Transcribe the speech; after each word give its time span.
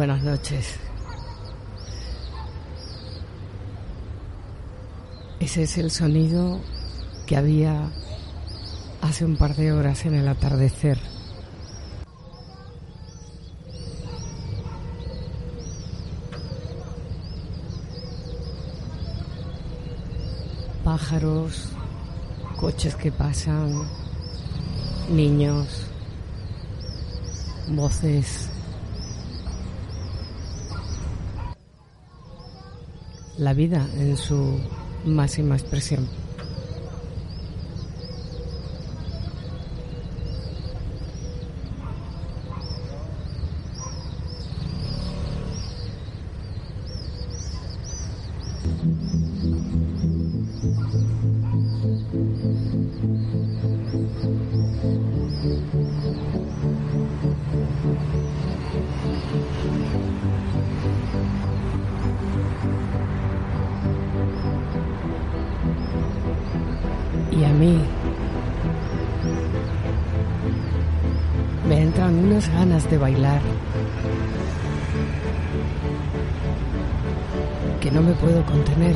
Buenas 0.00 0.22
noches. 0.22 0.76
Ese 5.40 5.64
es 5.64 5.76
el 5.76 5.90
sonido 5.90 6.58
que 7.26 7.36
había 7.36 7.90
hace 9.02 9.26
un 9.26 9.36
par 9.36 9.54
de 9.56 9.72
horas 9.72 10.06
en 10.06 10.14
el 10.14 10.26
atardecer. 10.26 10.98
Pájaros, 20.82 21.68
coches 22.56 22.96
que 22.96 23.12
pasan, 23.12 23.86
niños, 25.10 25.66
voces. 27.68 28.49
La 33.40 33.54
vida 33.54 33.88
en 33.96 34.18
su 34.18 34.60
máxima 35.06 35.56
expresión. 35.56 36.06
Que 77.80 77.90
no 77.90 78.02
me 78.02 78.12
puedo 78.12 78.44
contener. 78.46 78.94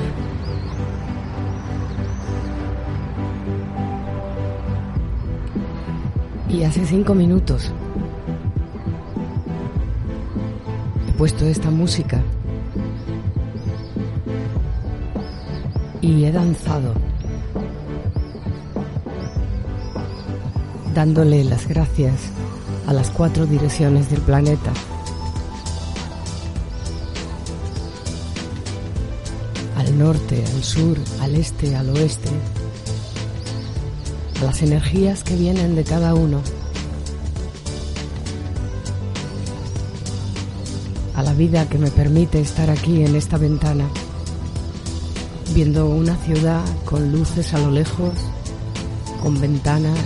Y 6.48 6.62
hace 6.62 6.86
cinco 6.86 7.14
minutos 7.14 7.72
he 11.08 11.12
puesto 11.12 11.46
esta 11.46 11.70
música 11.70 12.22
y 16.00 16.24
he 16.24 16.32
danzado. 16.32 16.94
dándole 20.94 21.42
las 21.42 21.66
gracias 21.66 22.30
a 22.86 22.92
las 22.92 23.10
cuatro 23.10 23.46
direcciones 23.46 24.10
del 24.10 24.20
planeta. 24.20 24.72
Norte, 30.04 30.44
al 30.54 30.62
sur, 30.62 30.98
al 31.22 31.34
este, 31.34 31.74
al 31.74 31.88
oeste. 31.88 32.28
A 34.38 34.44
las 34.44 34.60
energías 34.60 35.24
que 35.24 35.34
vienen 35.34 35.74
de 35.76 35.82
cada 35.82 36.12
uno. 36.14 36.42
A 41.14 41.22
la 41.22 41.32
vida 41.32 41.66
que 41.70 41.78
me 41.78 41.90
permite 41.90 42.38
estar 42.38 42.68
aquí 42.68 43.02
en 43.02 43.16
esta 43.16 43.38
ventana, 43.38 43.88
viendo 45.54 45.86
una 45.86 46.16
ciudad 46.16 46.62
con 46.84 47.10
luces 47.10 47.54
a 47.54 47.58
lo 47.60 47.70
lejos, 47.70 48.12
con 49.22 49.40
ventanas 49.40 49.98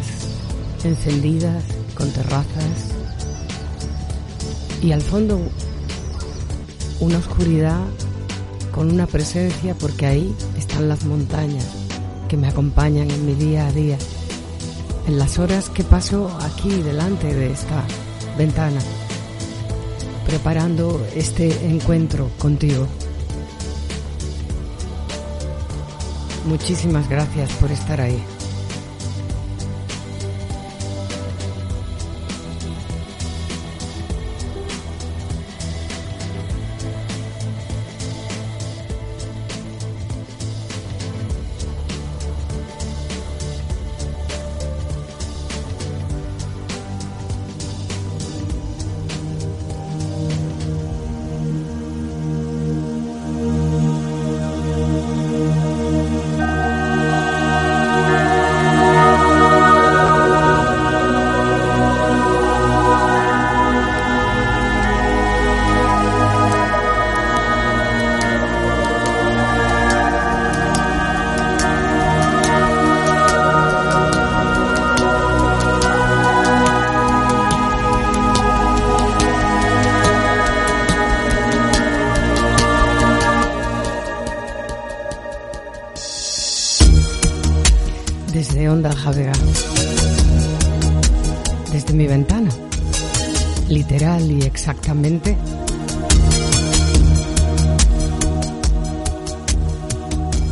encendidas, 0.84 1.65
con 1.97 2.09
terrazas 2.10 2.76
y 4.80 4.92
al 4.92 5.03
fondo 5.03 5.41
una 7.00 7.19
oscuridad 7.19 7.80
con 8.72 8.90
una 8.90 9.06
presencia 9.06 9.74
porque 9.74 10.06
ahí 10.06 10.34
están 10.56 10.88
las 10.88 11.04
montañas 11.04 11.64
que 12.28 12.36
me 12.36 12.48
acompañan 12.48 13.10
en 13.10 13.26
mi 13.26 13.34
día 13.34 13.66
a 13.66 13.72
día, 13.72 13.98
en 15.06 15.18
las 15.18 15.38
horas 15.38 15.70
que 15.70 15.84
paso 15.84 16.30
aquí 16.42 16.70
delante 16.82 17.34
de 17.34 17.52
esta 17.52 17.84
ventana, 18.36 18.80
preparando 20.26 21.04
este 21.14 21.66
encuentro 21.66 22.30
contigo. 22.38 22.86
Muchísimas 26.46 27.08
gracias 27.08 27.50
por 27.52 27.70
estar 27.70 28.00
ahí. 28.00 28.22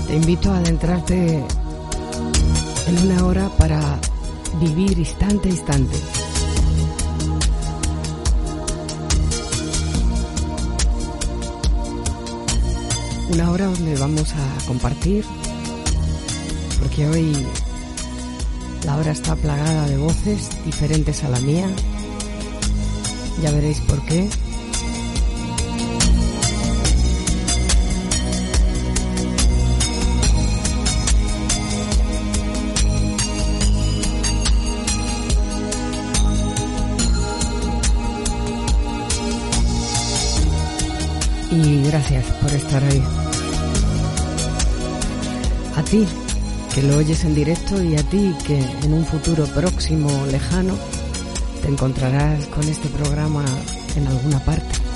Te 0.07 0.15
invito 0.15 0.53
a 0.53 0.59
adentrarte 0.59 1.43
en 2.87 2.99
una 2.99 3.25
hora 3.25 3.49
para 3.57 3.99
vivir 4.61 4.99
instante 4.99 5.49
a 5.49 5.53
instante. 5.53 5.97
Una 13.33 13.51
hora 13.51 13.67
donde 13.67 13.97
vamos 13.97 14.35
a 14.35 14.67
compartir, 14.67 15.25
porque 16.81 17.09
hoy 17.09 17.35
la 18.85 18.97
hora 18.97 19.13
está 19.13 19.35
plagada 19.35 19.89
de 19.89 19.97
voces 19.97 20.51
diferentes 20.65 21.25
a 21.25 21.31
la 21.31 21.41
mía, 21.41 21.69
Ya 23.43 23.51
veréis 23.51 23.81
por 23.81 24.03
qué. 24.07 24.29
Y 41.51 41.83
gracias 41.85 42.25
por 42.43 42.53
estar 42.53 42.83
ahí. 42.85 43.03
A 45.77 45.83
ti, 45.83 46.07
que 46.75 46.83
lo 46.83 46.97
oyes 46.97 47.25
en 47.25 47.35
directo, 47.35 47.83
y 47.83 47.97
a 47.97 48.03
ti, 48.03 48.35
que 48.47 48.59
en 48.59 48.93
un 48.93 49.05
futuro 49.05 49.45
próximo, 49.47 50.11
lejano, 50.31 50.75
te 51.63 51.69
encontrarás 51.69 52.47
con 52.47 52.67
este 52.69 52.89
programa 52.89 53.45
en 53.97 54.07
alguna 54.07 54.39
parte. 54.41 54.87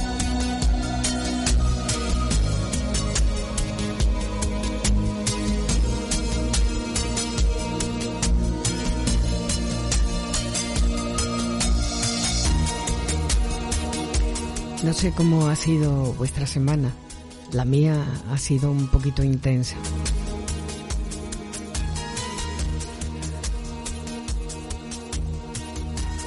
No 14.83 14.95
sé 14.95 15.13
cómo 15.13 15.49
ha 15.49 15.57
sido 15.57 16.15
vuestra 16.15 16.47
semana. 16.47 16.91
La 17.53 17.65
mía 17.65 18.03
ha 18.31 18.39
sido 18.39 18.71
un 18.71 18.89
poquito 18.89 19.23
intensa. 19.23 19.77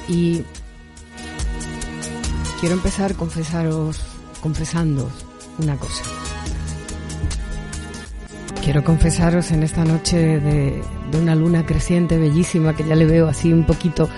Y 0.07 0.43
quiero 2.59 2.75
empezar 2.75 3.15
confesaros, 3.15 4.01
confesándoos 4.41 5.11
una 5.59 5.75
cosa. 5.77 6.03
Quiero 8.63 8.83
confesaros 8.83 9.51
en 9.51 9.63
esta 9.63 9.83
noche 9.83 10.39
de, 10.39 10.81
de 11.11 11.17
una 11.19 11.35
luna 11.35 11.65
creciente 11.65 12.17
bellísima 12.17 12.75
que 12.75 12.85
ya 12.85 12.95
le 12.95 13.05
veo 13.05 13.27
así 13.27 13.51
un 13.51 13.65
poquito 13.65 14.09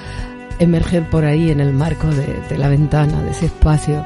emerger 0.60 1.10
por 1.10 1.26
ahí 1.26 1.50
en 1.50 1.60
el 1.60 1.74
marco 1.74 2.08
de, 2.08 2.42
de 2.50 2.58
la 2.58 2.70
ventana, 2.70 3.24
de 3.24 3.32
ese 3.32 3.48
espacio 3.48 4.04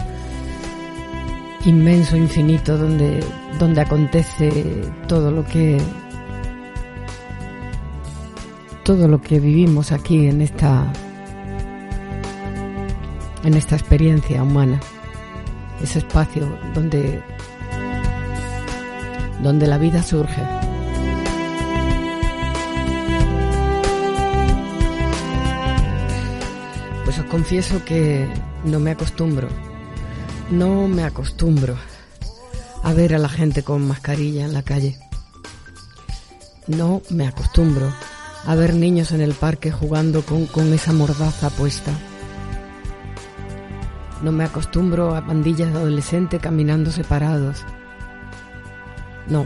inmenso, 1.66 2.16
infinito, 2.16 2.78
donde, 2.78 3.24
donde 3.60 3.82
acontece 3.82 4.82
todo 5.08 5.32
lo 5.32 5.46
que 5.46 5.78
todo 8.84 9.08
lo 9.08 9.22
que 9.22 9.40
vivimos 9.40 9.92
aquí 9.92 10.28
en 10.28 10.42
esta 10.42 10.92
en 13.44 13.54
esta 13.54 13.76
experiencia 13.76 14.44
humana, 14.44 14.80
ese 15.82 16.00
espacio 16.00 16.58
donde 16.74 17.24
donde 19.42 19.68
la 19.68 19.78
vida 19.78 20.04
surge. 20.04 20.42
Pues 27.06 27.18
os 27.20 27.26
confieso 27.26 27.84
que 27.86 28.28
no 28.66 28.80
me 28.80 28.92
acostumbro 28.92 29.48
no 30.52 30.88
me 30.88 31.04
acostumbro 31.04 31.78
a 32.82 32.94
ver 32.94 33.14
a 33.14 33.20
la 33.20 33.30
gente 33.30 33.62
con 33.64 33.88
mascarilla 33.88 34.46
en 34.46 34.54
la 34.54 34.64
calle. 34.64 34.98
No 36.68 37.02
me 37.10 37.28
acostumbro 37.28 37.94
a 38.46 38.56
ver 38.56 38.74
niños 38.74 39.12
en 39.12 39.22
el 39.22 39.34
parque 39.34 39.72
jugando 39.72 40.24
con, 40.24 40.48
con 40.48 40.74
esa 40.74 40.94
mordaza 40.94 41.50
puesta. 41.52 41.92
No 44.22 44.32
me 44.34 44.44
acostumbro 44.44 45.16
a 45.16 45.26
pandillas 45.26 45.72
de 45.72 45.80
adolescentes 45.80 46.42
caminando 46.42 46.92
separados. 46.92 47.64
No, 49.28 49.46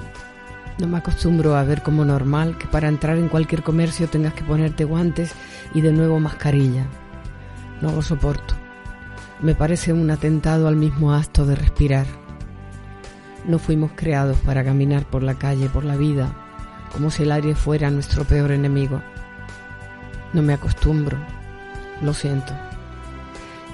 no 0.80 0.88
me 0.88 0.98
acostumbro 0.98 1.56
a 1.56 1.64
ver 1.64 1.84
como 1.84 2.04
normal 2.04 2.58
que 2.58 2.66
para 2.66 2.88
entrar 2.88 3.18
en 3.18 3.30
cualquier 3.30 3.62
comercio 3.62 4.08
tengas 4.08 4.34
que 4.34 4.44
ponerte 4.44 4.84
guantes 4.84 5.34
y 5.74 5.82
de 5.82 5.92
nuevo 5.92 6.20
mascarilla. 6.20 6.88
No 7.82 7.92
lo 7.92 8.02
soporto. 8.02 8.56
Me 9.42 9.54
parece 9.54 9.94
un 9.94 10.10
atentado 10.10 10.68
al 10.68 10.76
mismo 10.76 11.14
acto 11.14 11.46
de 11.46 11.56
respirar. 11.56 12.08
No 13.46 13.60
fuimos 13.60 13.92
creados 13.94 14.38
para 14.40 14.64
caminar 14.64 15.06
por 15.06 15.22
la 15.22 15.36
calle, 15.36 15.70
por 15.70 15.86
la 15.86 15.98
vida, 15.98 16.34
como 16.92 17.12
si 17.12 17.24
el 17.24 17.32
aire 17.32 17.54
fuera 17.54 17.92
nuestro 17.92 18.24
peor 18.24 18.52
enemigo. 18.52 19.02
No 20.32 20.42
me 20.42 20.54
acostumbro, 20.54 21.18
lo 22.02 22.14
siento. 22.14 22.54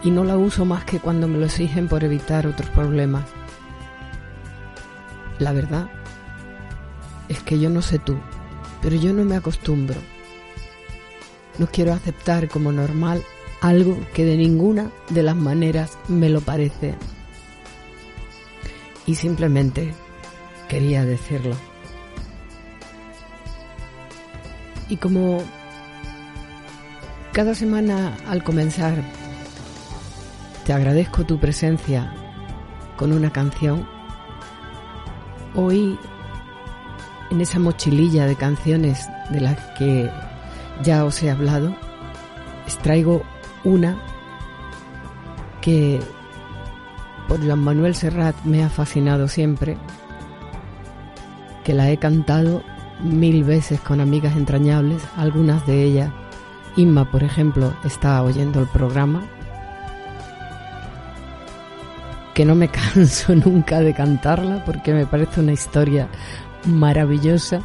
Y 0.04 0.12
no 0.12 0.24
la 0.24 0.38
uso 0.38 0.66
más 0.66 0.86
que 0.86 1.00
cuando 1.00 1.28
me 1.28 1.38
lo 1.38 1.46
exigen 1.46 1.88
por 1.88 2.04
evitar 2.04 2.48
otros 2.48 2.70
problemas. 2.70 3.26
La 5.40 5.52
verdad 5.52 5.90
es 7.28 7.42
que 7.44 7.60
yo 7.60 7.70
no 7.70 7.82
sé 7.82 8.00
tú, 8.00 8.18
pero 8.82 8.96
yo 8.96 9.14
no 9.14 9.24
me 9.24 9.36
acostumbro. 9.36 10.00
No 11.58 11.68
quiero 11.68 11.94
aceptar 11.94 12.48
como 12.48 12.72
normal 12.72 13.24
algo 13.62 13.98
que 14.14 14.26
de 14.26 14.38
ninguna 14.38 14.90
de 15.10 15.24
las 15.24 15.36
maneras 15.36 15.98
me 16.08 16.30
lo 16.30 16.42
parece. 16.42 16.96
Y 19.06 19.16
simplemente 19.16 19.94
quería 20.70 21.04
decirlo. 21.04 21.56
Y 24.88 24.98
como 24.98 25.44
cada 27.34 27.54
semana 27.54 28.18
al 28.28 28.44
comenzar 28.44 29.04
te 30.70 30.74
agradezco 30.74 31.26
tu 31.26 31.40
presencia 31.40 32.14
con 32.96 33.12
una 33.12 33.32
canción, 33.32 33.90
hoy 35.56 35.98
en 37.32 37.42
esa 37.42 37.58
mochililla 37.58 38.28
de 38.28 38.36
canciones 38.36 39.10
de 39.32 39.42
las 39.42 39.58
que 39.80 40.12
ya 40.84 41.06
os 41.06 41.24
he 41.24 41.32
hablado, 41.32 41.76
extraigo 42.68 43.24
una 43.64 43.98
que 45.60 46.00
por 47.28 47.44
Juan 47.44 47.64
Manuel 47.64 47.96
Serrat 47.96 48.36
me 48.44 48.64
ha 48.64 48.70
fascinado 48.70 49.28
siempre, 49.28 49.76
que 51.64 51.74
la 51.74 51.90
he 51.90 51.98
cantado 51.98 52.62
mil 53.02 53.44
veces 53.44 53.82
con 53.82 54.02
amigas 54.02 54.38
entrañables, 54.38 55.02
algunas 55.18 55.66
de 55.66 55.82
ellas, 55.82 56.12
Inma 56.76 57.10
por 57.10 57.24
ejemplo, 57.24 57.74
está 57.84 58.22
oyendo 58.22 58.60
el 58.60 58.68
programa, 58.68 59.24
que 62.40 62.46
no 62.46 62.56
me 62.56 62.70
canso 62.72 63.36
nunca 63.36 63.82
de 63.82 63.94
cantarla 63.94 64.64
porque 64.64 64.94
me 64.94 65.06
parece 65.06 65.42
una 65.42 65.52
historia 65.52 66.08
maravillosa, 66.66 67.60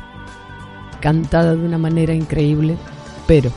cantada 0.99 1.55
de 1.55 1.65
una 1.65 1.79
manera 1.79 2.13
increíble, 2.13 2.77
pero 3.29 3.53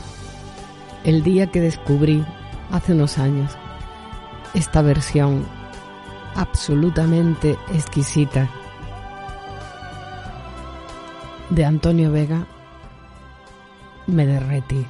el 1.02 1.24
día 1.24 1.48
que 1.48 1.60
descubrí, 1.60 2.24
hace 2.70 2.92
unos 2.92 3.18
años, 3.18 3.50
esta 4.54 4.80
versión 4.80 5.44
absolutamente 6.36 7.58
exquisita 7.74 8.48
de 11.50 11.64
Antonio 11.64 12.12
Vega, 12.12 12.46
me 14.06 14.24
derretí. 14.24 14.86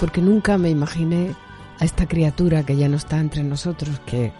Porque 0.00 0.22
nunca 0.22 0.56
me 0.56 0.70
imaginé 0.70 1.34
a 1.80 1.84
esta 1.84 2.08
criatura 2.08 2.62
que 2.62 2.76
ya 2.76 2.88
no 2.88 2.96
está 2.96 3.20
entre 3.20 3.42
nosotros, 3.42 4.00
que 4.06 4.32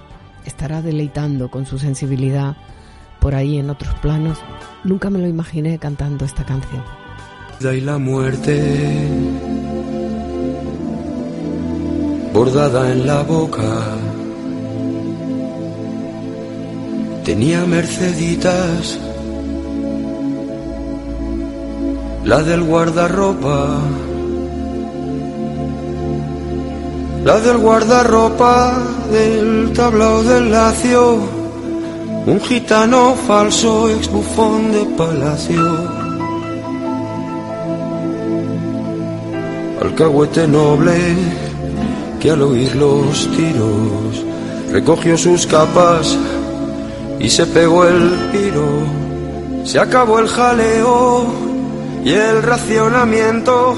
estará 0.47 0.83
deleitando 0.83 1.51
con 1.51 1.67
su 1.67 1.79
sensibilidad 1.79 2.57
por 3.21 3.35
ahí 3.35 3.59
en 3.59 3.71
otros 3.71 3.95
planos, 4.01 4.39
nunca 4.85 5.09
me 5.09 5.19
lo 5.19 5.29
imaginé 5.29 5.79
cantando 5.79 6.25
esta 6.25 6.45
canción. 6.45 6.83
Y 7.61 7.81
la 7.81 7.97
muerte 7.99 9.09
bordada 12.33 12.91
en 12.91 13.07
la 13.07 13.23
boca. 13.23 13.97
Tenía 17.25 17.65
merceditas, 17.67 18.99
la 22.25 22.43
del 22.43 22.65
guardarropa, 22.65 23.81
la 27.25 27.39
del 27.39 27.59
guardarropa 27.59 28.79
del 29.11 29.73
tablao 29.73 30.23
del 30.25 30.51
lacio, 30.51 31.19
un 32.27 32.41
gitano 32.41 33.15
falso 33.15 33.89
ex 33.91 34.11
bufón 34.11 34.73
de 34.73 34.85
palacio. 34.97 36.03
Alcahuete 39.83 40.49
noble 40.49 40.99
que 42.21 42.31
al 42.31 42.43
oír 42.43 42.75
los 42.77 43.29
tiros 43.37 44.25
recogió 44.73 45.17
sus 45.17 45.47
capas 45.47 46.19
y 47.21 47.29
se 47.29 47.47
pegó 47.47 47.85
el 47.87 48.11
piro. 48.33 48.69
Se 49.65 49.79
acabó 49.79 50.19
el 50.19 50.27
jaleo 50.27 51.27
y 52.05 52.13
el 52.13 52.43
racionamiento 52.43 53.77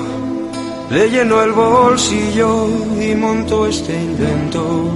le 0.90 1.10
llenó 1.10 1.42
el 1.42 1.52
bolsillo 1.52 2.68
y 3.00 3.14
montó 3.14 3.66
este 3.66 3.94
invento. 3.94 4.90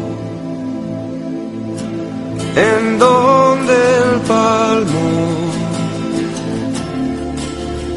En 2.56 2.98
donde 2.98 3.74
el 3.74 4.20
palmo 4.20 5.18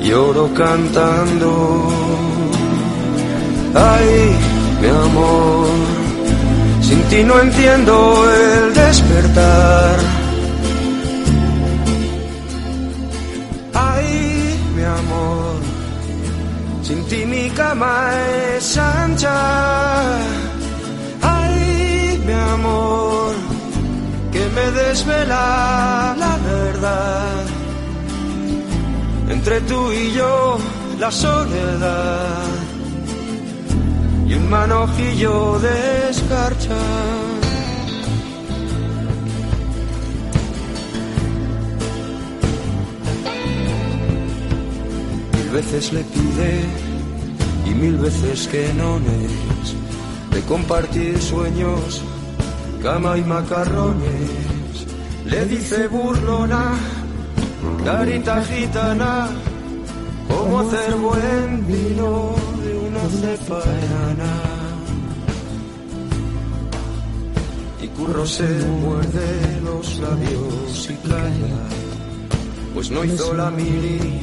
lloro 0.04 0.50
cantando. 0.54 1.88
Ay, 3.74 4.36
mi 4.82 4.88
amor, 4.88 5.68
sin 6.82 7.02
ti 7.04 7.24
no 7.24 7.40
entiendo 7.40 8.26
el 8.32 8.74
despertar 8.74 10.21
sin 17.12 17.20
ti 17.20 17.26
mi 17.26 17.50
cama 17.50 17.94
es 18.56 18.78
ancha. 18.78 19.38
Ay, 21.22 22.22
mi 22.26 22.36
amor, 22.54 23.34
que 24.32 24.44
me 24.56 24.66
desvela 24.82 26.16
la 26.24 26.34
verdad. 26.52 27.44
Entre 29.30 29.60
tú 29.70 29.92
y 29.92 30.14
yo, 30.14 30.58
la 31.00 31.12
soledad 31.12 32.50
y 34.30 34.34
un 34.34 34.50
manojillo 34.50 35.60
de 35.66 35.76
escarcha. 36.12 36.82
Mil 45.34 45.50
veces 45.58 45.92
le 45.92 46.04
pide 46.14 46.81
y 47.72 47.74
mil 47.74 47.98
veces 47.98 48.48
que 48.48 48.74
no 48.74 48.98
es 48.98 49.76
de 50.34 50.42
compartir 50.42 51.20
sueños, 51.22 52.02
cama 52.84 53.18
y 53.18 53.24
macarrones. 53.24 54.30
Le 55.26 55.46
dice 55.46 55.88
burlona, 55.88 56.74
carita 57.86 58.44
gitana, 58.44 59.30
cómo 60.28 60.60
hacer 60.60 60.96
buen 60.96 61.68
vino 61.68 62.36
de 62.64 62.72
una 62.88 63.04
cepa 63.20 63.62
enana. 63.86 64.34
Y 67.84 67.88
curro 67.88 68.26
se 68.26 68.50
muerde 68.84 69.62
los 69.64 69.98
labios 70.00 70.90
y 70.90 71.08
calla, 71.08 71.62
pues 72.74 72.92
no 72.92 73.04
hizo 73.06 73.34
la 73.34 73.50
mili 73.50 74.20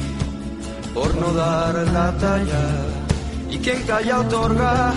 por 0.93 1.15
no 1.15 1.33
dar 1.33 1.75
la 1.93 2.15
talla. 2.17 2.98
Y 3.51 3.57
quien 3.57 3.81
calla 3.83 4.19
otorga, 4.19 4.93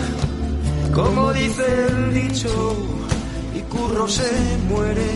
como 0.93 1.33
dice 1.33 1.65
el 1.89 2.15
dicho, 2.15 2.77
y 3.55 3.61
curro 3.63 4.07
se 4.07 4.31
muere 4.69 5.11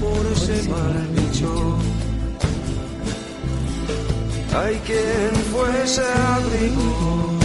por 0.00 0.26
ese 0.32 0.68
mal 0.68 1.08
bicho. 1.16 1.78
Hay 4.56 4.76
quien 4.86 5.34
fuese 5.50 6.02
abrigo 6.02 7.38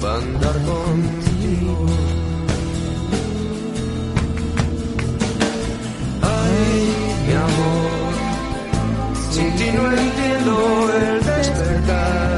para 0.00 0.16
andar 0.16 0.56
contigo. 0.70 1.86
Ay, 6.22 6.74
mi 7.26 7.34
amor, 7.34 8.14
sin 9.30 9.56
ti 9.56 9.66
no 9.74 9.90
entiendo 9.92 10.92
el 10.94 11.24
despertar. 11.24 12.33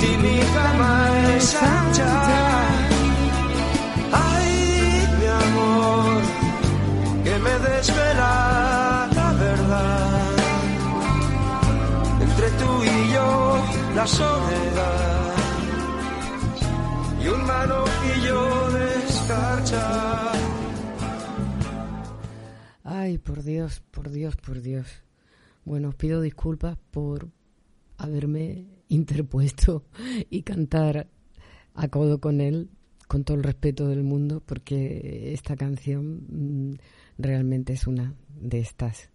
Ti 0.00 0.16
mi 0.24 0.38
cama 0.56 0.92
es 1.36 1.54
ancha. 1.54 2.12
Ay, 4.12 4.50
mi 5.18 5.26
amor, 5.44 6.22
que 7.24 7.34
me 7.46 7.54
desvela 7.68 9.08
la 9.18 9.32
verdad. 9.32 10.32
Entre 12.26 12.48
tú 12.60 12.70
y 12.84 13.12
yo, 13.14 13.64
la 13.94 14.06
soledad 14.06 15.34
y 17.22 17.26
un 17.28 17.44
manojillo 17.44 18.70
de 18.70 18.86
escarcha. 19.08 20.32
Ay, 22.84 23.18
por 23.18 23.42
Dios, 23.42 23.82
por 23.90 24.10
Dios, 24.10 24.36
por 24.36 24.62
Dios. 24.62 24.86
Bueno, 25.64 25.90
os 25.90 25.94
pido 25.94 26.20
disculpas 26.22 26.78
por 26.90 27.28
haberme 27.98 28.79
interpuesto 28.90 29.84
y 30.28 30.42
cantar 30.42 31.08
a 31.74 31.88
codo 31.88 32.20
con 32.20 32.40
él 32.40 32.68
con 33.08 33.24
todo 33.24 33.36
el 33.38 33.42
respeto 33.42 33.88
del 33.88 34.04
mundo 34.04 34.40
porque 34.44 35.32
esta 35.32 35.56
canción 35.56 36.26
mm, 36.28 36.74
realmente 37.18 37.72
es 37.72 37.86
una 37.86 38.14
de 38.40 38.60
estas 38.60 39.10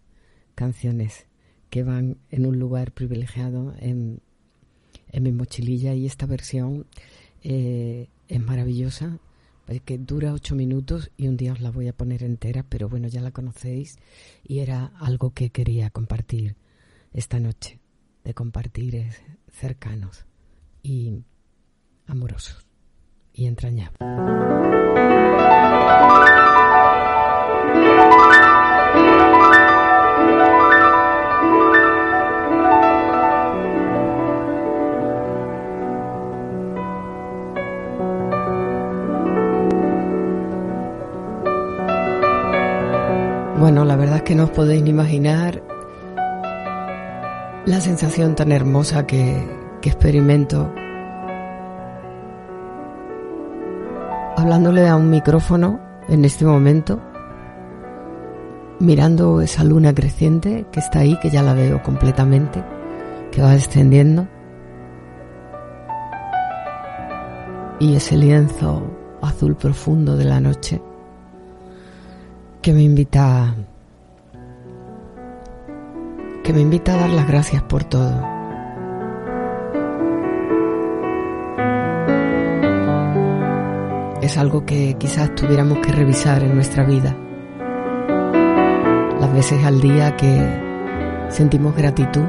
canciones 0.54 1.26
que 1.70 1.82
van 1.82 2.18
en 2.30 2.46
un 2.46 2.58
lugar 2.58 2.92
privilegiado 2.92 3.74
en, 3.78 4.20
en 5.12 5.22
mi 5.22 5.32
mochililla. 5.32 5.94
Y 5.94 6.06
esta 6.06 6.26
versión 6.26 6.86
eh, 7.42 8.08
es 8.28 8.40
maravillosa 8.40 9.18
que 9.84 9.98
dura 9.98 10.32
ocho 10.32 10.54
minutos 10.54 11.10
y 11.16 11.26
un 11.26 11.36
día 11.36 11.52
os 11.52 11.60
la 11.60 11.70
voy 11.70 11.88
a 11.88 11.92
poner 11.92 12.22
entera, 12.22 12.64
pero 12.68 12.88
bueno, 12.88 13.08
ya 13.08 13.20
la 13.20 13.32
conocéis 13.32 13.98
y 14.44 14.60
era 14.60 14.92
algo 14.98 15.30
que 15.30 15.50
quería 15.50 15.90
compartir 15.90 16.54
esta 17.12 17.40
noche, 17.40 17.80
de 18.24 18.32
compartir 18.32 19.08
cercanos 19.56 20.26
y 20.82 21.24
amorosos 22.06 22.66
y 23.32 23.46
entrañables. 23.46 23.96
Bueno, 43.58 43.84
la 43.86 43.96
verdad 43.96 44.16
es 44.16 44.22
que 44.22 44.34
no 44.34 44.44
os 44.44 44.50
podéis 44.50 44.82
ni 44.82 44.90
imaginar 44.90 45.62
la 47.66 47.80
sensación 47.80 48.36
tan 48.36 48.52
hermosa 48.52 49.06
que, 49.06 49.44
que 49.82 49.90
experimento 49.90 50.72
hablándole 54.36 54.86
a 54.86 54.94
un 54.94 55.10
micrófono 55.10 55.80
en 56.08 56.24
este 56.24 56.44
momento, 56.44 57.00
mirando 58.78 59.40
esa 59.40 59.64
luna 59.64 59.92
creciente 59.92 60.66
que 60.70 60.78
está 60.78 61.00
ahí, 61.00 61.18
que 61.20 61.30
ya 61.30 61.42
la 61.42 61.54
veo 61.54 61.82
completamente, 61.82 62.62
que 63.32 63.42
va 63.42 63.50
descendiendo, 63.52 64.28
y 67.80 67.96
ese 67.96 68.16
lienzo 68.16 68.84
azul 69.20 69.56
profundo 69.56 70.16
de 70.16 70.24
la 70.24 70.40
noche 70.40 70.80
que 72.62 72.72
me 72.72 72.82
invita 72.82 73.54
que 76.46 76.52
me 76.52 76.60
invita 76.60 76.94
a 76.94 76.98
dar 76.98 77.10
las 77.10 77.26
gracias 77.26 77.60
por 77.64 77.82
todo. 77.82 78.22
Es 84.22 84.38
algo 84.38 84.64
que 84.64 84.94
quizás 84.96 85.34
tuviéramos 85.34 85.78
que 85.78 85.90
revisar 85.90 86.44
en 86.44 86.54
nuestra 86.54 86.84
vida. 86.84 87.16
Las 89.18 89.32
veces 89.34 89.64
al 89.64 89.80
día 89.80 90.16
que 90.16 90.60
sentimos 91.30 91.74
gratitud 91.74 92.26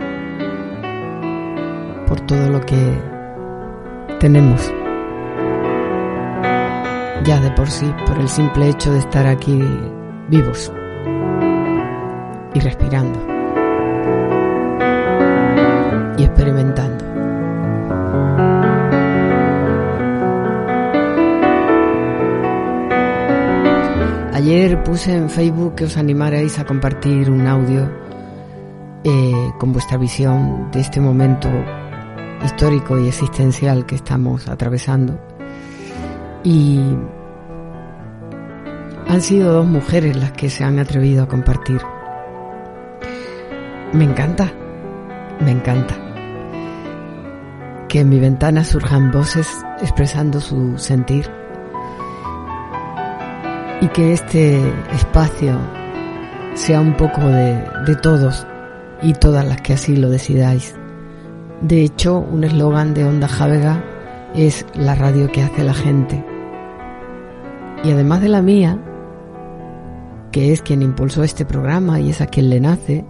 por 2.08 2.20
todo 2.22 2.50
lo 2.50 2.62
que 2.62 3.00
tenemos. 4.20 4.74
Ya 7.24 7.40
de 7.40 7.52
por 7.52 7.70
sí, 7.70 7.94
por 8.08 8.18
el 8.18 8.30
simple 8.30 8.70
hecho 8.70 8.92
de 8.92 8.98
estar 8.98 9.28
aquí 9.28 9.62
vivos 10.28 10.74
y 12.56 12.60
respirando 12.60 13.37
y 16.18 16.24
experimentando. 16.24 17.06
Ayer 24.34 24.82
puse 24.84 25.16
en 25.16 25.30
Facebook 25.30 25.76
que 25.76 25.86
os 25.86 25.98
animarais 25.98 26.58
a 26.60 26.64
compartir 26.64 27.30
un 27.30 27.48
audio 27.48 27.92
eh, 29.04 29.52
con 29.60 29.74
vuestra 29.74 29.98
visión 29.98 30.70
de 30.72 30.80
este 30.80 31.02
momento 31.02 31.50
histórico 32.46 32.98
y 32.98 33.08
existencial 33.08 33.86
que 33.86 33.96
estamos 33.96 34.48
atravesando. 34.48 35.20
Y 36.44 36.80
han 39.08 39.22
sido 39.22 39.54
dos 39.54 39.66
mujeres 39.66 40.16
las 40.16 40.32
que 40.34 40.50
se 40.50 40.64
han 40.64 40.80
atrevido 40.80 41.24
a 41.24 41.28
compartir. 41.28 41.82
Me 43.94 44.04
encanta, 44.04 44.52
me 45.44 45.52
encanta. 45.52 46.07
Que 47.88 48.02
en 48.02 48.10
mi 48.10 48.20
ventana 48.20 48.64
surjan 48.64 49.12
voces 49.12 49.48
expresando 49.82 50.40
su 50.40 50.78
sentir 50.78 51.30
y 53.82 53.88
que 53.90 54.14
este 54.14 54.62
espacio 54.94 55.58
sea 56.56 56.82
un 56.82 56.96
poco 56.98 57.22
de, 57.22 57.64
de 57.86 57.96
todos 57.96 58.46
y 59.02 59.14
todas 59.14 59.46
las 59.46 59.62
que 59.62 59.74
así 59.74 59.96
lo 59.96 60.10
decidáis. 60.10 60.76
De 61.62 61.84
hecho, 61.84 62.20
un 62.20 62.44
eslogan 62.44 62.94
de 62.94 63.04
Onda 63.06 63.28
Javega 63.28 63.84
es 64.36 64.66
la 64.76 64.96
radio 64.96 65.32
que 65.32 65.44
hace 65.44 65.64
la 65.64 65.74
gente. 65.74 66.24
Y 67.84 67.92
además 67.92 68.22
de 68.22 68.30
la 68.30 68.42
mía, 68.42 68.80
que 70.32 70.52
es 70.52 70.62
quien 70.62 70.82
impulsó 70.82 71.24
este 71.24 71.46
programa 71.46 72.00
y 72.00 72.10
es 72.10 72.22
a 72.22 72.28
quien 72.28 72.50
le 72.50 72.60
nace, 72.60 73.06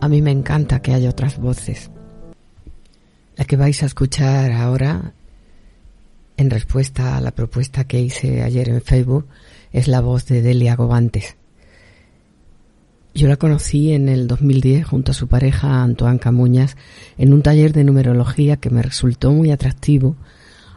a 0.00 0.08
mí 0.08 0.22
me 0.22 0.30
encanta 0.30 0.80
que 0.80 0.94
haya 0.94 1.10
otras 1.10 1.38
voces. 1.38 1.90
La 3.40 3.46
que 3.46 3.56
vais 3.56 3.82
a 3.82 3.86
escuchar 3.86 4.52
ahora, 4.52 5.14
en 6.36 6.50
respuesta 6.50 7.16
a 7.16 7.22
la 7.22 7.30
propuesta 7.30 7.84
que 7.84 7.98
hice 7.98 8.42
ayer 8.42 8.68
en 8.68 8.82
Facebook, 8.82 9.28
es 9.72 9.88
la 9.88 10.02
voz 10.02 10.26
de 10.26 10.42
Delia 10.42 10.76
Gobantes. 10.76 11.38
Yo 13.14 13.28
la 13.28 13.38
conocí 13.38 13.94
en 13.94 14.10
el 14.10 14.26
2010 14.26 14.84
junto 14.84 15.12
a 15.12 15.14
su 15.14 15.26
pareja 15.26 15.82
Antoine 15.82 16.18
Camuñas 16.18 16.76
en 17.16 17.32
un 17.32 17.40
taller 17.40 17.72
de 17.72 17.84
numerología 17.84 18.58
que 18.58 18.68
me 18.68 18.82
resultó 18.82 19.32
muy 19.32 19.50
atractivo, 19.50 20.16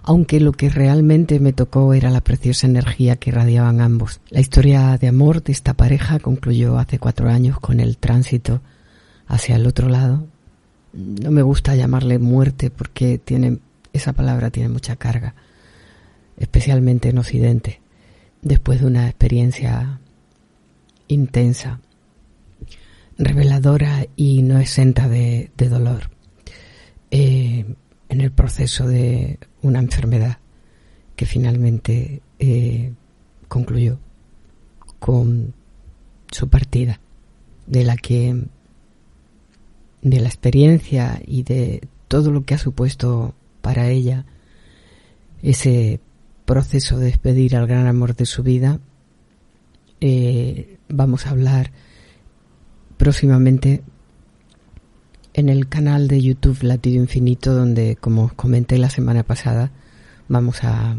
aunque 0.02 0.40
lo 0.40 0.54
que 0.54 0.70
realmente 0.70 1.42
me 1.42 1.52
tocó 1.52 1.94
era 1.94 2.12
la 2.12 2.22
preciosa 2.22 2.66
energía 2.66 3.18
que 3.18 3.32
irradiaban 3.32 3.82
ambos. 3.82 4.22
La 4.30 4.40
historia 4.40 4.98
de 4.98 5.10
amor 5.10 5.44
de 5.44 5.52
esta 5.52 5.74
pareja 5.74 6.18
concluyó 6.20 6.78
hace 6.78 6.98
cuatro 6.98 7.28
años 7.28 7.60
con 7.60 7.82
el 7.82 7.98
tránsito 7.98 8.62
hacia 9.28 9.58
el 9.58 9.68
otro 9.68 9.90
lado. 9.90 10.30
No 10.94 11.32
me 11.32 11.42
gusta 11.42 11.76
llamarle 11.76 12.20
muerte 12.20 12.70
porque 12.70 13.18
tiene, 13.18 13.60
esa 13.94 14.14
palabra 14.14 14.52
tiene 14.52 14.70
mucha 14.70 14.96
carga, 14.96 15.34
especialmente 16.38 17.10
en 17.10 17.18
Occidente, 17.18 17.82
después 18.42 18.80
de 18.80 18.88
una 18.88 19.08
experiencia 19.08 20.00
intensa 21.08 21.80
reveladora 23.18 24.06
y 24.16 24.42
no 24.44 24.60
exenta 24.60 25.08
de, 25.08 25.52
dolor 25.58 26.10
eh, 27.12 27.66
en 28.10 28.22
el 28.22 28.32
proceso 28.32 28.88
de 28.88 29.40
una 29.62 29.80
enfermedad 29.80 30.38
que 31.16 31.26
finalmente 31.26 32.22
eh, 32.40 32.92
concluyó 33.48 34.00
con 35.00 35.54
su 36.32 36.50
partida, 36.50 37.00
de 37.68 37.84
la 37.84 37.96
que 37.96 38.46
de 40.04 40.20
la 40.20 40.28
experiencia 40.28 41.22
y 41.26 41.44
de 41.44 41.82
todo 42.08 42.30
lo 42.32 42.44
que 42.44 42.54
ha 42.54 42.60
supuesto 42.60 43.34
para 43.62 43.90
ella 43.90 44.26
ese 45.42 46.00
proceso 46.46 47.00
de 47.00 47.06
despedir 47.06 47.56
al 47.56 47.68
gran 47.68 47.88
amor 47.88 48.16
de 48.16 48.26
su 48.26 48.44
vida, 48.44 48.80
eh, 50.02 50.78
vamos 50.90 51.26
a 51.26 51.32
hablar 51.32 51.72
próximamente 52.98 53.82
en 55.34 55.50
el 55.50 55.68
canal 55.68 56.08
de 56.08 56.22
YouTube 56.22 56.62
Latido 56.64 57.02
Infinito, 57.02 57.54
donde, 57.54 57.96
como 57.96 58.26
os 58.26 58.34
comenté 58.34 58.78
la 58.78 58.90
semana 58.90 59.24
pasada, 59.24 59.72
vamos 60.28 60.64
a 60.64 60.96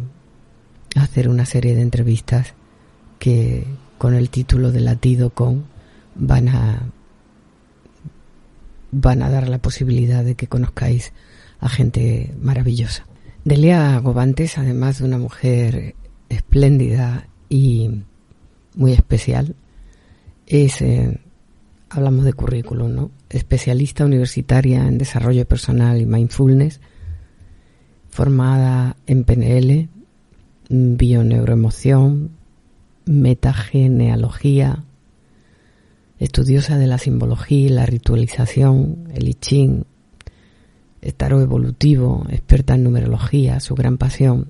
hacer 0.96 1.28
una 1.28 1.46
serie 1.46 1.74
de 1.74 1.82
entrevistas 1.82 2.54
que 3.18 3.66
con 3.98 4.14
el 4.14 4.30
título 4.30 4.72
de 4.72 4.80
Latido 4.80 5.30
con 5.30 5.64
van 6.14 6.48
a 6.48 6.82
van 8.94 9.22
a 9.22 9.30
dar 9.30 9.48
la 9.48 9.58
posibilidad 9.58 10.24
de 10.24 10.36
que 10.36 10.46
conozcáis 10.46 11.12
a 11.58 11.68
gente 11.68 12.34
maravillosa. 12.40 13.06
Delia 13.44 13.98
Gobantes, 13.98 14.56
además 14.56 14.98
de 14.98 15.04
una 15.04 15.18
mujer 15.18 15.94
espléndida 16.28 17.28
y 17.48 18.02
muy 18.74 18.92
especial, 18.92 19.54
es 20.46 20.80
eh, 20.80 21.20
hablamos 21.90 22.24
de 22.24 22.32
currículum, 22.32 22.94
¿no? 22.94 23.10
Especialista 23.28 24.04
universitaria 24.04 24.86
en 24.86 24.98
desarrollo 24.98 25.46
personal 25.46 26.00
y 26.00 26.06
mindfulness, 26.06 26.80
formada 28.08 28.96
en 29.06 29.24
PNL, 29.24 29.88
bioneuroemoción, 30.68 32.30
metagenealogía, 33.04 34.84
estudiosa 36.18 36.78
de 36.78 36.86
la 36.86 36.98
simbología 36.98 37.70
la 37.70 37.86
ritualización, 37.86 39.08
el 39.14 39.28
I 39.28 39.34
Ching, 39.34 39.84
evolutivo, 41.02 42.26
experta 42.30 42.74
en 42.74 42.84
numerología, 42.84 43.60
su 43.60 43.74
gran 43.74 43.98
pasión. 43.98 44.48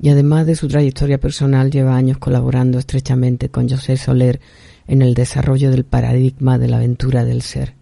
Y 0.00 0.10
además 0.10 0.46
de 0.46 0.56
su 0.56 0.68
trayectoria 0.68 1.18
personal, 1.18 1.70
lleva 1.70 1.96
años 1.96 2.18
colaborando 2.18 2.78
estrechamente 2.78 3.48
con 3.48 3.68
José 3.68 3.96
Soler 3.96 4.40
en 4.86 5.02
el 5.02 5.14
desarrollo 5.14 5.70
del 5.70 5.84
paradigma 5.84 6.58
de 6.58 6.68
la 6.68 6.76
aventura 6.76 7.24
del 7.24 7.42
ser. 7.42 7.74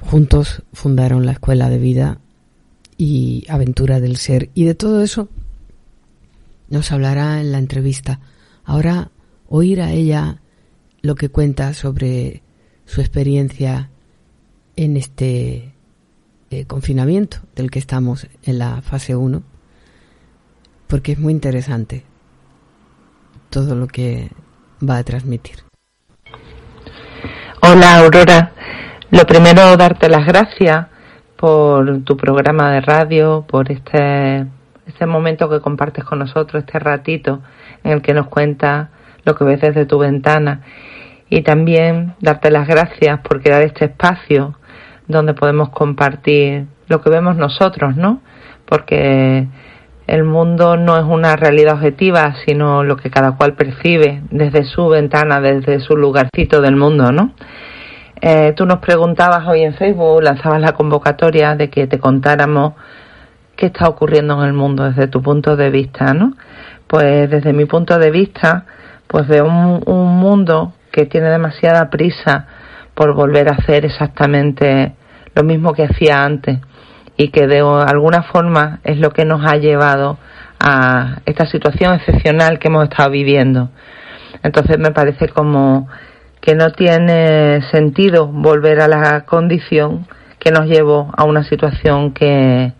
Juntos 0.00 0.62
fundaron 0.72 1.26
la 1.26 1.32
Escuela 1.32 1.68
de 1.70 1.78
Vida 1.78 2.18
y 2.98 3.44
Aventura 3.48 3.98
del 3.98 4.16
Ser 4.16 4.50
y 4.54 4.64
de 4.64 4.74
todo 4.74 5.02
eso 5.02 5.28
nos 6.68 6.92
hablará 6.92 7.40
en 7.40 7.50
la 7.50 7.58
entrevista. 7.58 8.20
Ahora 8.64 9.10
oír 9.48 9.80
a 9.80 9.92
ella 9.92 10.40
lo 11.06 11.14
que 11.14 11.28
cuenta 11.28 11.72
sobre 11.72 12.42
su 12.84 13.00
experiencia 13.00 13.90
en 14.74 14.96
este 14.96 15.72
eh, 16.50 16.66
confinamiento 16.66 17.38
del 17.54 17.70
que 17.70 17.78
estamos 17.78 18.26
en 18.42 18.58
la 18.58 18.82
fase 18.82 19.14
1, 19.14 19.42
porque 20.88 21.12
es 21.12 21.18
muy 21.18 21.32
interesante 21.32 22.04
todo 23.50 23.76
lo 23.76 23.86
que 23.86 24.30
va 24.82 24.98
a 24.98 25.04
transmitir. 25.04 25.56
Hola 27.62 27.98
Aurora, 27.98 28.52
lo 29.10 29.24
primero 29.26 29.76
darte 29.76 30.08
las 30.08 30.26
gracias 30.26 30.88
por 31.36 32.02
tu 32.02 32.16
programa 32.16 32.72
de 32.72 32.80
radio, 32.80 33.44
por 33.48 33.70
este, 33.70 34.44
este 34.86 35.06
momento 35.06 35.48
que 35.48 35.60
compartes 35.60 36.04
con 36.04 36.18
nosotros, 36.18 36.64
este 36.64 36.80
ratito 36.80 37.42
en 37.84 37.92
el 37.92 38.02
que 38.02 38.12
nos 38.12 38.26
cuentas 38.26 38.88
lo 39.24 39.36
que 39.36 39.44
ves 39.44 39.60
desde 39.60 39.86
tu 39.86 39.98
ventana 39.98 40.62
y 41.28 41.42
también 41.42 42.14
darte 42.20 42.50
las 42.50 42.68
gracias 42.68 43.20
por 43.20 43.42
crear 43.42 43.62
este 43.62 43.86
espacio 43.86 44.54
donde 45.08 45.34
podemos 45.34 45.70
compartir 45.70 46.66
lo 46.88 47.00
que 47.00 47.10
vemos 47.10 47.36
nosotros, 47.36 47.96
¿no? 47.96 48.20
Porque 48.64 49.46
el 50.06 50.24
mundo 50.24 50.76
no 50.76 50.96
es 50.96 51.04
una 51.04 51.34
realidad 51.36 51.74
objetiva, 51.74 52.34
sino 52.44 52.84
lo 52.84 52.96
que 52.96 53.10
cada 53.10 53.36
cual 53.36 53.54
percibe 53.54 54.22
desde 54.30 54.64
su 54.64 54.88
ventana, 54.88 55.40
desde 55.40 55.80
su 55.80 55.96
lugarcito 55.96 56.60
del 56.60 56.76
mundo, 56.76 57.10
¿no? 57.10 57.32
Eh, 58.20 58.54
tú 58.56 58.66
nos 58.66 58.78
preguntabas 58.78 59.46
hoy 59.46 59.62
en 59.62 59.74
Facebook, 59.74 60.22
lanzabas 60.22 60.60
la 60.60 60.72
convocatoria 60.72 61.54
de 61.54 61.70
que 61.70 61.86
te 61.86 61.98
contáramos 61.98 62.74
qué 63.56 63.66
está 63.66 63.88
ocurriendo 63.88 64.40
en 64.40 64.48
el 64.48 64.52
mundo 64.52 64.84
desde 64.84 65.08
tu 65.08 65.22
punto 65.22 65.56
de 65.56 65.70
vista, 65.70 66.14
¿no? 66.14 66.34
Pues 66.86 67.28
desde 67.28 67.52
mi 67.52 67.64
punto 67.64 67.98
de 67.98 68.10
vista, 68.10 68.64
pues 69.08 69.26
veo 69.26 69.44
un, 69.44 69.82
un 69.86 70.16
mundo 70.18 70.72
que 70.96 71.04
tiene 71.04 71.28
demasiada 71.28 71.90
prisa 71.90 72.46
por 72.94 73.14
volver 73.14 73.50
a 73.50 73.56
hacer 73.56 73.84
exactamente 73.84 74.94
lo 75.34 75.42
mismo 75.42 75.74
que 75.74 75.84
hacía 75.84 76.24
antes 76.24 76.58
y 77.18 77.28
que 77.28 77.46
de 77.46 77.60
alguna 77.60 78.22
forma 78.22 78.80
es 78.82 78.96
lo 78.98 79.10
que 79.10 79.26
nos 79.26 79.44
ha 79.44 79.56
llevado 79.56 80.16
a 80.58 81.18
esta 81.26 81.44
situación 81.44 81.96
excepcional 81.96 82.58
que 82.58 82.68
hemos 82.68 82.84
estado 82.84 83.10
viviendo. 83.10 83.68
Entonces 84.42 84.78
me 84.78 84.90
parece 84.90 85.28
como 85.28 85.86
que 86.40 86.54
no 86.54 86.72
tiene 86.72 87.60
sentido 87.70 88.28
volver 88.28 88.80
a 88.80 88.88
la 88.88 89.26
condición 89.26 90.06
que 90.38 90.50
nos 90.50 90.64
llevó 90.64 91.12
a 91.14 91.24
una 91.24 91.44
situación 91.44 92.14
que, 92.14 92.72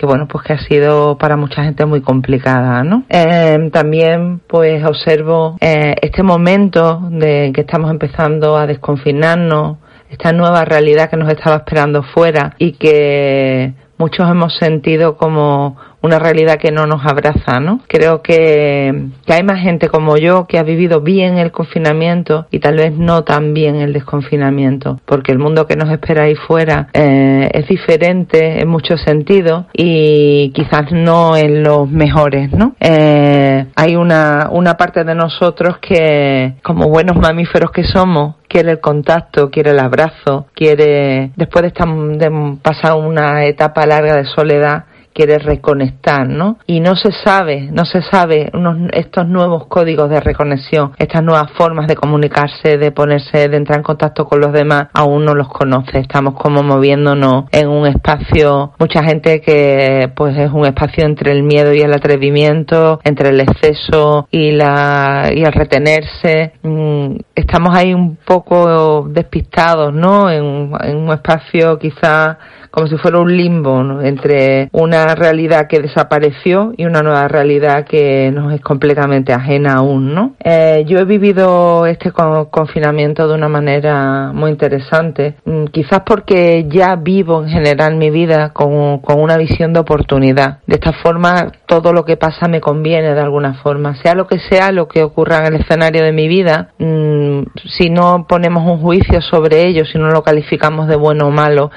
que 0.00 0.06
bueno, 0.06 0.26
pues 0.26 0.42
que 0.44 0.54
ha 0.54 0.58
sido 0.58 1.18
para 1.18 1.36
mucha 1.36 1.62
gente 1.62 1.84
muy 1.84 2.00
complicada, 2.00 2.82
¿no? 2.82 3.04
Eh, 3.10 3.68
también 3.70 4.40
pues 4.46 4.82
observo 4.82 5.58
eh, 5.60 5.94
este 6.00 6.22
momento 6.22 7.02
de 7.10 7.52
que 7.54 7.60
estamos 7.60 7.90
empezando 7.90 8.56
a 8.56 8.66
desconfinarnos, 8.66 9.76
esta 10.08 10.32
nueva 10.32 10.64
realidad 10.64 11.10
que 11.10 11.18
nos 11.18 11.30
estaba 11.30 11.56
esperando 11.56 12.02
fuera 12.02 12.54
y 12.56 12.72
que 12.72 13.74
muchos 13.98 14.26
hemos 14.30 14.56
sentido 14.56 15.18
como 15.18 15.76
una 16.02 16.18
realidad 16.18 16.58
que 16.58 16.72
no 16.72 16.86
nos 16.86 17.04
abraza, 17.04 17.60
¿no? 17.60 17.80
Creo 17.86 18.22
que, 18.22 19.08
que 19.26 19.32
hay 19.32 19.42
más 19.42 19.60
gente 19.60 19.88
como 19.88 20.16
yo 20.16 20.46
que 20.46 20.58
ha 20.58 20.62
vivido 20.62 21.00
bien 21.00 21.38
el 21.38 21.50
confinamiento 21.52 22.46
y 22.50 22.60
tal 22.60 22.76
vez 22.76 22.92
no 22.92 23.22
tan 23.22 23.54
bien 23.54 23.76
el 23.76 23.92
desconfinamiento, 23.92 25.00
porque 25.04 25.32
el 25.32 25.38
mundo 25.38 25.66
que 25.66 25.76
nos 25.76 25.90
espera 25.90 26.24
ahí 26.24 26.34
fuera 26.34 26.88
eh, 26.92 27.50
es 27.52 27.68
diferente 27.68 28.60
en 28.60 28.68
muchos 28.68 29.02
sentidos 29.02 29.66
y 29.72 30.50
quizás 30.52 30.90
no 30.92 31.36
en 31.36 31.62
los 31.62 31.88
mejores, 31.90 32.52
¿no? 32.52 32.74
Eh, 32.80 33.66
hay 33.74 33.96
una, 33.96 34.48
una 34.50 34.74
parte 34.76 35.04
de 35.04 35.14
nosotros 35.14 35.78
que, 35.78 36.54
como 36.62 36.88
buenos 36.88 37.16
mamíferos 37.16 37.70
que 37.70 37.84
somos, 37.84 38.36
quiere 38.48 38.72
el 38.72 38.80
contacto, 38.80 39.50
quiere 39.50 39.70
el 39.70 39.78
abrazo, 39.78 40.46
quiere, 40.54 41.30
después 41.36 41.62
de, 41.62 41.68
estar, 41.68 41.88
de 41.88 42.58
pasar 42.62 42.94
una 42.94 43.44
etapa 43.44 43.86
larga 43.86 44.16
de 44.16 44.24
soledad, 44.24 44.84
quiere 45.12 45.38
reconectar, 45.38 46.28
¿no? 46.28 46.58
Y 46.66 46.80
no 46.80 46.96
se 46.96 47.12
sabe, 47.12 47.68
no 47.72 47.84
se 47.84 48.02
sabe 48.02 48.50
unos, 48.54 48.90
estos 48.92 49.28
nuevos 49.28 49.66
códigos 49.66 50.10
de 50.10 50.20
reconexión, 50.20 50.92
estas 50.98 51.22
nuevas 51.22 51.50
formas 51.52 51.86
de 51.86 51.96
comunicarse, 51.96 52.78
de 52.78 52.92
ponerse, 52.92 53.48
de 53.48 53.56
entrar 53.56 53.78
en 53.78 53.84
contacto 53.84 54.24
con 54.24 54.40
los 54.40 54.52
demás, 54.52 54.88
aún 54.94 55.24
no 55.24 55.34
los 55.34 55.48
conoce. 55.48 55.98
Estamos 55.98 56.34
como 56.34 56.62
moviéndonos 56.62 57.44
en 57.52 57.68
un 57.68 57.86
espacio, 57.86 58.72
mucha 58.78 59.02
gente 59.02 59.40
que 59.40 60.10
pues 60.14 60.36
es 60.36 60.50
un 60.52 60.66
espacio 60.66 61.04
entre 61.04 61.32
el 61.32 61.42
miedo 61.42 61.72
y 61.72 61.80
el 61.80 61.92
atrevimiento, 61.92 63.00
entre 63.04 63.30
el 63.30 63.40
exceso 63.40 64.28
y 64.30 64.52
la 64.52 65.30
y 65.34 65.42
el 65.42 65.52
retenerse. 65.52 66.52
Mm, 66.62 67.16
estamos 67.34 67.74
ahí 67.76 67.94
un 67.94 68.16
poco 68.16 69.06
despistados, 69.08 69.92
¿no? 69.92 70.30
En, 70.30 70.72
en 70.82 70.96
un 70.96 71.12
espacio 71.12 71.78
quizá 71.78 72.38
como 72.70 72.86
si 72.86 72.96
fuera 72.96 73.18
un 73.18 73.36
limbo 73.36 74.00
entre 74.02 74.68
una 74.72 75.09
realidad 75.14 75.66
que 75.68 75.80
desapareció 75.80 76.72
y 76.76 76.84
una 76.84 77.02
nueva 77.02 77.28
realidad 77.28 77.84
que 77.84 78.30
nos 78.32 78.52
es 78.52 78.60
completamente 78.60 79.32
ajena 79.32 79.74
aún, 79.74 80.14
¿no? 80.14 80.34
Eh, 80.42 80.84
yo 80.86 80.98
he 80.98 81.04
vivido 81.04 81.86
este 81.86 82.12
confinamiento 82.12 83.28
de 83.28 83.34
una 83.34 83.48
manera 83.48 84.32
muy 84.32 84.50
interesante, 84.50 85.36
mm, 85.44 85.66
quizás 85.66 86.00
porque 86.04 86.66
ya 86.68 86.96
vivo 86.96 87.42
en 87.42 87.50
general 87.50 87.96
mi 87.96 88.10
vida 88.10 88.52
con, 88.52 88.98
con 88.98 89.20
una 89.20 89.36
visión 89.36 89.72
de 89.72 89.80
oportunidad. 89.80 90.58
De 90.66 90.74
esta 90.74 90.92
forma, 90.92 91.52
todo 91.66 91.92
lo 91.92 92.04
que 92.04 92.16
pasa 92.16 92.48
me 92.48 92.60
conviene 92.60 93.14
de 93.14 93.20
alguna 93.20 93.54
forma, 93.54 93.94
sea 93.96 94.14
lo 94.14 94.26
que 94.26 94.38
sea 94.38 94.72
lo 94.72 94.88
que 94.88 95.02
ocurra 95.02 95.38
en 95.38 95.54
el 95.54 95.60
escenario 95.60 96.04
de 96.04 96.12
mi 96.12 96.28
vida, 96.28 96.70
mm, 96.78 97.42
si 97.78 97.90
no 97.90 98.26
ponemos 98.28 98.64
un 98.64 98.80
juicio 98.80 99.20
sobre 99.20 99.66
ello, 99.66 99.84
si 99.84 99.98
no 99.98 100.10
lo 100.10 100.22
calificamos 100.22 100.88
de 100.88 100.96
bueno 100.96 101.26
o 101.26 101.30
malo, 101.30 101.70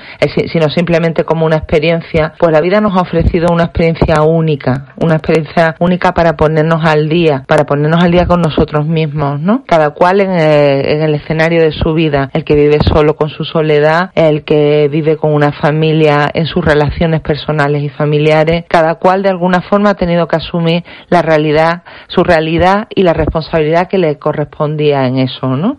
si 0.51 0.59
no 0.59 0.69
simplemente 0.69 1.23
como 1.23 1.45
una 1.45 1.57
experiencia, 1.57 2.33
pues 2.37 2.51
la 2.51 2.61
vida 2.61 2.81
nos 2.81 2.95
ha 2.95 3.05
ofrecido 3.13 3.53
una 3.53 3.65
experiencia 3.65 4.23
única, 4.23 4.87
una 4.99 5.15
experiencia 5.15 5.75
única 5.79 6.13
para 6.13 6.35
ponernos 6.35 6.83
al 6.83 7.07
día, 7.09 7.43
para 7.47 7.63
ponernos 7.63 8.03
al 8.03 8.11
día 8.11 8.25
con 8.25 8.41
nosotros 8.41 8.87
mismos, 8.87 9.39
¿no? 9.39 9.63
Cada 9.67 9.91
cual 9.91 10.21
en 10.21 10.31
el, 10.31 11.13
escenario 11.13 11.61
de 11.61 11.71
su 11.71 11.93
vida, 11.93 12.31
el 12.33 12.43
que 12.43 12.55
vive 12.55 12.79
solo 12.81 13.15
con 13.15 13.29
su 13.29 13.45
soledad, 13.45 14.09
el 14.15 14.43
que 14.43 14.89
vive 14.91 15.17
con 15.17 15.31
una 15.31 15.51
familia 15.51 16.27
en 16.33 16.47
sus 16.47 16.65
relaciones 16.65 17.21
personales 17.21 17.83
y 17.83 17.89
familiares, 17.89 18.65
cada 18.67 18.95
cual 18.95 19.21
de 19.21 19.29
alguna 19.29 19.61
forma 19.61 19.91
ha 19.91 19.95
tenido 19.95 20.27
que 20.27 20.37
asumir 20.37 20.83
la 21.09 21.21
realidad, 21.21 21.83
su 22.07 22.23
realidad 22.23 22.87
y 22.95 23.03
la 23.03 23.13
responsabilidad 23.13 23.87
que 23.87 23.99
le 23.99 24.17
correspondía 24.17 25.05
en 25.05 25.19
eso, 25.19 25.55
¿no? 25.55 25.77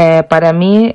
Eh, 0.00 0.22
para 0.28 0.52
mí 0.52 0.92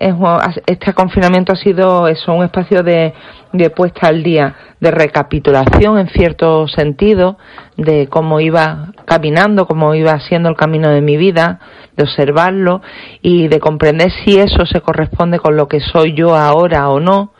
este 0.65 0.93
confinamiento 0.93 1.51
ha 1.51 1.57
sido 1.57 2.07
eso, 2.07 2.33
un 2.33 2.45
espacio 2.45 2.83
de, 2.83 3.13
de 3.51 3.69
puesta 3.69 4.07
al 4.07 4.23
día, 4.23 4.55
de 4.79 4.91
recapitulación 4.91 5.97
en 5.97 6.07
cierto 6.07 6.69
sentido, 6.69 7.37
de 7.75 8.07
cómo 8.07 8.39
iba 8.39 8.93
caminando, 9.03 9.67
cómo 9.67 9.93
iba 9.93 10.17
siendo 10.21 10.47
el 10.47 10.55
camino 10.55 10.87
de 10.87 11.01
mi 11.01 11.17
vida, 11.17 11.59
de 11.97 12.03
observarlo 12.03 12.81
y 13.21 13.49
de 13.49 13.59
comprender 13.59 14.09
si 14.23 14.39
eso 14.39 14.65
se 14.65 14.79
corresponde 14.79 15.37
con 15.37 15.57
lo 15.57 15.67
que 15.67 15.81
soy 15.81 16.13
yo 16.13 16.33
ahora 16.33 16.87
o 16.87 17.01
no. 17.01 17.33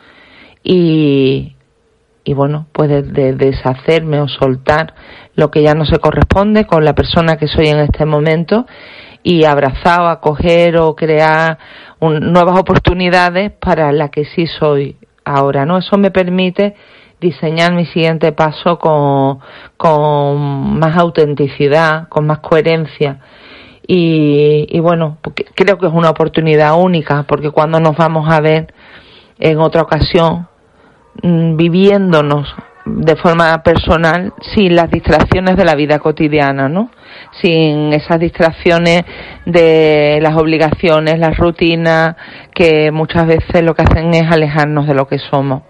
Y, 0.62 1.56
y 2.24 2.34
bueno, 2.34 2.66
pues 2.72 2.90
de, 2.90 3.32
deshacerme 3.36 4.20
o 4.20 4.28
soltar 4.28 4.92
lo 5.34 5.50
que 5.50 5.62
ya 5.62 5.72
no 5.72 5.86
se 5.86 5.98
corresponde 5.98 6.66
con 6.66 6.84
la 6.84 6.92
persona 6.92 7.38
que 7.38 7.48
soy 7.48 7.68
en 7.68 7.78
este 7.78 8.04
momento 8.04 8.66
y 9.24 9.44
abrazar 9.44 10.02
o 10.02 10.08
acoger 10.08 10.76
o 10.76 10.94
crear 10.94 11.58
nuevas 12.00 12.60
oportunidades 12.60 13.50
para 13.52 13.90
la 13.90 14.10
que 14.10 14.26
sí 14.26 14.46
soy 14.46 14.96
ahora, 15.24 15.64
¿no? 15.64 15.78
Eso 15.78 15.96
me 15.96 16.10
permite 16.10 16.74
diseñar 17.20 17.72
mi 17.72 17.86
siguiente 17.86 18.32
paso 18.32 18.78
con, 18.78 19.38
con 19.78 20.78
más 20.78 20.96
autenticidad, 20.98 22.06
con 22.10 22.26
más 22.26 22.40
coherencia. 22.40 23.20
Y, 23.86 24.66
y 24.68 24.80
bueno, 24.80 25.16
creo 25.54 25.78
que 25.78 25.86
es 25.86 25.92
una 25.92 26.10
oportunidad 26.10 26.78
única, 26.78 27.24
porque 27.26 27.50
cuando 27.50 27.80
nos 27.80 27.96
vamos 27.96 28.30
a 28.30 28.40
ver 28.40 28.74
en 29.38 29.58
otra 29.58 29.82
ocasión, 29.82 30.48
mm, 31.22 31.56
viviéndonos 31.56 32.54
de 32.84 33.16
forma 33.16 33.62
personal 33.62 34.32
sin 34.54 34.76
las 34.76 34.90
distracciones 34.90 35.56
de 35.56 35.64
la 35.64 35.74
vida 35.74 35.98
cotidiana, 35.98 36.68
¿no? 36.68 36.90
Sin 37.40 37.92
esas 37.92 38.20
distracciones 38.20 39.04
de 39.46 40.18
las 40.20 40.36
obligaciones, 40.36 41.18
las 41.18 41.36
rutinas, 41.36 42.16
que 42.54 42.90
muchas 42.90 43.26
veces 43.26 43.62
lo 43.62 43.74
que 43.74 43.82
hacen 43.82 44.12
es 44.12 44.30
alejarnos 44.30 44.86
de 44.86 44.94
lo 44.94 45.06
que 45.08 45.18
somos. 45.18 45.62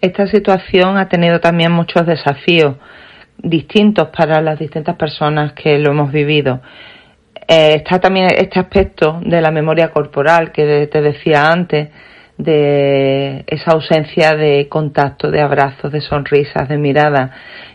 Esta 0.00 0.26
situación 0.26 0.98
ha 0.98 1.08
tenido 1.08 1.38
también 1.40 1.70
muchos 1.70 2.04
desafíos 2.04 2.74
distintos 3.38 4.08
para 4.08 4.40
las 4.40 4.58
distintas 4.58 4.96
personas 4.96 5.52
que 5.52 5.78
lo 5.78 5.92
hemos 5.92 6.10
vivido. 6.10 6.60
Eh, 7.46 7.74
está 7.76 8.00
también 8.00 8.28
este 8.36 8.58
aspecto 8.60 9.20
de 9.24 9.40
la 9.40 9.50
memoria 9.50 9.90
corporal 9.90 10.52
que 10.52 10.86
te 10.86 11.00
decía 11.00 11.50
antes, 11.50 11.88
de 12.42 13.44
esa 13.46 13.72
ausencia 13.72 14.34
de 14.34 14.68
contacto, 14.68 15.30
de 15.30 15.40
abrazos, 15.40 15.92
de 15.92 16.00
sonrisas, 16.00 16.68
de 16.68 16.76
mirada. 16.76 17.30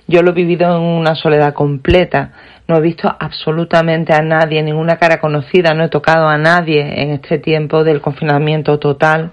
Yo 0.07 0.21
lo 0.21 0.31
he 0.31 0.33
vivido 0.33 0.75
en 0.75 0.81
una 0.81 1.15
soledad 1.15 1.53
completa. 1.53 2.31
No 2.67 2.77
he 2.77 2.81
visto 2.81 3.13
absolutamente 3.19 4.13
a 4.13 4.21
nadie, 4.21 4.61
ninguna 4.61 4.97
cara 4.97 5.19
conocida, 5.19 5.73
no 5.73 5.85
he 5.85 5.89
tocado 5.89 6.27
a 6.27 6.37
nadie 6.37 7.01
en 7.01 7.11
este 7.11 7.39
tiempo 7.39 7.83
del 7.83 8.01
confinamiento 8.01 8.77
total. 8.77 9.31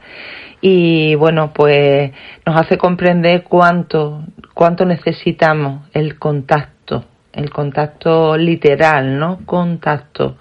Y 0.61 1.15
bueno, 1.17 1.53
pues 1.53 2.13
nos 2.47 2.57
hace 2.57 2.79
comprender 2.79 3.43
cuánto, 3.43 4.25
cuánto 4.55 4.85
necesitamos 4.85 5.89
el 5.93 6.19
contacto, 6.19 7.05
el 7.33 7.51
contacto 7.51 8.37
literal, 8.37 9.19
¿no? 9.19 9.41
Contacto, 9.45 10.37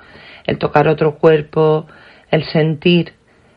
el 0.45 0.57
tocar 0.59 0.87
otro 0.87 1.15
cuerpo, 1.15 1.87
el 2.29 2.45
sentir 2.45 3.13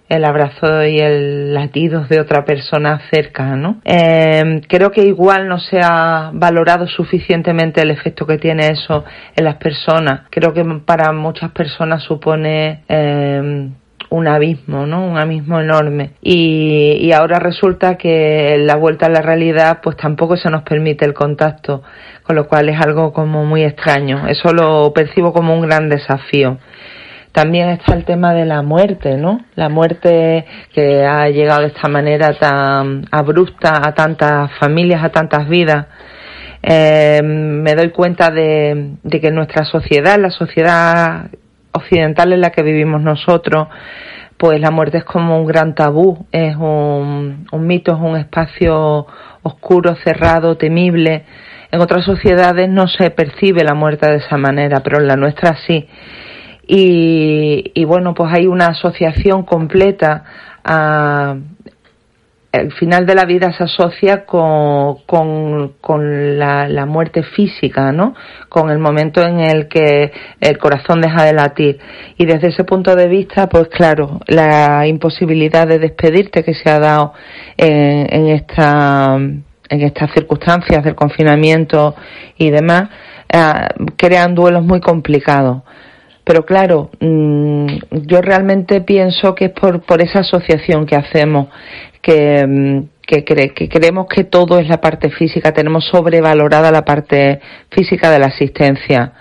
el 0.09 0.25
abrazo 0.25 0.85
y 0.85 1.01
el 1.01 1.53
latido 1.53 2.05
de 2.05 2.21
otra 2.21 2.45
persona 2.45 3.01
cerca, 3.11 3.57
¿no? 3.57 3.81
Eh, 3.85 4.61
creo 4.69 4.91
que 4.91 5.03
igual 5.03 5.49
no 5.49 5.59
se 5.59 5.81
ha 5.83 6.31
valorado 6.33 6.87
suficientemente 6.87 7.83
el 7.83 7.91
efecto 7.91 8.27
que 8.27 8.39
tiene 8.39 8.69
eso 8.69 9.05
en 9.35 9.45
las 9.45 9.57
personas. 9.57 10.23
Creo 10.31 10.55
que 10.55 10.65
para 10.85 11.13
muchas 11.13 11.51
personas 11.51 12.03
supone 12.05 12.85
eh, 12.89 13.69
un 14.11 14.29
abismo, 14.29 14.87
¿no? 14.87 15.07
Un 15.07 15.19
abismo 15.19 15.61
enorme. 15.61 16.13
Y, 16.23 16.99
y 17.01 17.13
ahora 17.13 17.39
resulta 17.39 17.97
que 17.97 18.57
la 18.59 18.77
vuelta 18.77 19.07
a 19.07 19.11
la 19.11 19.23
realidad, 19.23 19.81
pues 19.83 19.97
tampoco 19.97 20.37
se 20.37 20.51
nos 20.51 20.63
permite 20.63 21.05
el 21.05 21.15
contacto, 21.15 21.83
con 22.23 22.37
lo 22.37 22.47
cual 22.47 22.69
es 22.69 22.81
algo 22.81 23.13
como 23.13 23.45
muy 23.45 23.65
extraño. 23.65 24.29
Eso 24.29 24.53
lo 24.53 24.93
percibo 24.93 25.33
como 25.33 25.55
un 25.55 25.63
gran 25.63 25.89
desafío. 25.89 26.59
También 27.37 27.69
está 27.69 27.95
el 27.95 28.07
tema 28.07 28.33
de 28.33 28.47
la 28.47 28.63
muerte, 28.63 29.19
¿no? 29.19 29.43
La 29.57 29.69
muerte 29.69 30.47
que 30.73 31.05
ha 31.05 31.29
llegado 31.29 31.61
de 31.61 31.67
esta 31.67 31.87
manera 31.87 32.33
tan 32.39 33.05
abrupta 33.11 33.83
a 33.87 33.93
tantas 33.93 34.51
familias, 34.59 35.05
a 35.05 35.11
tantas 35.11 35.47
vidas. 35.47 35.85
Eh, 36.63 37.21
me 37.23 37.75
doy 37.75 37.91
cuenta 37.91 38.31
de, 38.31 38.93
que 39.21 39.31
nuestra 39.33 39.67
sociedad, 39.67 40.19
la 40.19 40.31
sociedad 40.31 41.27
occidental 41.73 42.33
en 42.33 42.41
la 42.41 42.53
que 42.53 42.63
vivimos 42.63 43.03
nosotros, 43.03 43.69
pues 44.39 44.59
la 44.59 44.71
muerte 44.71 44.97
es 44.97 45.05
como 45.05 45.39
un 45.39 45.45
gran 45.45 45.75
tabú, 45.75 46.27
es 46.33 46.57
un 46.57 47.47
mito, 47.53 47.93
es 47.93 48.01
un 48.01 48.17
espacio 48.17 49.07
oscuro, 49.43 49.95
cerrado, 50.03 50.57
temible. 50.57 51.27
En 51.71 51.83
otras 51.83 52.07
sociedades 52.07 52.71
no 52.71 52.89
se 52.89 53.11
percibe 53.11 53.63
la 53.63 53.75
muerte 53.75 54.09
de 54.09 54.17
esa 54.17 54.39
manera, 54.39 54.81
pero 54.81 55.01
en 55.01 55.07
la 55.07 55.17
nuestra 55.17 55.55
sí. 55.67 55.87
Y, 56.67 57.85
bueno, 57.85 58.15
pues 58.15 58.33
hay 58.33 58.47
una 58.47 58.67
asociación 58.67 59.45
completa 59.45 60.25
a, 60.65 61.37
el 62.53 62.73
final 62.73 63.05
de 63.07 63.15
la 63.15 63.25
vida 63.25 63.53
se 63.53 63.65
asocia 63.65 64.25
con, 64.25 65.03
con, 65.81 66.39
la, 66.39 66.69
la, 66.69 66.87
muerte 66.87 67.23
física, 67.23 67.93
¿no? 67.93 68.15
Con 68.49 68.71
el 68.71 68.79
momento 68.79 69.23
en 69.23 69.41
el 69.41 69.69
que 69.69 70.11
el 70.41 70.59
corazón 70.59 71.01
deja 71.01 71.25
de 71.25 71.35
latir. 71.35 71.79
Y 72.17 72.25
desde 72.25 72.49
ese 72.49 72.65
punto 72.65 72.97
de 72.97 73.09
vista, 73.09 73.49
pues 73.49 73.69
claro, 73.69 74.21
la 74.27 74.87
imposibilidad 74.87 75.69
de 75.69 75.79
despedirte 75.79 76.43
que 76.43 76.55
se 76.55 76.71
ha 76.71 76.79
dado 76.79 77.13
en, 77.59 78.07
en 78.11 78.27
esta 78.29 79.19
en 79.69 79.81
estas 79.81 80.13
circunstancias 80.13 80.85
del 80.85 80.95
confinamiento 80.95 81.95
y 82.39 82.51
demás, 82.51 82.89
eh, 83.29 83.53
crean 83.97 84.35
duelos 84.35 84.65
muy 84.65 84.81
complicados. 84.81 85.63
Pero 86.27 86.45
claro, 86.45 86.91
mm, 86.99 87.67
yo 88.09 88.21
realmente 88.21 88.81
pienso 88.81 89.33
que 89.37 89.45
es 89.45 89.51
por, 89.53 89.83
por 89.83 90.03
esa 90.03 90.21
asociación 90.21 90.85
que 90.85 90.97
hacemos, 90.97 91.47
que, 92.03 92.45
mm, 92.45 92.79
que, 93.07 93.25
que, 93.25 93.69
creemos 93.69 94.09
que 94.09 94.25
todo 94.25 94.59
es 94.59 94.69
la 94.69 94.81
parte 94.81 95.09
física, 95.11 95.53
tenemos 95.53 95.85
sobrevalorada 95.87 96.73
la 96.73 96.85
parte 96.85 97.39
física 97.71 98.11
de 98.11 98.19
la 98.19 98.27
asistencia. 98.27 99.13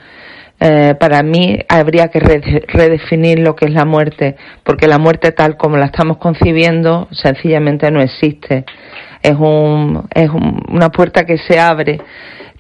Eh, 0.60 0.96
para 1.00 1.22
mí 1.22 1.60
habría 1.70 2.08
que 2.08 2.20
redefinir 2.20 3.38
lo 3.38 3.56
que 3.56 3.66
es 3.66 3.72
la 3.72 3.86
muerte, 3.86 4.36
porque 4.64 4.88
la 4.88 4.98
muerte 4.98 5.32
tal 5.32 5.58
como 5.58 5.78
la 5.78 5.86
estamos 5.86 6.18
concibiendo 6.18 7.08
sencillamente 7.12 7.92
no 7.92 8.02
existe. 8.02 8.66
Es, 9.22 9.36
un, 9.38 10.08
es 10.12 10.32
una 10.32 10.90
puerta 10.90 11.24
que 11.24 11.38
se 11.38 11.60
abre 11.60 12.00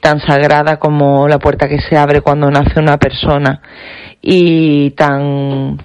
tan 0.05 0.19
sagrada 0.19 0.77
como 0.77 1.27
la 1.27 1.39
puerta 1.39 1.67
que 1.67 1.79
se 1.79 1.97
abre 1.97 2.21
cuando 2.21 2.51
nace 2.51 2.79
una 2.79 2.97
persona 2.97 3.59
y 4.21 4.91
tan 4.91 5.79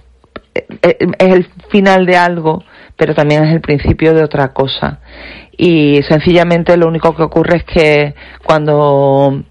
eh, 0.54 0.66
eh, 0.83 0.96
es 1.18 1.33
el 1.33 1.46
final 1.70 2.04
de 2.04 2.18
algo, 2.18 2.62
pero 2.98 3.14
también 3.14 3.44
es 3.44 3.54
el 3.54 3.62
principio 3.62 4.12
de 4.12 4.22
otra 4.22 4.48
cosa. 4.48 5.00
Y 5.56 6.02
sencillamente 6.02 6.76
lo 6.76 6.88
único 6.88 7.16
que 7.16 7.22
ocurre 7.22 7.56
es 7.56 7.64
que 7.64 8.14
cuando 8.44 9.42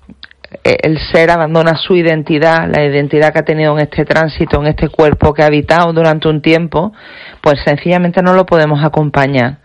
eh, 0.63 0.77
el 0.83 0.99
ser 1.11 1.31
abandona 1.31 1.75
su 1.75 1.95
identidad, 1.95 2.69
la 2.71 2.85
identidad 2.85 3.33
que 3.33 3.39
ha 3.39 3.45
tenido 3.45 3.73
en 3.73 3.79
este 3.79 4.05
tránsito, 4.05 4.61
en 4.61 4.67
este 4.67 4.89
cuerpo 4.89 5.33
que 5.33 5.41
ha 5.41 5.47
habitado 5.47 5.93
durante 5.93 6.27
un 6.27 6.43
tiempo, 6.43 6.93
pues 7.41 7.55
sencillamente 7.65 8.21
no 8.21 8.35
lo 8.35 8.45
podemos 8.45 8.83
acompañar 8.83 9.61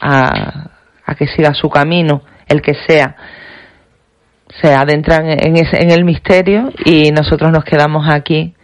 a, 0.00 0.70
a 1.04 1.14
que 1.16 1.26
siga 1.26 1.54
su 1.54 1.68
camino, 1.68 2.22
el 2.46 2.62
que 2.62 2.74
sea 2.86 3.16
se 4.60 4.74
adentran 4.74 5.26
en, 5.28 5.56
ese, 5.56 5.82
en 5.82 5.90
el 5.90 6.04
misterio 6.04 6.70
y 6.84 7.10
nosotros 7.10 7.50
nos 7.52 7.64
quedamos 7.64 8.08
aquí 8.08 8.54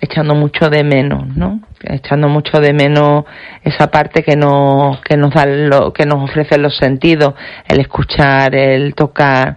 echando 0.00 0.34
mucho 0.34 0.68
de 0.68 0.84
menos, 0.84 1.26
¿no? 1.36 1.60
Echando 1.82 2.28
mucho 2.28 2.60
de 2.60 2.72
menos 2.72 3.24
esa 3.62 3.90
parte 3.90 4.22
que 4.22 4.36
nos 4.36 5.00
que 5.02 5.16
nos 5.16 5.32
da 5.32 5.46
lo, 5.46 5.92
que 5.92 6.04
nos 6.04 6.30
ofrece 6.30 6.58
los 6.58 6.76
sentidos, 6.76 7.34
el 7.68 7.80
escuchar, 7.80 8.54
el 8.54 8.94
tocar, 8.94 9.56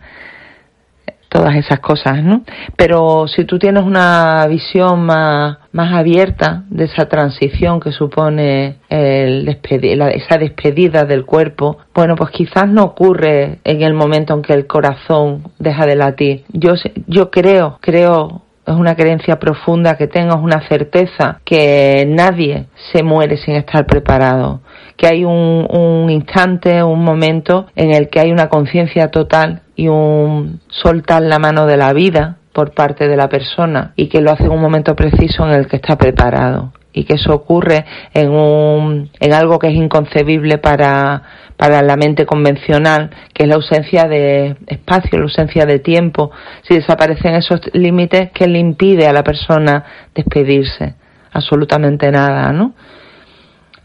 todas 1.30 1.56
esas 1.56 1.80
cosas, 1.80 2.24
¿no? 2.24 2.44
Pero 2.76 3.28
si 3.28 3.46
tú 3.46 3.60
tienes 3.60 3.84
una 3.84 4.46
visión 4.48 5.06
más, 5.06 5.58
más 5.72 5.94
abierta 5.94 6.64
de 6.70 6.86
esa 6.86 7.08
transición 7.08 7.80
que 7.80 7.92
supone 7.92 8.78
el 8.90 9.48
esa 9.48 10.38
despedida 10.38 11.04
del 11.04 11.26
cuerpo, 11.26 11.78
bueno, 11.94 12.16
pues 12.16 12.32
quizás 12.32 12.68
no 12.68 12.84
ocurre 12.84 13.60
en 13.64 13.82
el 13.82 13.94
momento 13.94 14.34
en 14.34 14.42
que 14.42 14.54
el 14.54 14.68
corazón 14.68 15.44
deja 15.60 15.86
de 15.86 15.96
latir. 15.96 16.44
Yo, 16.54 16.74
yo 17.08 17.30
creo, 17.30 17.78
creo 17.82 18.44
es 18.68 18.76
una 18.76 18.96
creencia 18.96 19.40
profunda 19.40 19.96
que 19.96 20.08
tengo, 20.08 20.36
es 20.36 20.42
una 20.42 20.68
certeza 20.68 21.40
que 21.46 22.06
nadie 22.06 22.66
se 22.92 23.02
muere 23.02 23.38
sin 23.38 23.56
estar 23.56 23.86
preparado, 23.86 24.60
que 24.98 25.08
hay 25.08 25.24
un, 25.24 25.68
un 25.70 26.10
instante, 26.10 26.84
un 26.84 27.04
momento 27.04 27.68
en 27.76 27.94
el 27.94 28.10
que 28.10 28.20
hay 28.20 28.32
una 28.32 28.50
conciencia 28.50 29.10
total 29.10 29.62
y 29.76 29.88
un 29.88 30.60
soltar 30.70 31.22
la 31.22 31.40
mano 31.40 31.68
de 31.68 31.78
la 31.78 31.94
vida 31.94 32.38
por 32.52 32.74
parte 32.74 33.08
de 33.08 33.16
la 33.16 33.30
persona 33.30 33.94
y 33.96 34.08
que 34.08 34.20
lo 34.20 34.32
hace 34.32 34.46
en 34.46 34.52
un 34.52 34.60
momento 34.60 34.96
preciso 34.96 35.46
en 35.46 35.54
el 35.54 35.68
que 35.68 35.76
está 35.76 35.96
preparado 35.96 36.74
y 36.92 37.04
que 37.04 37.14
eso 37.14 37.32
ocurre 37.32 37.86
en 38.16 38.32
un 38.32 39.12
en 39.20 39.34
algo 39.34 39.60
que 39.60 39.68
es 39.68 39.76
inconcebible 39.76 40.58
para 40.58 41.22
para 41.58 41.82
la 41.82 41.96
mente 41.96 42.26
convencional, 42.26 43.10
que 43.34 43.44
es 43.44 43.50
la 43.50 43.56
ausencia 43.56 44.04
de 44.04 44.56
espacio, 44.68 45.18
la 45.18 45.24
ausencia 45.24 45.66
de 45.66 45.80
tiempo. 45.80 46.32
Si 46.62 46.76
desaparecen 46.76 47.34
esos 47.34 47.62
límites, 47.74 48.30
¿qué 48.32 48.48
le 48.48 48.60
impide 48.60 49.08
a 49.08 49.14
la 49.14 49.24
persona 49.24 49.84
despedirse? 50.14 50.96
Absolutamente 51.32 52.12
nada, 52.12 52.52
¿no? 52.54 52.74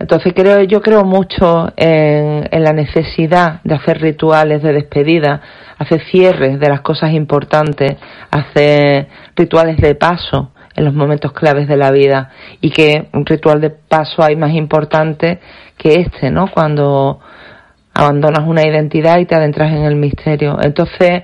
Entonces 0.03 0.33
creo, 0.35 0.65
yo 0.65 0.83
creo 0.83 1.05
mucho 1.05 1.73
en, 1.77 2.49
en, 2.51 2.65
la 2.65 2.73
necesidad 2.73 3.61
de 3.63 3.77
hacer 3.77 4.01
rituales 4.01 4.61
de 4.61 4.73
despedida, 4.73 5.41
hacer 5.79 6.03
cierres 6.11 6.59
de 6.59 6.69
las 6.69 6.81
cosas 6.81 7.13
importantes, 7.13 7.97
hacer 8.29 9.07
rituales 9.37 9.77
de 9.77 9.95
paso 9.95 10.51
en 10.75 10.87
los 10.87 10.93
momentos 10.93 11.31
claves 11.33 11.69
de 11.69 11.77
la 11.77 11.93
vida 11.93 12.31
y 12.61 12.71
que 12.71 13.11
un 13.13 13.25
ritual 13.25 13.61
de 13.61 13.71
paso 13.71 14.25
hay 14.25 14.35
más 14.35 14.53
importante 14.55 15.39
que 15.79 16.01
este, 16.01 16.33
¿no? 16.33 16.49
Cuando 16.51 17.21
abandonas 17.95 18.45
una 18.45 18.67
identidad 18.67 19.19
y 19.19 19.27
te 19.27 19.37
adentras 19.37 19.71
en 19.71 19.85
el 19.85 19.95
misterio. 19.95 20.59
Entonces 20.61 21.23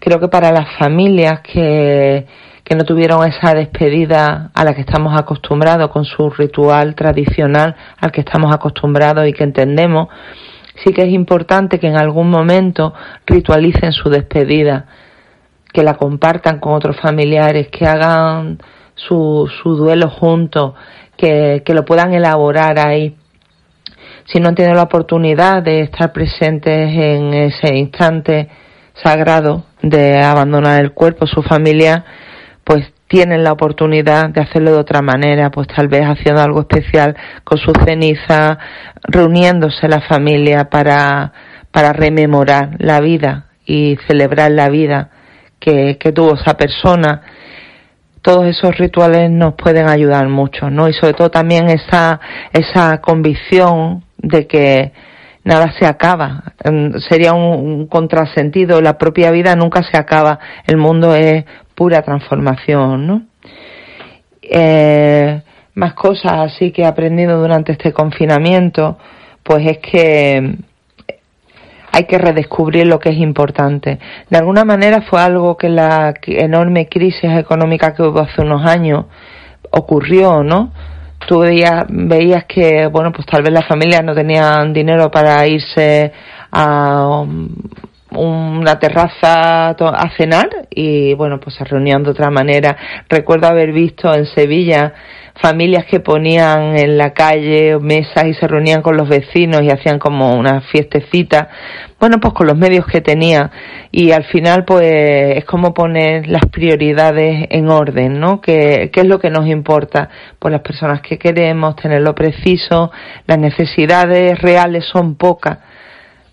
creo 0.00 0.20
que 0.20 0.28
para 0.28 0.52
las 0.52 0.76
familias 0.76 1.40
que 1.40 2.26
que 2.68 2.76
no 2.76 2.84
tuvieron 2.84 3.26
esa 3.26 3.54
despedida 3.54 4.50
a 4.52 4.62
la 4.62 4.74
que 4.74 4.82
estamos 4.82 5.18
acostumbrados 5.18 5.90
con 5.90 6.04
su 6.04 6.28
ritual 6.28 6.94
tradicional 6.94 7.74
al 7.98 8.12
que 8.12 8.20
estamos 8.20 8.54
acostumbrados 8.54 9.26
y 9.26 9.32
que 9.32 9.44
entendemos, 9.44 10.08
sí 10.84 10.92
que 10.92 11.00
es 11.02 11.08
importante 11.08 11.78
que 11.78 11.86
en 11.86 11.96
algún 11.96 12.28
momento 12.28 12.92
ritualicen 13.26 13.92
su 13.92 14.10
despedida, 14.10 14.84
que 15.72 15.82
la 15.82 15.94
compartan 15.94 16.60
con 16.60 16.74
otros 16.74 17.00
familiares, 17.00 17.68
que 17.68 17.86
hagan 17.86 18.58
su, 18.94 19.50
su 19.62 19.74
duelo 19.74 20.10
juntos, 20.10 20.74
que, 21.16 21.62
que 21.64 21.72
lo 21.72 21.86
puedan 21.86 22.12
elaborar 22.12 22.78
ahí. 22.78 23.16
Si 24.26 24.40
no 24.40 24.50
han 24.50 24.54
tenido 24.54 24.74
la 24.74 24.82
oportunidad 24.82 25.62
de 25.62 25.80
estar 25.80 26.12
presentes 26.12 26.90
en 26.92 27.32
ese 27.32 27.74
instante 27.74 28.50
sagrado 28.92 29.64
de 29.80 30.20
abandonar 30.22 30.82
el 30.82 30.92
cuerpo, 30.92 31.26
su 31.26 31.42
familia, 31.42 32.04
pues 32.68 32.84
tienen 33.08 33.44
la 33.44 33.52
oportunidad 33.52 34.28
de 34.28 34.42
hacerlo 34.42 34.72
de 34.72 34.76
otra 34.76 35.00
manera, 35.00 35.50
pues 35.50 35.66
tal 35.68 35.88
vez 35.88 36.02
haciendo 36.02 36.42
algo 36.42 36.60
especial 36.60 37.16
con 37.42 37.56
su 37.56 37.72
ceniza, 37.82 38.58
reuniéndose 39.04 39.88
la 39.88 40.02
familia 40.02 40.68
para, 40.68 41.32
para 41.72 41.94
rememorar 41.94 42.76
la 42.78 43.00
vida 43.00 43.46
y 43.64 43.96
celebrar 44.06 44.50
la 44.50 44.68
vida 44.68 45.08
que, 45.58 45.96
que 45.98 46.12
tuvo 46.12 46.34
esa 46.34 46.58
persona. 46.58 47.22
Todos 48.20 48.44
esos 48.44 48.76
rituales 48.76 49.30
nos 49.30 49.54
pueden 49.54 49.88
ayudar 49.88 50.28
mucho, 50.28 50.68
¿no? 50.68 50.90
Y 50.90 50.92
sobre 50.92 51.14
todo 51.14 51.30
también 51.30 51.70
esa, 51.70 52.20
esa 52.52 53.00
convicción 53.00 54.04
de 54.18 54.46
que 54.46 54.92
nada 55.48 55.72
se 55.78 55.86
acaba. 55.86 56.44
Sería 57.08 57.32
un, 57.32 57.42
un, 57.42 57.86
contrasentido. 57.86 58.82
La 58.82 58.98
propia 58.98 59.30
vida 59.30 59.56
nunca 59.56 59.82
se 59.82 59.96
acaba. 59.96 60.38
El 60.66 60.76
mundo 60.76 61.14
es 61.14 61.44
pura 61.74 62.02
transformación, 62.02 63.06
¿no? 63.06 63.22
Eh, 64.42 65.42
más 65.74 65.94
cosas 65.94 66.32
así 66.52 66.70
que 66.70 66.82
he 66.82 66.86
aprendido 66.86 67.40
durante 67.40 67.72
este 67.72 67.92
confinamiento, 67.92 68.98
pues 69.42 69.66
es 69.66 69.78
que 69.78 70.56
hay 71.92 72.04
que 72.04 72.18
redescubrir 72.18 72.86
lo 72.86 72.98
que 72.98 73.08
es 73.10 73.16
importante. 73.16 73.98
De 74.28 74.36
alguna 74.36 74.64
manera 74.64 75.00
fue 75.02 75.20
algo 75.22 75.56
que 75.56 75.70
la 75.70 76.12
enorme 76.26 76.88
crisis 76.88 77.30
económica 77.30 77.94
que 77.94 78.02
hubo 78.02 78.20
hace 78.20 78.42
unos 78.42 78.66
años 78.66 79.06
ocurrió, 79.70 80.42
¿no? 80.42 80.72
Tú 81.26 81.40
veías, 81.40 81.84
veías 81.88 82.44
que, 82.44 82.86
bueno, 82.86 83.12
pues 83.12 83.26
tal 83.26 83.42
vez 83.42 83.52
las 83.52 83.66
familias 83.66 84.02
no 84.04 84.14
tenían 84.14 84.72
dinero 84.72 85.10
para 85.10 85.46
irse 85.46 86.12
a 86.52 87.24
una 88.12 88.78
terraza 88.78 89.70
a 89.70 90.10
cenar 90.16 90.48
y 90.70 91.14
bueno 91.14 91.38
pues 91.40 91.56
se 91.56 91.64
reunían 91.64 92.02
de 92.02 92.10
otra 92.10 92.30
manera. 92.30 92.76
Recuerdo 93.08 93.48
haber 93.48 93.72
visto 93.72 94.12
en 94.14 94.26
Sevilla 94.26 94.94
familias 95.40 95.84
que 95.84 96.00
ponían 96.00 96.76
en 96.76 96.98
la 96.98 97.12
calle 97.12 97.78
mesas 97.78 98.24
y 98.26 98.34
se 98.34 98.48
reunían 98.48 98.82
con 98.82 98.96
los 98.96 99.08
vecinos 99.08 99.62
y 99.62 99.70
hacían 99.70 100.00
como 100.00 100.34
una 100.34 100.62
fiestecita 100.62 101.48
bueno 102.00 102.18
pues 102.18 102.34
con 102.34 102.46
los 102.46 102.56
medios 102.56 102.86
que 102.86 103.00
tenía. 103.00 103.50
Y 103.90 104.12
al 104.12 104.24
final 104.24 104.64
pues 104.64 105.36
es 105.36 105.44
como 105.44 105.74
poner 105.74 106.28
las 106.28 106.44
prioridades 106.50 107.46
en 107.50 107.68
orden 107.68 108.20
no 108.20 108.40
¿Qué, 108.40 108.90
qué 108.92 109.00
es 109.00 109.06
lo 109.06 109.18
que 109.18 109.30
nos 109.30 109.46
importa 109.46 110.08
pues 110.38 110.52
las 110.52 110.62
personas 110.62 111.02
que 111.02 111.18
queremos 111.18 111.76
tener 111.76 112.00
lo 112.00 112.14
preciso 112.14 112.90
las 113.26 113.38
necesidades 113.38 114.40
reales 114.40 114.84
son 114.86 115.16
pocas 115.16 115.58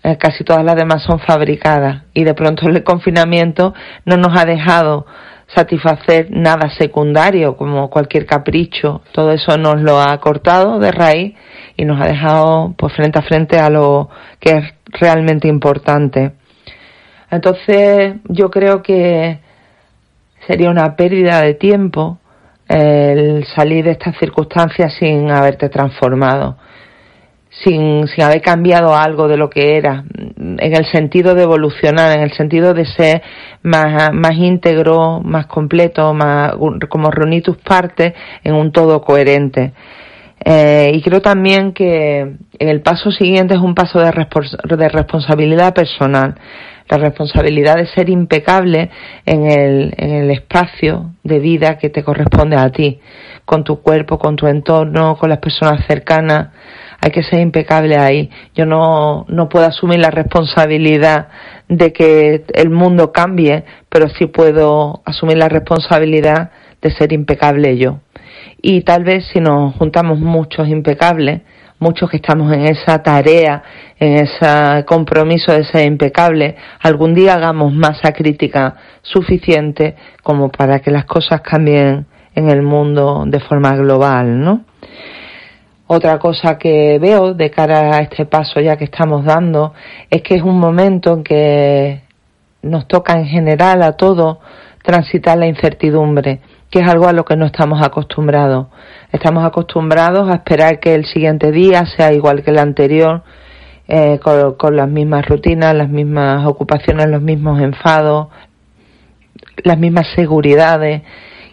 eh, 0.06 0.18
casi 0.18 0.44
todas 0.44 0.62
las 0.62 0.76
demás 0.76 1.02
son 1.02 1.18
fabricadas 1.18 2.04
y 2.14 2.22
de 2.22 2.32
pronto 2.32 2.68
el 2.68 2.84
confinamiento 2.84 3.74
no 4.04 4.16
nos 4.16 4.38
ha 4.38 4.44
dejado 4.44 5.04
satisfacer 5.48 6.28
nada 6.30 6.70
secundario 6.78 7.56
como 7.56 7.90
cualquier 7.90 8.24
capricho, 8.24 9.02
todo 9.10 9.32
eso 9.32 9.58
nos 9.58 9.82
lo 9.82 10.00
ha 10.00 10.16
cortado 10.20 10.78
de 10.78 10.92
raíz 10.92 11.34
y 11.76 11.84
nos 11.84 12.00
ha 12.00 12.06
dejado 12.06 12.72
pues 12.78 12.92
frente 12.92 13.18
a 13.18 13.22
frente 13.22 13.58
a 13.58 13.68
lo 13.68 14.08
que 14.38 14.50
es 14.50 14.74
realmente 15.00 15.48
importante. 15.48 16.34
Entonces 17.28 18.14
yo 18.28 18.48
creo 18.48 18.82
que 18.82 19.40
sería 20.46 20.70
una 20.70 20.94
pérdida 20.94 21.42
de 21.42 21.54
tiempo 21.54 22.20
el 22.68 23.44
salir 23.56 23.84
de 23.84 23.90
estas 23.90 24.16
circunstancias 24.18 24.94
sin 25.00 25.32
haberte 25.32 25.68
transformado 25.68 26.58
sin, 27.62 28.06
sin 28.08 28.24
haber 28.24 28.42
cambiado 28.42 28.94
algo 28.94 29.28
de 29.28 29.36
lo 29.36 29.50
que 29.50 29.76
era. 29.76 30.04
en 30.36 30.74
el 30.74 30.84
sentido 30.86 31.34
de 31.34 31.42
evolucionar, 31.42 32.16
en 32.16 32.22
el 32.22 32.32
sentido 32.32 32.74
de 32.74 32.84
ser 32.86 33.22
más, 33.62 34.12
más 34.12 34.34
íntegro, 34.34 35.20
más 35.20 35.46
completo, 35.46 36.12
más, 36.14 36.54
como 36.88 37.10
reunir 37.10 37.42
tus 37.42 37.56
partes 37.56 38.12
en 38.44 38.54
un 38.54 38.72
todo 38.72 39.00
coherente. 39.00 39.72
Eh, 40.44 40.90
y 40.94 41.02
creo 41.02 41.22
también 41.22 41.72
que 41.72 42.36
el 42.58 42.82
paso 42.82 43.10
siguiente 43.10 43.54
es 43.54 43.60
un 43.60 43.74
paso 43.74 43.98
de, 43.98 44.12
de 44.76 44.88
responsabilidad 44.88 45.74
personal 45.74 46.36
la 46.88 46.98
responsabilidad 46.98 47.76
de 47.76 47.86
ser 47.86 48.08
impecable 48.08 48.90
en 49.24 49.50
el, 49.50 49.94
en 49.96 50.10
el 50.10 50.30
espacio 50.30 51.14
de 51.22 51.38
vida 51.38 51.78
que 51.78 51.90
te 51.90 52.04
corresponde 52.04 52.56
a 52.56 52.70
ti, 52.70 53.00
con 53.44 53.64
tu 53.64 53.80
cuerpo, 53.80 54.18
con 54.18 54.36
tu 54.36 54.46
entorno, 54.46 55.16
con 55.16 55.30
las 55.30 55.38
personas 55.38 55.84
cercanas. 55.86 56.48
Hay 57.06 57.12
que 57.12 57.22
ser 57.22 57.38
impecable 57.38 57.96
ahí. 57.96 58.30
Yo 58.56 58.66
no, 58.66 59.26
no 59.28 59.48
puedo 59.48 59.64
asumir 59.64 60.00
la 60.00 60.10
responsabilidad 60.10 61.28
de 61.68 61.92
que 61.92 62.44
el 62.52 62.70
mundo 62.70 63.12
cambie, 63.12 63.62
pero 63.88 64.08
sí 64.08 64.26
puedo 64.26 65.02
asumir 65.04 65.36
la 65.36 65.48
responsabilidad 65.48 66.50
de 66.82 66.90
ser 66.90 67.12
impecable 67.12 67.78
yo. 67.78 68.00
Y 68.60 68.80
tal 68.80 69.04
vez 69.04 69.24
si 69.32 69.38
nos 69.38 69.76
juntamos 69.76 70.18
muchos 70.18 70.66
impecables, 70.66 71.42
muchos 71.78 72.10
que 72.10 72.16
estamos 72.16 72.52
en 72.52 72.62
esa 72.62 73.00
tarea, 73.04 73.62
en 74.00 74.14
ese 74.14 74.84
compromiso 74.84 75.52
de 75.52 75.62
ser 75.62 75.86
impecable, 75.86 76.56
algún 76.80 77.14
día 77.14 77.34
hagamos 77.34 77.72
masa 77.72 78.10
crítica 78.10 78.74
suficiente 79.02 79.94
como 80.24 80.50
para 80.50 80.80
que 80.80 80.90
las 80.90 81.04
cosas 81.04 81.40
cambien 81.42 82.06
en 82.34 82.50
el 82.50 82.62
mundo 82.62 83.22
de 83.28 83.38
forma 83.38 83.76
global, 83.76 84.40
¿no? 84.42 84.64
Otra 85.88 86.18
cosa 86.18 86.58
que 86.58 86.98
veo 86.98 87.34
de 87.34 87.50
cara 87.50 87.96
a 87.96 88.00
este 88.00 88.26
paso 88.26 88.60
ya 88.60 88.76
que 88.76 88.84
estamos 88.84 89.24
dando 89.24 89.72
es 90.10 90.22
que 90.22 90.34
es 90.34 90.42
un 90.42 90.58
momento 90.58 91.14
en 91.14 91.24
que 91.24 92.02
nos 92.62 92.88
toca 92.88 93.12
en 93.12 93.26
general 93.26 93.82
a 93.82 93.92
todos 93.92 94.38
transitar 94.82 95.38
la 95.38 95.46
incertidumbre 95.46 96.40
que 96.70 96.80
es 96.80 96.88
algo 96.88 97.06
a 97.06 97.12
lo 97.12 97.24
que 97.24 97.36
no 97.36 97.46
estamos 97.46 97.84
acostumbrados. 97.84 98.66
Estamos 99.12 99.44
acostumbrados 99.44 100.28
a 100.28 100.34
esperar 100.34 100.80
que 100.80 100.94
el 100.94 101.06
siguiente 101.06 101.52
día 101.52 101.84
sea 101.96 102.12
igual 102.12 102.42
que 102.42 102.50
el 102.50 102.58
anterior, 102.58 103.22
eh, 103.88 104.18
con, 104.18 104.76
las 104.76 104.88
mismas 104.88 105.26
rutinas, 105.26 105.74
las 105.74 105.88
mismas 105.88 106.44
ocupaciones, 106.46 107.06
los 107.08 107.22
mismos 107.22 107.60
enfados, 107.60 108.28
las 109.62 109.78
mismas 109.78 110.08
seguridades 110.14 111.02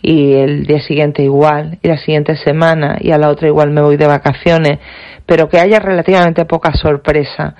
y 0.03 0.33
el 0.33 0.67
día 0.67 0.81
siguiente 0.81 1.23
igual 1.23 1.79
y 1.81 1.87
la 1.87 1.97
siguiente 1.97 2.35
semana 2.35 2.97
y 2.99 3.09
a 3.11 3.17
la 3.17 3.29
otra 3.29 3.47
igual 3.47 3.71
me 3.71 3.81
voy 3.81 3.97
de 3.97 4.05
vacaciones, 4.05 4.77
pero 5.25 5.49
que 5.49 5.59
haya 5.59 5.79
relativamente 5.79 6.45
poca 6.45 6.73
sorpresa. 6.75 7.55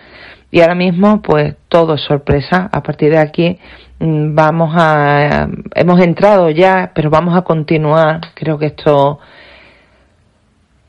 Y 0.52 0.62
ahora 0.62 0.76
mismo 0.76 1.24
pues 1.24 1.56
todo 1.68 1.96
es 1.96 2.02
sorpresa. 2.02 2.70
A 2.72 2.84
partir 2.84 3.10
de 3.10 3.18
aquí 3.18 3.58
Mm, 4.06 4.36
vamos 4.36 4.76
a, 4.76 5.48
hemos 5.76 6.02
entrado 6.02 6.50
ya, 6.50 6.92
pero 6.94 7.10
vamos 7.10 7.38
a 7.38 7.44
continuar. 7.44 8.20
Creo 8.34 8.58
que 8.58 8.66
esto, 8.66 9.20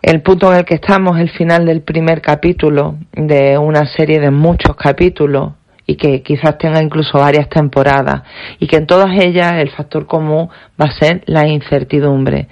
el 0.03 0.21
punto 0.21 0.53
en 0.53 0.59
el 0.59 0.65
que 0.65 0.75
estamos, 0.75 1.21
el 1.21 1.31
final 1.31 1.65
del 1.65 1.83
primer 1.83 2.21
capítulo 2.21 2.97
de 3.13 3.57
una 3.57 3.87
serie 3.87 4.19
de 4.19 4.33
muchos 4.33 4.75
capítulos 4.75 5.53
y 5.87 5.97
que 5.97 6.23
quizás 6.23 6.57
tenga 6.59 6.83
incluso 6.83 7.19
varias 7.19 7.49
temporadas 7.49 8.23
y 8.59 8.67
que 8.67 8.77
en 8.77 8.87
todas 8.87 9.11
ellas 9.21 9.55
el 9.55 9.71
factor 9.71 10.07
común 10.07 10.49
va 10.81 10.87
a 10.87 10.99
ser 10.99 11.23
la 11.27 11.47
incertidumbre. 11.47 12.49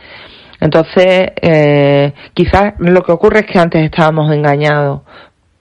Entonces, 0.61 1.33
eh, 1.41 2.13
quizás 2.35 2.75
lo 2.79 3.03
que 3.03 3.13
ocurre 3.13 3.41
es 3.41 3.47
que 3.47 3.59
antes 3.59 3.83
estábamos 3.83 4.33
engañados, 4.33 5.01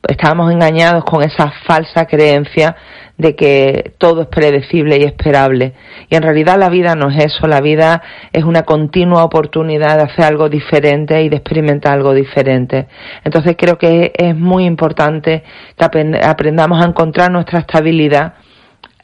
estábamos 0.08 0.52
engañados 0.52 1.04
con 1.06 1.24
esa 1.24 1.52
falsa 1.66 2.06
creencia 2.06 2.76
de 3.22 3.36
que 3.36 3.94
todo 4.00 4.24
es 4.24 4.28
predecible 4.30 4.98
y 4.98 5.04
esperable. 5.04 5.74
Y 6.10 6.16
en 6.16 6.24
realidad 6.24 6.58
la 6.58 6.70
vida 6.70 6.96
no 6.96 7.10
es 7.12 7.26
eso, 7.26 7.46
la 7.46 7.62
vida 7.62 8.02
es 8.34 8.44
una 8.44 8.64
continua 8.64 9.24
oportunidad 9.24 9.98
de 9.98 10.04
hacer 10.04 10.26
algo 10.26 10.50
diferente 10.50 11.22
y 11.22 11.30
de 11.30 11.36
experimentar 11.36 11.94
algo 11.94 12.16
diferente. 12.16 12.88
Entonces 13.24 13.56
creo 13.58 13.78
que 13.78 14.12
es 14.18 14.36
muy 14.36 14.66
importante 14.66 15.44
que 15.78 15.86
aprendamos 16.24 16.84
a 16.84 16.88
encontrar 16.88 17.32
nuestra 17.32 17.60
estabilidad, 17.60 18.34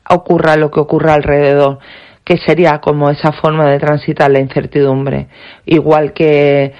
ocurra 0.10 0.56
lo 0.56 0.71
que 0.71 0.80
ocurra 0.80 1.13
alrededor 1.13 1.77
que 2.23 2.38
sería 2.39 2.80
como 2.80 3.10
esa 3.10 3.32
forma 3.32 3.69
de 3.69 3.80
transitar 3.80 4.30
la 4.30 4.39
incertidumbre. 4.39 5.27
Igual 5.65 6.12
que, 6.12 6.73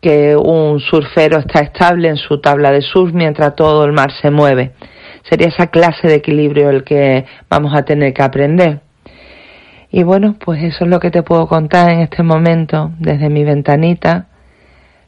que 0.00 0.34
un 0.34 0.80
surfero 0.80 1.40
está 1.40 1.60
estable 1.60 2.08
en 2.08 2.16
su 2.16 2.40
tabla 2.40 2.70
de 2.70 2.80
surf 2.80 3.12
mientras 3.12 3.54
todo 3.54 3.84
el 3.84 3.92
mar 3.92 4.12
se 4.22 4.30
mueve 4.30 4.72
sería 5.28 5.48
esa 5.48 5.68
clase 5.68 6.08
de 6.08 6.14
equilibrio 6.14 6.70
el 6.70 6.84
que 6.84 7.24
vamos 7.48 7.74
a 7.74 7.84
tener 7.84 8.12
que 8.12 8.22
aprender. 8.22 8.80
Y 9.90 10.02
bueno, 10.02 10.36
pues 10.44 10.62
eso 10.62 10.84
es 10.84 10.90
lo 10.90 11.00
que 11.00 11.10
te 11.10 11.22
puedo 11.22 11.46
contar 11.46 11.90
en 11.90 12.00
este 12.00 12.22
momento 12.22 12.92
desde 12.98 13.28
mi 13.28 13.44
ventanita, 13.44 14.26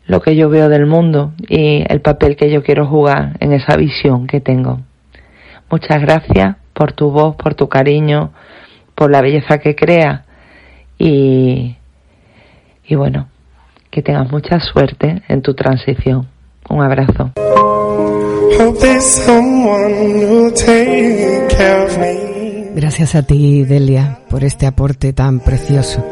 lo 0.06 0.20
que 0.20 0.36
yo 0.36 0.48
veo 0.48 0.68
del 0.68 0.86
mundo 0.86 1.32
y 1.48 1.84
el 1.88 2.00
papel 2.00 2.36
que 2.36 2.50
yo 2.50 2.62
quiero 2.62 2.86
jugar 2.86 3.36
en 3.40 3.52
esa 3.52 3.76
visión 3.76 4.26
que 4.26 4.40
tengo. 4.40 4.80
Muchas 5.70 6.00
gracias 6.00 6.56
por 6.72 6.92
tu 6.92 7.10
voz, 7.10 7.34
por 7.34 7.54
tu 7.54 7.68
cariño, 7.68 8.32
por 8.94 9.10
la 9.10 9.20
belleza 9.20 9.58
que 9.58 9.74
crea 9.74 10.24
y, 10.98 11.76
y 12.86 12.94
bueno, 12.94 13.28
que 13.90 14.02
tengas 14.02 14.30
mucha 14.30 14.60
suerte 14.60 15.22
en 15.26 15.42
tu 15.42 15.54
transición. 15.54 16.28
Un 16.68 16.82
abrazo. 16.82 17.32
Gracias 22.74 23.14
a 23.14 23.22
ti, 23.22 23.64
Delia, 23.64 24.20
por 24.28 24.44
este 24.44 24.66
aporte 24.66 25.12
tan 25.12 25.40
precioso. 25.40 26.04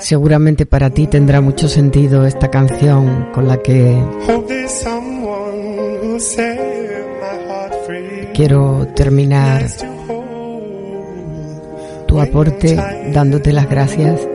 Seguramente 0.00 0.66
para 0.66 0.90
ti 0.90 1.06
tendrá 1.06 1.40
mucho 1.40 1.68
sentido 1.68 2.24
esta 2.24 2.48
canción 2.48 3.28
con 3.32 3.48
la 3.48 3.58
que 3.58 4.00
quiero 8.34 8.86
terminar 8.94 9.66
tu 12.06 12.20
aporte 12.20 12.76
dándote 13.12 13.52
las 13.52 13.68
gracias 13.68 14.26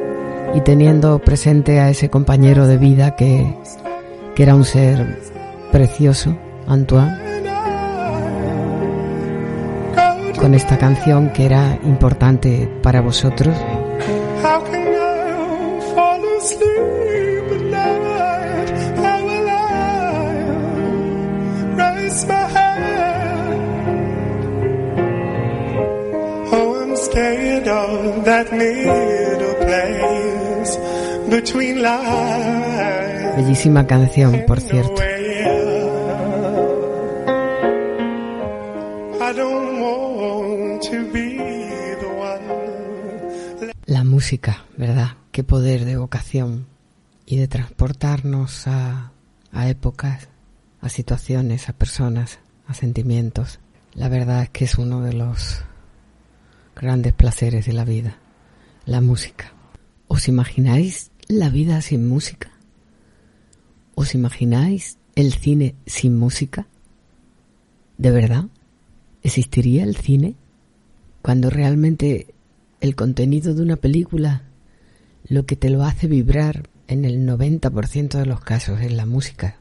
y 0.53 0.61
teniendo 0.61 1.19
presente 1.19 1.79
a 1.79 1.89
ese 1.89 2.09
compañero 2.09 2.67
de 2.67 2.77
vida 2.77 3.15
que, 3.15 3.55
que 4.35 4.43
era 4.43 4.55
un 4.55 4.65
ser 4.65 5.32
precioso 5.73 6.37
Antoine, 6.67 7.17
con 10.39 10.53
esta 10.53 10.77
canción 10.77 11.31
que 11.33 11.45
era 11.45 11.79
importante 11.83 12.69
para 12.83 13.01
vosotros. 13.01 13.57
Bellísima 33.35 33.87
canción, 33.87 34.43
por 34.45 34.61
cierto. 34.61 35.01
Música, 44.23 44.63
¿verdad? 44.77 45.17
Qué 45.33 45.43
poder 45.43 45.83
de 45.83 45.97
vocación 45.97 46.65
y 47.25 47.35
de 47.35 47.49
transportarnos 47.49 48.67
a, 48.67 49.11
a 49.51 49.69
épocas, 49.69 50.29
a 50.79 50.87
situaciones, 50.87 51.67
a 51.67 51.73
personas, 51.73 52.39
a 52.65 52.73
sentimientos. 52.73 53.59
La 53.93 54.07
verdad 54.07 54.43
es 54.43 54.49
que 54.49 54.63
es 54.63 54.77
uno 54.77 55.01
de 55.01 55.11
los 55.11 55.65
grandes 56.73 57.11
placeres 57.11 57.65
de 57.65 57.73
la 57.73 57.83
vida, 57.83 58.17
la 58.85 59.01
música. 59.01 59.51
¿Os 60.07 60.29
imagináis 60.29 61.11
la 61.27 61.49
vida 61.49 61.81
sin 61.81 62.07
música? 62.07 62.49
¿Os 63.93 64.15
imagináis 64.15 64.99
el 65.15 65.33
cine 65.33 65.75
sin 65.85 66.17
música? 66.17 66.65
¿De 67.97 68.09
verdad? 68.09 68.45
¿Existiría 69.21 69.83
el 69.83 69.97
cine 69.97 70.35
cuando 71.21 71.49
realmente 71.49 72.32
el 72.83 72.97
contenido 72.97 73.53
de 73.53 73.61
una 73.61 73.77
película 73.77 74.41
lo 75.29 75.45
que 75.45 75.55
te 75.55 75.69
lo 75.69 75.85
hace 75.85 76.07
vibrar 76.07 76.67
en 76.89 77.05
el 77.05 77.25
90% 77.25 78.17
de 78.17 78.25
los 78.25 78.41
casos 78.41 78.81
es 78.81 78.91
la 78.91 79.05
música 79.05 79.55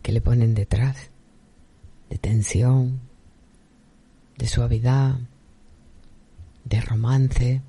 que 0.00 0.10
le 0.10 0.22
ponen 0.22 0.54
detrás, 0.54 1.10
de 2.08 2.16
tensión, 2.16 3.00
de 4.38 4.48
suavidad, 4.48 5.18
de 6.64 6.80
romance, 6.80 7.60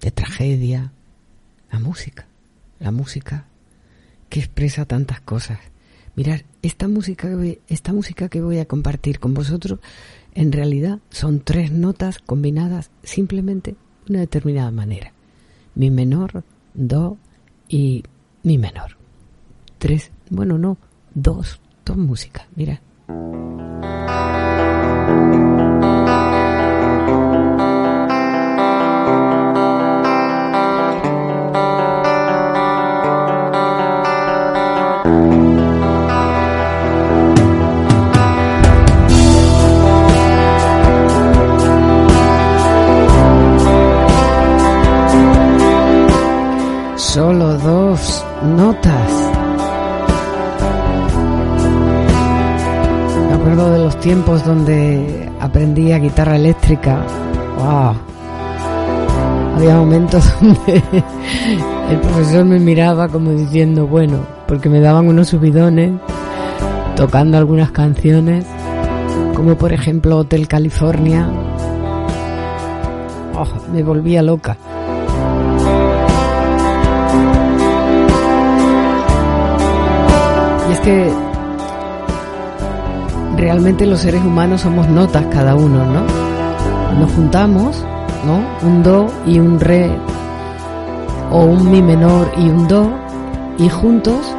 de 0.00 0.10
tragedia, 0.10 0.90
la 1.70 1.78
música, 1.78 2.26
la 2.80 2.90
música 2.90 3.46
que 4.28 4.40
expresa 4.40 4.86
tantas 4.86 5.20
cosas. 5.20 5.60
Mirad, 6.16 6.40
esta 6.62 6.88
música, 6.88 7.28
esta 7.68 7.92
música 7.92 8.28
que 8.28 8.40
voy 8.40 8.58
a 8.58 8.66
compartir 8.66 9.20
con 9.20 9.34
vosotros 9.34 9.78
en 10.36 10.52
realidad 10.52 10.98
son 11.10 11.40
tres 11.40 11.72
notas 11.72 12.18
combinadas 12.18 12.90
simplemente 13.02 13.74
de 14.04 14.12
una 14.12 14.20
determinada 14.20 14.70
manera. 14.70 15.12
Mi 15.74 15.90
menor, 15.90 16.44
do 16.74 17.16
y 17.68 18.04
mi 18.42 18.58
menor. 18.58 18.98
Tres, 19.78 20.12
bueno, 20.30 20.58
no, 20.58 20.76
dos, 21.14 21.58
dos 21.84 21.96
músicas, 21.96 22.46
mira. 22.54 22.82
Me 53.28 53.34
acuerdo 53.34 53.70
de 53.72 53.78
los 53.80 53.98
tiempos 54.00 54.44
donde 54.44 55.28
aprendía 55.40 55.98
guitarra 55.98 56.36
eléctrica. 56.36 57.04
Había 59.56 59.76
momentos 59.76 60.24
donde 60.40 60.82
el 61.90 62.00
profesor 62.00 62.44
me 62.44 62.60
miraba 62.60 63.08
como 63.08 63.32
diciendo, 63.32 63.86
bueno, 63.86 64.18
porque 64.46 64.68
me 64.68 64.80
daban 64.80 65.08
unos 65.08 65.28
subidones 65.28 65.92
tocando 66.94 67.38
algunas 67.38 67.72
canciones, 67.72 68.44
como 69.34 69.56
por 69.56 69.72
ejemplo 69.72 70.18
Hotel 70.18 70.46
California. 70.46 71.28
Oh, 73.34 73.46
me 73.72 73.82
volvía 73.82 74.22
loca. 74.22 74.56
Es 80.76 80.80
que 80.80 81.10
realmente 83.36 83.86
los 83.86 84.00
seres 84.00 84.22
humanos 84.22 84.62
somos 84.62 84.88
notas 84.88 85.24
cada 85.32 85.54
uno, 85.54 85.84
¿no? 85.84 86.02
Nos 86.98 87.12
juntamos, 87.12 87.84
¿no? 88.24 88.42
Un 88.66 88.82
do 88.82 89.06
y 89.26 89.38
un 89.38 89.58
re 89.60 89.90
o 91.30 91.44
un 91.44 91.70
mi 91.70 91.82
menor 91.82 92.30
y 92.36 92.48
un 92.48 92.68
do 92.68 92.90
y 93.58 93.68
juntos, 93.68 94.34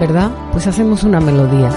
¿verdad? 0.00 0.30
Pues 0.52 0.66
hacemos 0.66 1.04
una 1.04 1.20
melodía. 1.20 1.70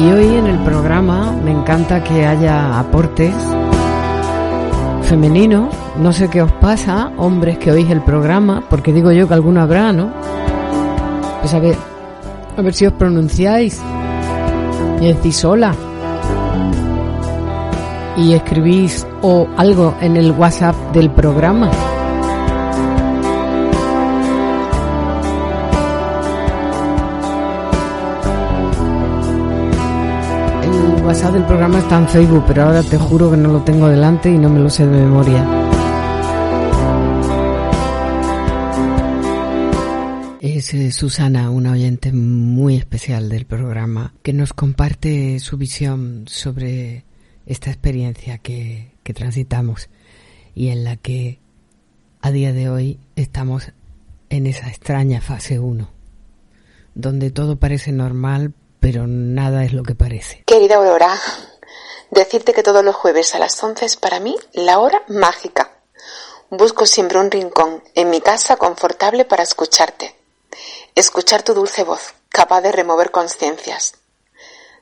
Y 0.00 0.12
hoy 0.12 0.36
en 0.36 0.46
el 0.46 0.58
programa 0.60 1.32
me 1.44 1.50
encanta 1.50 2.02
que 2.02 2.26
haya 2.26 2.78
aportes 2.78 3.34
femeninos. 5.02 5.74
No 6.00 6.14
sé 6.14 6.28
qué 6.28 6.40
os 6.40 6.50
pasa, 6.52 7.12
hombres 7.18 7.58
que 7.58 7.70
oís 7.70 7.90
el 7.90 8.00
programa, 8.00 8.64
porque 8.70 8.90
digo 8.90 9.12
yo 9.12 9.28
que 9.28 9.34
alguno 9.34 9.60
habrá, 9.60 9.92
¿no? 9.92 10.10
Pues 11.40 11.52
a 11.52 11.58
ver, 11.58 11.76
a 12.56 12.62
ver 12.62 12.72
si 12.72 12.86
os 12.86 12.92
pronunciáis 12.94 13.78
y 14.98 15.08
decís 15.08 15.44
hola. 15.44 15.74
Y 18.16 18.32
escribís 18.32 19.06
o 19.20 19.46
algo 19.58 19.94
en 20.00 20.16
el 20.16 20.32
WhatsApp 20.32 20.74
del 20.94 21.10
programa. 21.10 21.70
El 30.96 31.04
WhatsApp 31.04 31.32
del 31.34 31.44
programa 31.44 31.78
está 31.78 31.98
en 31.98 32.08
Facebook, 32.08 32.44
pero 32.46 32.64
ahora 32.64 32.82
te 32.82 32.96
juro 32.96 33.30
que 33.30 33.36
no 33.36 33.50
lo 33.50 33.58
tengo 33.60 33.86
delante 33.86 34.30
y 34.30 34.38
no 34.38 34.48
me 34.48 34.60
lo 34.60 34.70
sé 34.70 34.86
de 34.86 34.98
memoria. 34.98 35.59
Es 40.40 40.72
eh, 40.72 40.90
Susana, 40.90 41.50
una 41.50 41.72
oyente 41.72 42.12
muy 42.12 42.78
especial 42.78 43.28
del 43.28 43.44
programa, 43.44 44.14
que 44.22 44.32
nos 44.32 44.54
comparte 44.54 45.38
su 45.38 45.58
visión 45.58 46.24
sobre 46.28 47.04
esta 47.44 47.68
experiencia 47.68 48.38
que, 48.38 48.94
que 49.02 49.12
transitamos 49.12 49.90
y 50.54 50.68
en 50.68 50.82
la 50.82 50.96
que 50.96 51.40
a 52.22 52.30
día 52.30 52.54
de 52.54 52.70
hoy 52.70 52.98
estamos 53.16 53.72
en 54.30 54.46
esa 54.46 54.68
extraña 54.68 55.20
fase 55.20 55.58
1, 55.58 55.90
donde 56.94 57.30
todo 57.30 57.56
parece 57.56 57.92
normal, 57.92 58.54
pero 58.80 59.06
nada 59.06 59.62
es 59.64 59.74
lo 59.74 59.82
que 59.82 59.94
parece. 59.94 60.42
Querida 60.46 60.76
Aurora, 60.76 61.20
decirte 62.10 62.54
que 62.54 62.62
todos 62.62 62.82
los 62.82 62.96
jueves 62.96 63.34
a 63.34 63.38
las 63.38 63.62
11 63.62 63.84
es 63.84 63.96
para 63.96 64.20
mí 64.20 64.36
la 64.54 64.78
hora 64.78 65.02
mágica. 65.06 65.70
Busco 66.48 66.86
siempre 66.86 67.18
un 67.18 67.30
rincón 67.30 67.82
en 67.94 68.08
mi 68.08 68.22
casa 68.22 68.56
confortable 68.56 69.26
para 69.26 69.42
escucharte. 69.42 70.18
Escuchar 70.94 71.42
tu 71.42 71.54
dulce 71.54 71.84
voz, 71.84 72.14
capaz 72.28 72.60
de 72.60 72.72
remover 72.72 73.10
conciencias, 73.10 73.94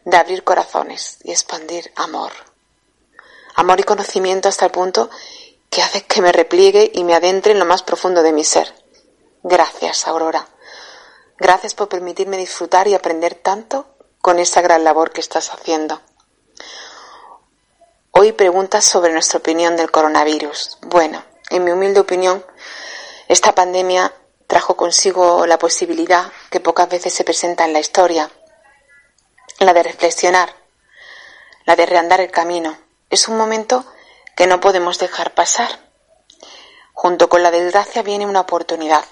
de 0.04 0.16
abrir 0.16 0.44
corazones 0.44 1.18
y 1.22 1.30
expandir 1.30 1.92
amor. 1.96 2.32
Amor 3.54 3.80
y 3.80 3.82
conocimiento 3.82 4.48
hasta 4.48 4.66
el 4.66 4.70
punto 4.70 5.10
que 5.70 5.82
hace 5.82 6.04
que 6.04 6.22
me 6.22 6.32
repliegue 6.32 6.90
y 6.94 7.04
me 7.04 7.14
adentre 7.14 7.52
en 7.52 7.58
lo 7.58 7.64
más 7.64 7.82
profundo 7.82 8.22
de 8.22 8.32
mi 8.32 8.44
ser. 8.44 8.72
Gracias, 9.42 10.06
Aurora. 10.06 10.48
Gracias 11.38 11.74
por 11.74 11.88
permitirme 11.88 12.36
disfrutar 12.36 12.88
y 12.88 12.94
aprender 12.94 13.34
tanto 13.34 13.86
con 14.20 14.38
esa 14.38 14.60
gran 14.60 14.84
labor 14.84 15.12
que 15.12 15.20
estás 15.20 15.52
haciendo. 15.52 16.00
Hoy 18.10 18.32
preguntas 18.32 18.84
sobre 18.84 19.12
nuestra 19.12 19.38
opinión 19.38 19.76
del 19.76 19.90
coronavirus. 19.90 20.78
Bueno, 20.82 21.24
en 21.50 21.62
mi 21.62 21.70
humilde 21.70 22.00
opinión, 22.00 22.44
esta 23.28 23.54
pandemia 23.54 24.12
trajo 24.48 24.76
consigo 24.76 25.46
la 25.46 25.58
posibilidad 25.58 26.32
que 26.50 26.58
pocas 26.58 26.88
veces 26.88 27.12
se 27.12 27.22
presenta 27.22 27.66
en 27.66 27.74
la 27.74 27.80
historia, 27.80 28.30
la 29.60 29.74
de 29.74 29.82
reflexionar, 29.82 30.54
la 31.66 31.76
de 31.76 31.84
reandar 31.84 32.20
el 32.20 32.30
camino. 32.30 32.76
Es 33.10 33.28
un 33.28 33.36
momento 33.36 33.84
que 34.34 34.46
no 34.46 34.58
podemos 34.58 34.98
dejar 34.98 35.34
pasar. 35.34 35.68
Junto 36.94 37.28
con 37.28 37.42
la 37.42 37.50
desgracia 37.50 38.02
viene 38.02 38.24
una 38.24 38.40
oportunidad. 38.40 39.04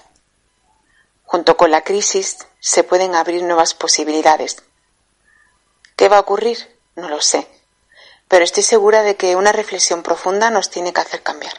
Junto 1.23 1.55
con 1.55 1.69
la 1.69 1.83
crisis 1.83 2.39
se 2.59 2.83
pueden 2.83 3.13
abrir 3.13 3.43
nuevas 3.43 3.75
posibilidades. 3.75 4.63
¿Qué 5.95 6.09
va 6.09 6.17
a 6.17 6.21
ocurrir? 6.21 6.79
No 6.95 7.09
lo 7.09 7.21
sé. 7.21 7.47
Pero 8.27 8.43
estoy 8.43 8.63
segura 8.63 9.03
de 9.03 9.15
que 9.15 9.35
una 9.35 9.51
reflexión 9.51 10.01
profunda 10.01 10.49
nos 10.49 10.71
tiene 10.71 10.93
que 10.93 11.01
hacer 11.01 11.21
cambiar. 11.21 11.53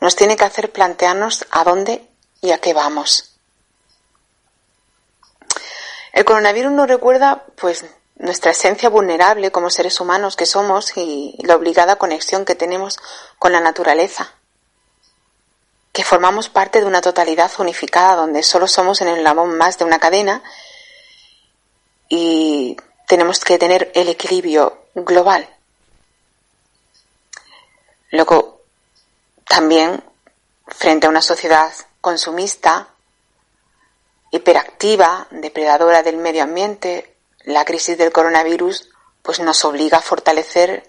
Nos 0.00 0.16
tiene 0.16 0.36
que 0.36 0.44
hacer 0.44 0.72
plantearnos 0.72 1.46
a 1.50 1.62
dónde 1.62 2.10
y 2.46 2.52
a 2.52 2.58
qué 2.58 2.72
vamos. 2.72 3.32
El 6.12 6.24
coronavirus 6.24 6.72
nos 6.72 6.88
recuerda, 6.88 7.44
pues, 7.56 7.84
nuestra 8.14 8.52
esencia 8.52 8.88
vulnerable 8.88 9.50
como 9.50 9.68
seres 9.68 10.00
humanos 10.00 10.36
que 10.36 10.46
somos 10.46 10.96
y 10.96 11.36
la 11.42 11.56
obligada 11.56 11.96
conexión 11.96 12.44
que 12.44 12.54
tenemos 12.54 12.98
con 13.38 13.52
la 13.52 13.60
naturaleza. 13.60 14.32
Que 15.92 16.04
formamos 16.04 16.48
parte 16.48 16.80
de 16.80 16.86
una 16.86 17.00
totalidad 17.00 17.50
unificada 17.58 18.14
donde 18.14 18.42
solo 18.42 18.68
somos 18.68 19.00
en 19.00 19.08
el 19.08 19.18
eslabón 19.18 19.58
más 19.58 19.76
de 19.78 19.84
una 19.84 19.98
cadena 19.98 20.42
y 22.08 22.76
tenemos 23.06 23.40
que 23.40 23.58
tener 23.58 23.90
el 23.94 24.08
equilibrio 24.08 24.86
global. 24.94 25.48
Luego, 28.10 28.62
también 29.48 30.02
frente 30.68 31.06
a 31.06 31.10
una 31.10 31.22
sociedad 31.22 31.72
consumista, 32.06 32.86
hiperactiva, 34.30 35.26
depredadora 35.32 36.04
del 36.04 36.18
medio 36.18 36.44
ambiente, 36.44 37.16
la 37.42 37.64
crisis 37.64 37.98
del 37.98 38.12
coronavirus 38.12 38.90
pues 39.22 39.40
nos 39.40 39.64
obliga 39.64 39.98
a 39.98 40.02
fortalecer 40.02 40.88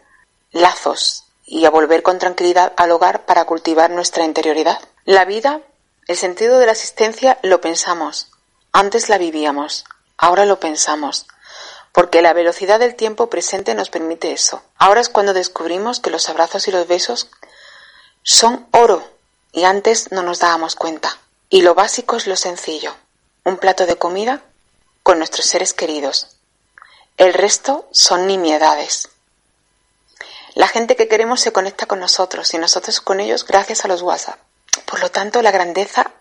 lazos 0.52 1.26
y 1.44 1.66
a 1.66 1.72
volver 1.72 2.04
con 2.04 2.20
tranquilidad 2.20 2.72
al 2.78 2.92
hogar 2.92 3.26
para 3.26 3.46
cultivar 3.46 3.90
nuestra 3.90 4.26
interioridad. 4.26 4.80
La 5.06 5.26
vida, 5.26 5.62
el 6.06 6.18
sentido 6.18 6.60
de 6.60 6.68
la 6.68 6.74
existencia 6.74 7.40
lo 7.42 7.62
pensamos. 7.62 8.30
Antes 8.72 9.10
la 9.10 9.18
vivíamos, 9.18 9.86
ahora 10.20 10.46
lo 10.46 10.60
pensamos, 10.60 11.26
porque 11.94 12.22
la 12.22 12.34
velocidad 12.34 12.78
del 12.78 12.94
tiempo 12.94 13.28
presente 13.28 13.74
nos 13.74 13.90
permite 13.90 14.34
eso. 14.34 14.62
Ahora 14.78 15.02
es 15.02 15.10
cuando 15.10 15.34
descubrimos 15.34 16.00
que 16.00 16.12
los 16.12 16.30
abrazos 16.30 16.68
y 16.68 16.72
los 16.72 16.88
besos 16.88 17.32
son 18.22 18.68
oro 18.70 19.17
y 19.52 19.64
antes 19.64 20.12
no 20.12 20.24
nos 20.24 20.40
dábamos 20.40 20.76
cuenta. 20.76 21.18
Y 21.50 21.62
lo 21.62 21.76
básico 21.76 22.16
es 22.16 22.28
lo 22.28 22.36
sencillo, 22.36 22.96
un 23.44 23.58
plato 23.58 23.86
de 23.86 23.96
comida 23.96 24.42
con 25.04 25.18
nuestros 25.18 25.46
seres 25.46 25.74
queridos. 25.74 26.38
El 27.18 27.34
resto 27.34 27.88
son 27.92 28.28
nimiedades. 28.28 29.10
La 30.54 30.68
gente 30.68 30.96
que 30.96 31.08
queremos 31.08 31.40
se 31.40 31.52
conecta 31.52 31.86
con 31.86 32.00
nosotros 32.00 32.54
y 32.54 32.58
nosotros 32.58 33.00
con 33.00 33.20
ellos 33.20 33.46
gracias 33.46 33.86
a 33.86 33.88
los 33.88 34.02
WhatsApp. 34.02 34.40
Por 34.86 35.00
lo 35.00 35.10
tanto, 35.10 35.42
la 35.42 35.52
grandeza 35.52 36.12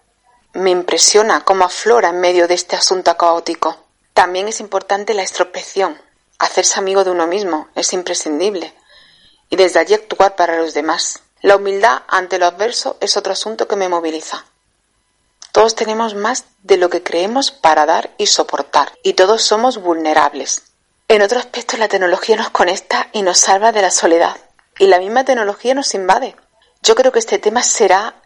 me 0.53 0.71
impresiona 0.71 1.45
cómo 1.45 1.65
aflora 1.65 2.11
en 2.11 2.21
medio 2.21 2.49
de 2.49 2.55
este 2.55 2.77
asunto 2.77 3.17
caótico. 3.17 3.77
También 4.15 4.49
es 4.49 4.61
importante 4.61 5.15
la 5.15 5.23
introspección. 5.23 6.01
Hacerse 6.39 6.79
amigo 6.79 7.05
de 7.05 7.11
uno 7.11 7.27
mismo 7.27 7.69
es 7.75 7.93
imprescindible. 7.93 8.73
Y 9.51 9.57
desde 9.57 9.81
allí 9.81 9.95
actuar 9.95 10.37
para 10.37 10.59
los 10.59 10.75
demás. 10.75 11.21
La 11.43 11.57
humildad 11.57 12.03
ante 12.09 12.39
lo 12.39 12.47
adverso 12.47 12.97
es 13.01 13.17
otro 13.17 13.33
asunto 13.33 13.69
que 13.69 13.77
me 13.77 13.89
moviliza. 13.89 14.47
Todos 15.53 15.75
tenemos 15.75 16.15
más 16.15 16.45
de 16.63 16.77
lo 16.77 16.91
que 16.91 17.03
creemos 17.03 17.51
para 17.51 17.87
dar 17.87 18.11
y 18.19 18.27
soportar, 18.27 18.93
y 19.03 19.15
todos 19.15 19.43
somos 19.43 19.79
vulnerables. 19.79 20.63
En 21.09 21.23
otro 21.23 21.39
aspecto, 21.39 21.77
la 21.77 21.89
tecnología 21.89 22.37
nos 22.37 22.51
conecta 22.51 23.09
y 23.13 23.23
nos 23.23 23.39
salva 23.39 23.73
de 23.73 23.83
la 23.83 23.91
soledad, 23.91 24.37
y 24.79 24.87
la 24.87 24.99
misma 24.99 25.25
tecnología 25.25 25.75
nos 25.75 25.95
invade. 25.95 26.37
Yo 26.83 26.95
creo 26.95 27.13
que 27.13 27.21
este 27.21 27.39
tema 27.39 27.63
será 27.63 28.17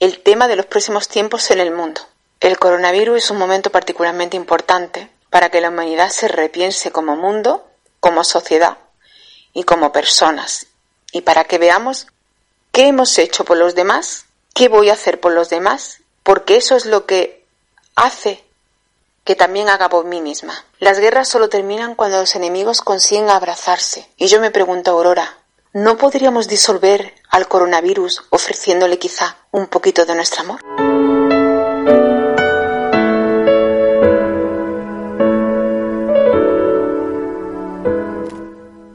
el 0.00 0.22
tema 0.22 0.48
de 0.48 0.56
los 0.56 0.66
próximos 0.66 1.08
tiempos 1.08 1.50
en 1.50 1.60
el 1.60 1.72
mundo. 1.72 2.00
El 2.40 2.58
coronavirus 2.58 3.24
es 3.24 3.30
un 3.30 3.38
momento 3.38 3.70
particularmente 3.70 4.36
importante 4.36 5.10
para 5.30 5.48
que 5.48 5.60
la 5.60 5.68
humanidad 5.68 6.10
se 6.10 6.28
repiense 6.28 6.90
como 6.90 7.16
mundo, 7.16 7.66
como 8.00 8.24
sociedad 8.24 8.78
y 9.52 9.64
como 9.64 9.92
personas, 9.92 10.66
y 11.12 11.20
para 11.20 11.44
que 11.44 11.58
veamos 11.58 12.08
qué 12.72 12.86
hemos 12.88 13.18
hecho 13.18 13.44
por 13.44 13.58
los 13.58 13.74
demás, 13.74 14.24
qué 14.54 14.68
voy 14.68 14.88
a 14.88 14.94
hacer 14.94 15.20
por 15.20 15.32
los 15.32 15.50
demás 15.50 15.98
porque 16.22 16.56
eso 16.56 16.74
es 16.76 16.86
lo 16.86 17.06
que 17.06 17.44
hace 17.94 18.42
que 19.24 19.36
también 19.36 19.68
haga 19.68 19.88
por 19.88 20.04
mí 20.04 20.20
misma. 20.20 20.64
Las 20.80 20.98
guerras 20.98 21.28
solo 21.28 21.48
terminan 21.48 21.94
cuando 21.94 22.18
los 22.18 22.34
enemigos 22.34 22.80
consiguen 22.80 23.30
abrazarse. 23.30 24.08
Y 24.16 24.26
yo 24.26 24.40
me 24.40 24.50
pregunto, 24.50 24.90
Aurora, 24.90 25.38
¿no 25.72 25.96
podríamos 25.96 26.48
disolver 26.48 27.14
al 27.28 27.46
coronavirus 27.46 28.24
ofreciéndole 28.30 28.98
quizá 28.98 29.36
un 29.52 29.68
poquito 29.68 30.06
de 30.06 30.14
nuestro 30.16 30.42
amor? 30.42 30.60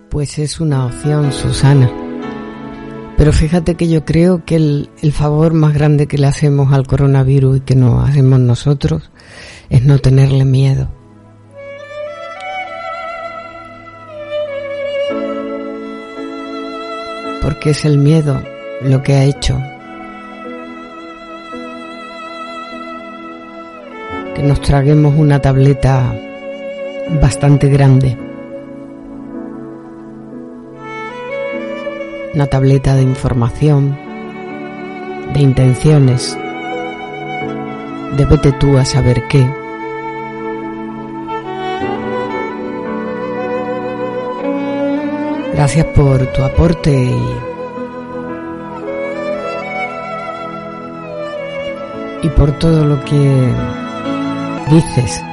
Pues 0.09 0.39
es 0.39 0.59
una 0.59 0.87
opción, 0.87 1.31
Susana. 1.31 2.06
Pero 3.17 3.33
fíjate 3.33 3.73
que 3.73 3.89
yo 3.89 4.05
creo 4.05 4.45
que 4.45 4.55
el, 4.55 5.11
favor 5.11 5.53
más 5.53 5.73
grande 5.73 6.05
que 6.05 6.19
le 6.19 6.27
hacemos 6.27 6.71
al 6.71 6.85
coronavirus 6.85 7.57
y 7.57 7.61
que 7.61 7.75
nos 7.75 8.07
hacemos 8.07 8.39
nosotros 8.39 9.09
es 9.71 9.83
no 9.83 9.97
tenerle 9.97 10.45
miedo. 10.45 10.87
Porque 17.41 17.71
es 17.71 17.85
el 17.85 17.97
miedo 17.97 18.39
lo 18.83 19.01
que 19.01 19.13
ha 19.13 19.23
hecho 19.23 19.59
que 24.35 24.43
nos 24.43 24.61
traguemos 24.61 25.15
una 25.17 25.41
tableta 25.41 26.13
bastante 27.19 27.69
grande 27.69 28.15
una 32.37 32.45
tableta 32.45 32.93
de 32.93 33.01
información, 33.01 33.97
de 35.33 35.39
intenciones, 35.39 36.37
de 38.15 38.25
vete 38.25 38.51
tú 38.51 38.77
a 38.77 38.85
saber 38.85 39.23
qué. 39.27 39.43
Gracias 45.55 45.85
por 45.95 46.27
tu 46.33 46.43
aporte 46.43 46.93
y, 46.93 47.19
y 52.21 52.29
por 52.29 52.51
todo 52.59 52.85
lo 52.85 53.03
que 53.03 53.51
dices. 54.69 55.26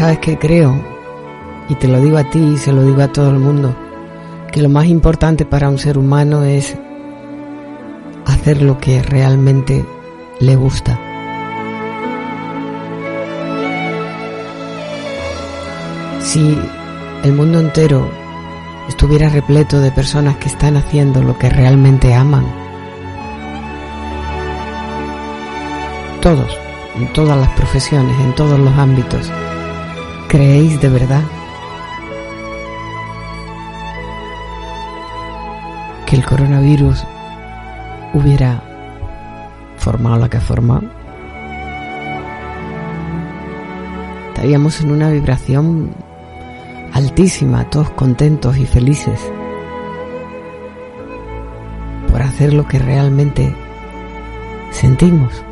Sabes 0.00 0.18
que 0.20 0.38
creo, 0.38 0.74
y 1.68 1.74
te 1.74 1.86
lo 1.86 2.00
digo 2.00 2.16
a 2.16 2.24
ti 2.24 2.38
y 2.38 2.56
se 2.56 2.72
lo 2.72 2.84
digo 2.84 3.02
a 3.02 3.12
todo 3.12 3.28
el 3.28 3.38
mundo, 3.38 3.76
que 4.50 4.62
lo 4.62 4.70
más 4.70 4.86
importante 4.86 5.44
para 5.44 5.68
un 5.68 5.76
ser 5.76 5.98
humano 5.98 6.42
es 6.42 6.74
hacer 8.24 8.62
lo 8.62 8.78
que 8.78 9.02
realmente 9.02 9.84
le 10.38 10.56
gusta. 10.56 10.98
Si 16.22 16.58
el 17.22 17.34
mundo 17.34 17.60
entero 17.60 18.10
estuviera 18.88 19.28
repleto 19.28 19.80
de 19.80 19.92
personas 19.92 20.36
que 20.36 20.48
están 20.48 20.78
haciendo 20.78 21.22
lo 21.22 21.36
que 21.36 21.50
realmente 21.50 22.14
aman, 22.14 22.46
todos, 26.22 26.56
en 26.96 27.12
todas 27.12 27.36
las 27.36 27.50
profesiones, 27.50 28.18
en 28.20 28.34
todos 28.34 28.58
los 28.58 28.72
ámbitos, 28.78 29.30
¿Creéis 30.30 30.80
de 30.80 30.88
verdad 30.88 31.24
que 36.06 36.14
el 36.14 36.24
coronavirus 36.24 37.04
hubiera 38.14 38.62
formado 39.76 40.18
la 40.18 40.28
que 40.28 40.36
ha 40.36 40.40
formado? 40.40 40.82
Estaríamos 44.28 44.80
en 44.80 44.92
una 44.92 45.10
vibración 45.10 45.90
altísima, 46.92 47.68
todos 47.68 47.90
contentos 47.90 48.56
y 48.56 48.66
felices 48.66 49.20
por 52.08 52.22
hacer 52.22 52.54
lo 52.54 52.68
que 52.68 52.78
realmente 52.78 53.52
sentimos. 54.70 55.42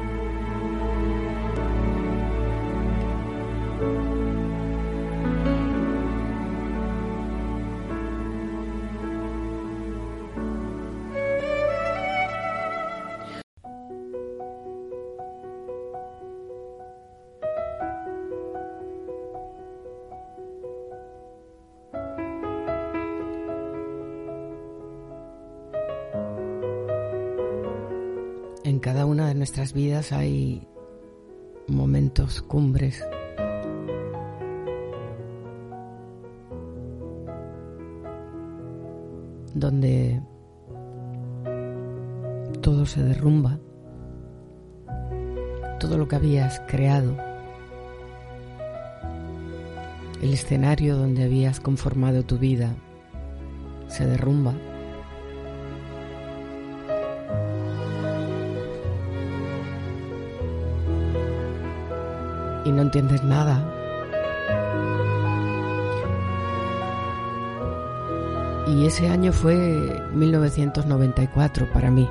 Nuestras 29.34 29.72
vidas 29.72 30.12
hay 30.12 30.66
momentos 31.66 32.42
cumbres. 32.42 33.02
donde 39.54 40.22
todo 42.60 42.86
se 42.86 43.02
derrumba, 43.02 43.58
todo 45.80 45.98
lo 45.98 46.06
que 46.06 46.14
habías 46.14 46.60
creado, 46.68 47.16
el 50.22 50.32
escenario 50.32 50.96
donde 50.96 51.24
habías 51.24 51.58
conformado 51.58 52.22
tu 52.22 52.38
vida 52.38 52.76
se 53.88 54.06
derrumba. 54.06 54.54
No 62.78 62.82
entiendes 62.82 63.24
nada. 63.24 63.60
Y 68.68 68.86
ese 68.86 69.08
año 69.08 69.32
fue 69.32 70.00
1994 70.14 71.66
para 71.72 71.90
mí. 71.90 72.08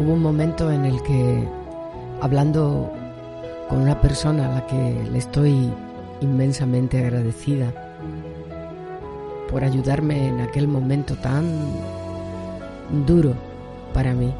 Hubo 0.00 0.14
un 0.14 0.22
momento 0.22 0.72
en 0.72 0.84
el 0.84 1.00
que, 1.04 1.48
hablando 2.20 2.92
con 3.68 3.82
una 3.82 4.00
persona 4.00 4.50
a 4.50 4.54
la 4.54 4.66
que 4.66 5.08
le 5.12 5.18
estoy 5.18 5.72
inmensamente 6.20 6.98
agradecida, 6.98 7.87
por 9.50 9.64
ayudarme 9.64 10.28
en 10.28 10.40
aquel 10.40 10.68
momento 10.68 11.16
tan 11.16 11.46
duro 13.06 13.34
para 13.92 14.12
mí, 14.12 14.32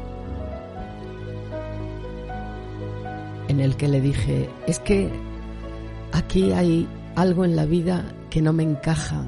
en 3.47 3.59
el 3.59 3.75
que 3.75 3.87
le 3.87 4.01
dije, 4.01 4.49
es 4.67 4.79
que 4.79 5.09
aquí 6.11 6.51
hay 6.51 6.87
algo 7.15 7.45
en 7.45 7.55
la 7.55 7.65
vida 7.65 8.05
que 8.29 8.41
no 8.41 8.53
me 8.53 8.63
encaja, 8.63 9.25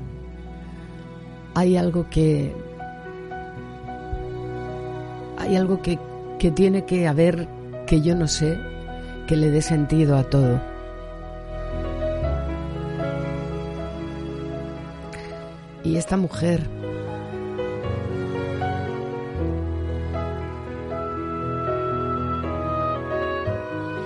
hay 1.55 1.77
algo 1.77 2.09
que... 2.09 2.53
Hay 5.37 5.55
algo 5.55 5.81
que, 5.81 5.97
que 6.37 6.51
tiene 6.51 6.85
que 6.85 7.07
haber 7.07 7.47
que 7.87 7.99
yo 8.01 8.15
no 8.15 8.27
sé, 8.27 8.57
que 9.27 9.35
le 9.35 9.49
dé 9.49 9.61
sentido 9.63 10.15
a 10.15 10.23
todo. 10.23 10.70
Y 15.91 15.97
esta 15.97 16.15
mujer 16.15 16.61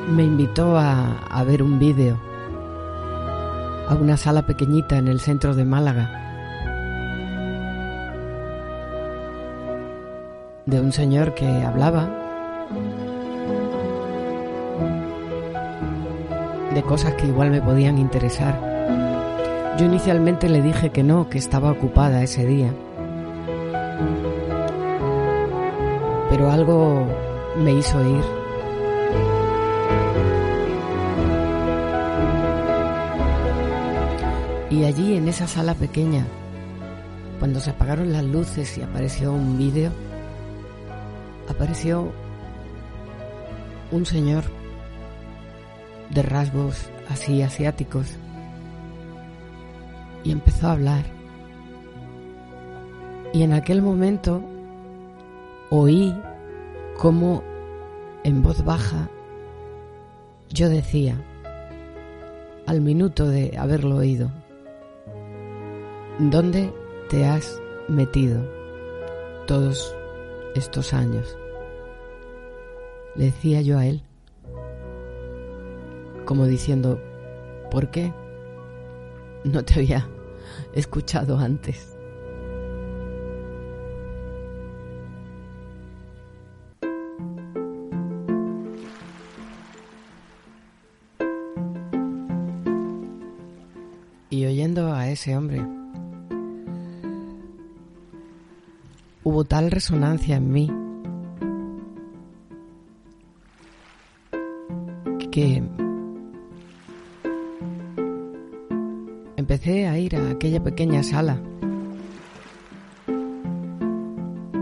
me 0.09 0.23
invitó 0.23 0.79
a, 0.79 1.43
ver 1.45 1.61
un 1.61 1.77
vídeo 1.77 2.19
a 3.87 3.93
una 3.93 4.17
sala 4.17 4.47
pequeñita 4.47 4.97
en 4.97 5.07
el 5.07 5.19
centro 5.19 5.53
de 5.53 5.63
Málaga 5.63 6.09
de 10.65 10.81
un 10.81 10.91
señor 10.91 11.35
que 11.35 11.45
hablaba 11.45 12.09
de 16.73 16.81
cosas 16.81 17.13
que 17.13 17.27
igual 17.27 17.51
me 17.51 17.61
podían 17.61 17.99
interesar. 17.99 18.74
Yo 19.77 19.87
inicialmente 19.87 20.47
le 20.47 20.61
dije 20.61 20.89
que 20.89 21.03
no, 21.03 21.29
que 21.29 21.37
estaba 21.37 21.69
ocupada 21.69 22.23
ese 22.23 22.45
día. 22.45 22.73
Pero 26.29 26.49
algo 26.49 27.05
me 27.57 27.73
hizo 27.73 27.99
ir. 28.01 28.23
Y 34.69 34.85
allí 34.85 35.17
en 35.17 35.27
esa 35.27 35.45
sala 35.45 35.73
pequeña, 35.73 36.25
cuando 37.39 37.59
se 37.59 37.71
apagaron 37.71 38.13
las 38.13 38.23
luces 38.23 38.77
y 38.77 38.81
apareció 38.81 39.33
un 39.33 39.57
vídeo, 39.57 39.91
apareció 41.49 42.13
un 43.91 44.05
señor 44.05 44.45
de 46.11 46.21
rasgos 46.21 46.89
así 47.09 47.41
asiáticos 47.41 48.17
y 50.25 50.31
empezó 50.31 50.67
a 50.67 50.73
hablar. 50.73 51.05
Y 53.31 53.43
en 53.43 53.53
aquel 53.53 53.81
momento 53.81 54.41
oí 55.69 56.13
como 56.97 57.43
en 58.23 58.41
voz 58.41 58.63
baja 58.63 59.09
yo 60.49 60.69
decía, 60.69 61.21
al 62.65 62.81
minuto 62.81 63.27
de 63.27 63.57
haberlo 63.57 63.97
oído, 63.97 64.31
¿dónde 66.17 66.71
te 67.09 67.25
has 67.25 67.59
metido 67.87 68.41
todos 69.47 69.93
estos 70.55 70.93
años? 70.93 71.37
Le 73.15 73.25
decía 73.25 73.61
yo 73.61 73.77
a 73.77 73.85
él, 73.85 74.01
como 76.25 76.45
diciendo, 76.45 77.01
¿por 77.69 77.89
qué 77.91 78.13
no 79.43 79.63
te 79.63 79.73
había 79.75 80.07
escuchado 80.75 81.37
antes? 81.37 81.91
Y 94.29 94.45
oyendo 94.45 94.93
a 94.93 95.07
ese 95.09 95.37
hombre, 95.37 95.65
hubo 99.23 99.45
tal 99.45 99.71
resonancia 99.71 100.35
en 100.35 100.51
mí 100.51 100.71
que 105.31 105.63
empecé 109.55 109.87
a 109.87 109.97
ir 109.97 110.17
a 110.17 110.31
aquella 110.31 110.61
pequeña 110.61 111.01
sala 111.01 111.39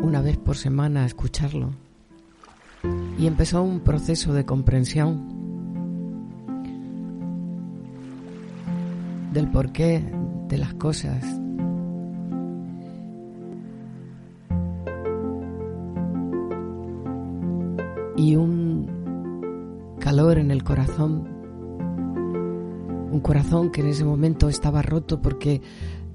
una 0.04 0.22
vez 0.22 0.38
por 0.38 0.56
semana 0.56 1.02
a 1.02 1.06
escucharlo. 1.08 1.72
Y 3.18 3.26
empezó 3.26 3.64
un 3.64 3.80
proceso 3.80 4.34
de 4.34 4.46
comprensión 4.46 5.30
del 9.34 9.50
porqué 9.50 10.04
de 10.48 10.58
las 10.60 10.76
cosas. 10.76 11.24
Y 18.16 18.36
un 18.36 19.98
calor 20.00 20.38
en 20.38 20.52
el 20.52 20.64
corazón, 20.64 21.32
un 23.14 23.20
corazón 23.20 23.70
que 23.70 23.82
en 23.82 23.88
ese 23.89 24.03
momento 24.03 24.49
estaba 24.49 24.82
roto 24.82 25.22
porque 25.22 25.61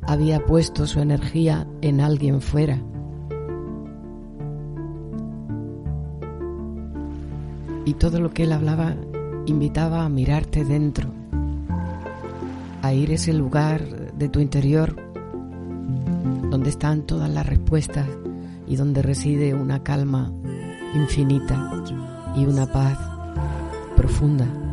había 0.03 0.44
puesto 0.44 0.84
su 0.88 0.99
energía 0.99 1.64
en 1.80 2.01
alguien 2.01 2.40
fuera. 2.40 2.82
Y 7.84 7.94
todo 7.94 8.20
lo 8.20 8.30
que 8.30 8.42
él 8.42 8.53
hablaba 8.53 8.96
invitaba 9.46 10.05
a 10.05 10.09
mirarte 10.09 10.64
dentro, 10.64 11.09
a 12.82 12.92
ir 12.92 13.11
a 13.11 13.14
ese 13.14 13.32
lugar 13.32 14.12
de 14.14 14.28
tu 14.28 14.40
interior 14.40 14.96
donde 16.51 16.70
están 16.70 17.03
todas 17.03 17.30
las 17.30 17.46
respuestas 17.46 18.09
y 18.66 18.74
donde 18.74 19.03
reside 19.03 19.55
una 19.55 19.84
calma 19.84 20.32
infinita 20.96 21.84
y 22.34 22.44
una 22.44 22.66
paz 22.66 22.99
profunda. 23.96 24.67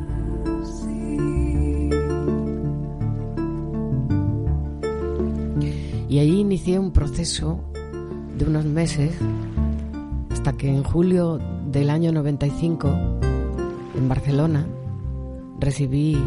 Y 6.16 6.20
ahí 6.20 6.40
inicié 6.40 6.80
un 6.80 6.92
proceso 6.92 7.60
de 8.38 8.46
unos 8.46 8.64
meses 8.64 9.18
hasta 10.32 10.54
que 10.54 10.70
en 10.70 10.82
julio 10.82 11.40
del 11.70 11.90
año 11.90 12.14
95 12.14 12.88
en 13.98 14.08
Barcelona 14.08 14.66
recibí 15.60 16.18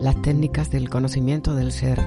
las 0.00 0.22
técnicas 0.22 0.70
del 0.70 0.88
conocimiento 0.88 1.54
del 1.54 1.70
ser. 1.70 2.00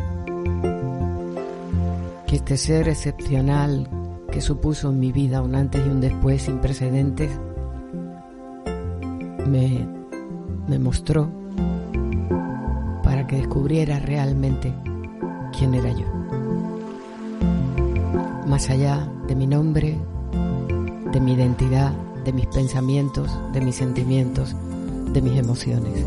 Que 2.25 2.37
este 2.37 2.57
ser 2.57 2.89
excepcional 2.89 3.87
que 4.31 4.41
supuso 4.41 4.89
en 4.89 4.99
mi 4.99 5.11
vida 5.11 5.43
un 5.43 5.53
antes 5.53 5.85
y 5.85 5.87
un 5.87 6.01
después 6.01 6.41
sin 6.41 6.57
precedentes, 6.57 7.29
me, 9.47 9.87
me 10.67 10.79
mostró 10.79 11.38
descubriera 13.49 13.97
realmente 13.97 14.71
quién 15.57 15.73
era 15.73 15.91
yo. 15.91 16.05
Más 18.45 18.69
allá 18.69 19.11
de 19.27 19.35
mi 19.35 19.47
nombre, 19.47 19.97
de 21.11 21.19
mi 21.19 21.33
identidad, 21.33 21.91
de 22.23 22.31
mis 22.31 22.45
pensamientos, 22.45 23.27
de 23.51 23.61
mis 23.61 23.75
sentimientos, 23.75 24.55
de 25.13 25.21
mis 25.23 25.35
emociones. 25.35 26.05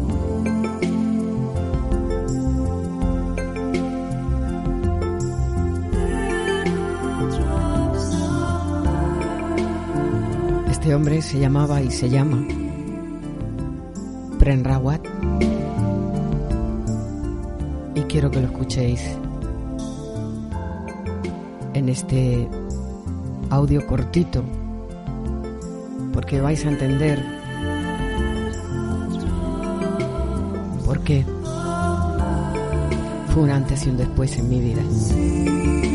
Este 10.70 10.94
hombre 10.94 11.20
se 11.22 11.40
llamaba 11.40 11.82
y 11.82 11.90
se 11.90 12.08
llama 12.08 12.46
Prenrawat 14.38 15.11
quiero 18.12 18.30
que 18.30 18.40
lo 18.42 18.46
escuchéis 18.48 19.00
en 21.72 21.88
este 21.88 22.46
audio 23.48 23.86
cortito 23.86 24.44
porque 26.12 26.38
vais 26.42 26.62
a 26.66 26.68
entender 26.68 27.24
por 30.84 31.00
qué 31.00 31.24
fue 33.32 33.44
un 33.44 33.50
antes 33.50 33.86
y 33.86 33.88
un 33.88 33.96
después 33.96 34.36
en 34.36 34.48
mi 34.50 34.60
vida. 34.60 35.91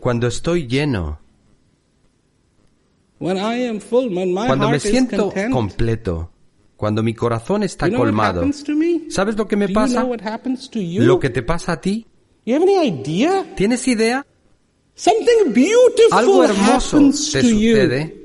Cuando 0.00 0.26
estoy 0.26 0.66
lleno, 0.66 1.18
cuando 3.18 4.70
me 4.70 4.80
siento 4.80 5.32
completo, 5.50 6.30
cuando 6.76 7.02
mi 7.02 7.12
corazón 7.12 7.62
está 7.62 7.90
colmado, 7.90 8.42
¿sabes 9.10 9.36
lo 9.36 9.46
que 9.46 9.56
me 9.56 9.68
pasa? 9.68 10.06
Lo 11.04 11.20
que 11.20 11.28
te 11.28 11.42
pasa 11.42 11.72
a 11.72 11.80
ti. 11.80 12.06
¿Tienes 13.54 13.86
idea? 13.86 14.26
Algo 16.12 16.44
hermoso 16.44 16.98
te 16.98 17.42
sucede 17.42 18.16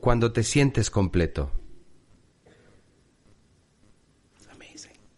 cuando 0.00 0.32
te 0.32 0.42
sientes 0.44 0.90
completo. 0.90 1.50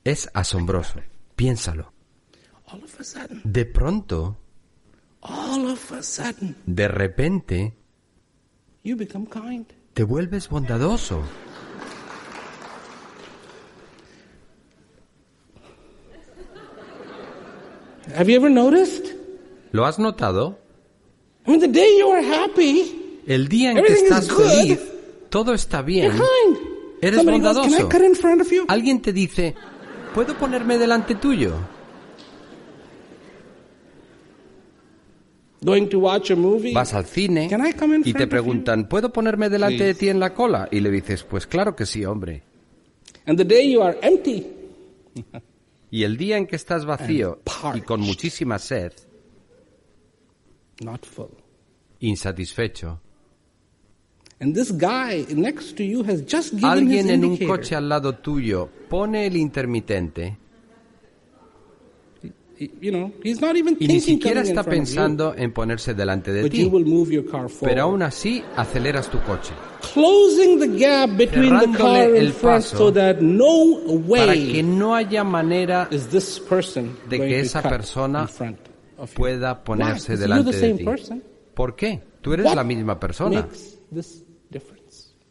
Es 0.05 0.31
asombroso. 0.33 1.01
Piénsalo. 1.37 1.93
De 3.45 3.65
pronto, 3.65 4.37
de 6.67 6.89
repente 6.89 7.75
te 9.95 10.03
vuelves 10.05 10.49
bondadoso. 10.49 11.23
¿Lo 19.73 19.87
has 19.87 19.99
notado? 19.99 20.59
El 23.27 23.49
día 23.49 23.71
en 23.73 23.85
que 23.85 23.93
estás 23.93 24.29
feliz, 24.31 24.81
todo 25.29 25.55
está 25.55 25.83
bien. 25.83 26.13
Eres 27.01 27.21
bondadoso. 27.25 27.89
Alguien 28.69 29.01
te 29.01 29.13
dice, 29.13 29.55
¿puedo 30.15 30.37
ponerme 30.37 30.77
delante 30.79 31.15
tuyo? 31.15 31.55
Vas 36.73 36.95
al 36.95 37.05
cine 37.05 37.51
y 38.05 38.13
te 38.15 38.27
preguntan, 38.27 38.89
¿puedo 38.89 39.13
ponerme 39.13 39.51
delante 39.51 39.85
de 39.85 39.95
ti 39.95 40.09
en 40.09 40.19
la 40.19 40.33
cola? 40.33 40.69
Y 40.71 40.81
le 40.81 40.91
dices, 40.91 41.23
pues 41.25 41.47
claro 41.47 41.77
que 41.77 41.85
sí, 41.87 42.05
hombre. 42.05 42.43
y 45.91 46.05
el 46.05 46.17
día 46.17 46.39
en 46.39 46.47
que 46.47 46.57
estás 46.57 46.87
vacío 46.87 47.41
y 47.75 47.81
con 47.83 48.01
muchísima 48.01 48.59
sed, 48.59 48.93
insatisfecho, 52.01 53.01
alguien 56.63 57.11
en 57.11 57.25
un 57.27 57.37
coche 57.37 57.75
al 57.75 57.89
lado 57.91 58.15
tuyo 58.15 58.71
pone 58.89 59.27
el 59.27 59.37
intermitente 59.37 60.39
y 62.61 63.89
ni 63.89 64.01
siquiera 64.01 64.43
está 64.43 64.63
pensando 64.63 65.35
en 65.35 65.51
ponerse 65.53 65.95
delante 65.95 66.31
de 66.31 66.51
ti. 66.51 66.71
Pero 67.63 67.83
aún 67.83 68.03
así 68.03 68.45
aceleras 68.55 69.11
tu 69.11 69.19
coche. 69.23 69.55
Cerrándole 71.17 72.19
el 72.19 72.33
paso 72.35 72.93
para 72.93 74.35
que 74.35 74.63
no 74.63 74.95
haya 74.95 75.25
manera 75.25 75.89
de 75.89 77.19
que 77.19 77.41
esa 77.41 77.63
persona 77.63 78.29
pueda 79.15 79.65
ponerse 79.65 80.19
delante 80.19 80.55
de 80.55 80.75
ti. 80.75 80.85
¿Por 81.55 81.75
qué? 81.75 82.03
Tú 82.21 82.35
eres 82.35 82.55
la 82.55 82.65
misma 82.65 83.01
persona. 83.01 83.49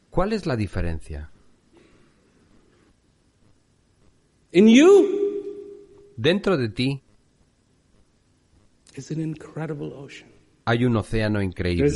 ¿Cuál 0.09 0.34
es 0.34 0.47
la 0.47 0.55
diferencia? 0.55 1.30
Dentro 6.17 6.57
de 6.57 6.69
ti 6.69 7.03
hay 10.70 10.86
un 10.86 10.95
océano 10.97 11.41
increíble. 11.41 11.91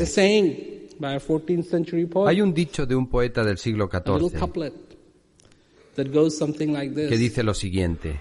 Hay 2.25 2.41
un 2.41 2.53
dicho 2.53 2.85
de 2.87 2.95
un 2.95 3.07
poeta 3.07 3.43
del 3.43 3.57
siglo 3.59 3.87
XIV 3.87 4.71
que 5.95 7.17
dice 7.17 7.43
lo 7.43 7.53
siguiente. 7.53 8.19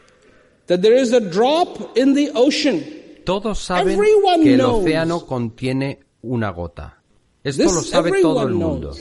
Todos 3.25 3.59
saben 3.59 4.01
que 4.43 4.55
el 4.55 4.61
océano 4.61 5.27
contiene 5.27 6.01
una 6.21 6.51
gota. 6.51 7.03
Esto 7.43 7.73
lo 7.73 7.81
sabe 7.81 8.21
todo 8.21 8.47
el 8.47 8.53
mundo. 8.53 8.95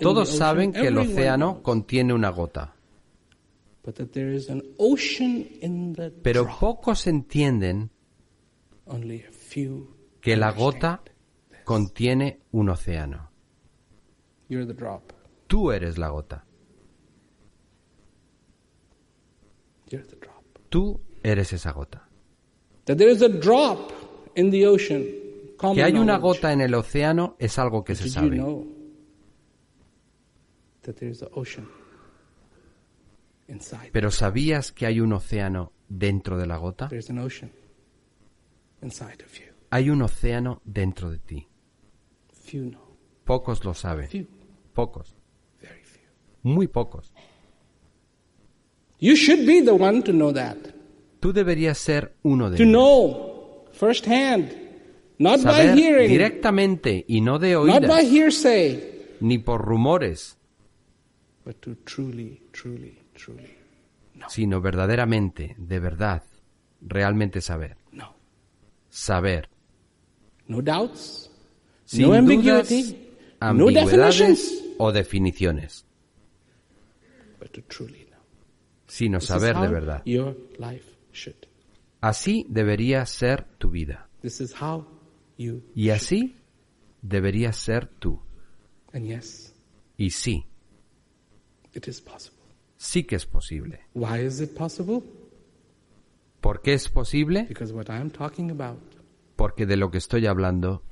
Todos 0.00 0.28
saben 0.30 0.72
que 0.72 0.88
el 0.88 0.98
océano 0.98 1.62
contiene 1.62 2.12
una 2.12 2.30
gota. 2.30 2.74
Pero 6.22 6.58
pocos 6.58 7.06
entienden 7.06 7.90
que 10.20 10.36
la 10.36 10.50
gota 10.52 11.02
contiene 11.64 12.40
un 12.52 12.70
océano. 12.70 13.30
Tú 15.46 15.70
eres 15.72 15.98
la 15.98 16.08
gota. 16.08 16.44
Tú 20.68 21.00
eres 21.22 21.52
esa 21.52 21.72
gota. 21.72 22.08
Que 25.74 25.82
hay 25.82 25.94
una 25.94 26.18
gota 26.18 26.52
en 26.52 26.60
el 26.60 26.74
océano 26.74 27.36
es 27.38 27.58
algo 27.58 27.84
que 27.84 27.94
se 27.94 28.08
sabe. 28.08 28.40
Pero 33.92 34.10
¿sabías 34.10 34.72
que 34.72 34.86
hay 34.86 35.00
un 35.00 35.12
océano 35.12 35.72
dentro 35.88 36.38
de 36.38 36.46
la 36.46 36.56
gota? 36.58 36.88
Hay 39.70 39.90
un 39.90 40.02
océano 40.02 40.60
dentro 40.64 41.10
de 41.10 41.18
ti. 41.18 41.46
Pocos 43.24 43.64
lo 43.64 43.74
saben. 43.74 44.08
Pocos. 44.72 45.14
Muy 46.42 46.68
pocos. 46.68 47.12
Tú 51.20 51.32
deberías 51.32 51.78
ser 51.78 52.14
uno 52.22 52.48
de 52.50 52.56
ellos. 52.56 52.68
Saber 55.42 55.74
directamente 56.08 57.04
y 57.06 57.20
no 57.20 57.38
de 57.38 57.56
oídas, 57.56 57.80
ni 59.20 59.38
por 59.38 59.60
rumores, 59.64 60.38
sino 64.28 64.60
verdaderamente, 64.60 65.54
de 65.58 65.78
verdad, 65.80 66.22
realmente 66.80 67.40
saber 67.40 67.76
saber. 68.98 69.48
No 70.48 70.60
doubts, 70.60 71.30
Sin 71.84 72.08
no 72.08 72.14
ambiguity, 72.14 72.96
ambigüedades 73.40 74.64
o 74.78 74.92
definiciones. 74.92 75.84
Sino 78.86 79.20
saber 79.20 79.56
de 79.56 79.68
verdad. 79.68 80.02
Así 82.00 82.44
debería 82.48 83.04
ser 83.06 83.44
tu 83.58 83.70
vida. 83.70 84.08
y 85.74 85.90
así 85.90 86.34
debería 87.02 87.52
ser 87.52 87.86
tú. 87.86 88.20
y 89.96 90.10
sí, 90.10 90.44
sí 92.76 93.04
que 93.04 93.16
es 93.16 93.26
posible. 93.26 93.80
¿Por 96.40 96.62
qué 96.62 96.74
es 96.74 96.88
posible? 96.88 97.48
Porque 99.36 99.66
de 99.66 99.76
lo 99.76 99.90
que 99.90 99.98
estoy 99.98 100.26
hablando, 100.26 100.82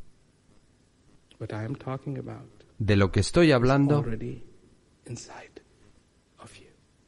de 2.79 2.97
lo 2.97 3.13
que 3.13 3.21
estoy 3.21 3.53
hablando, 3.53 4.05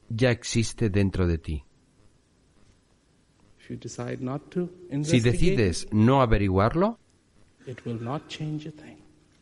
ya 0.08 0.30
existe 0.30 0.90
dentro 0.90 1.26
de 1.26 1.38
ti. 1.38 1.64
Si 5.02 5.20
decides 5.20 5.88
no 5.92 6.22
averiguarlo, 6.22 6.98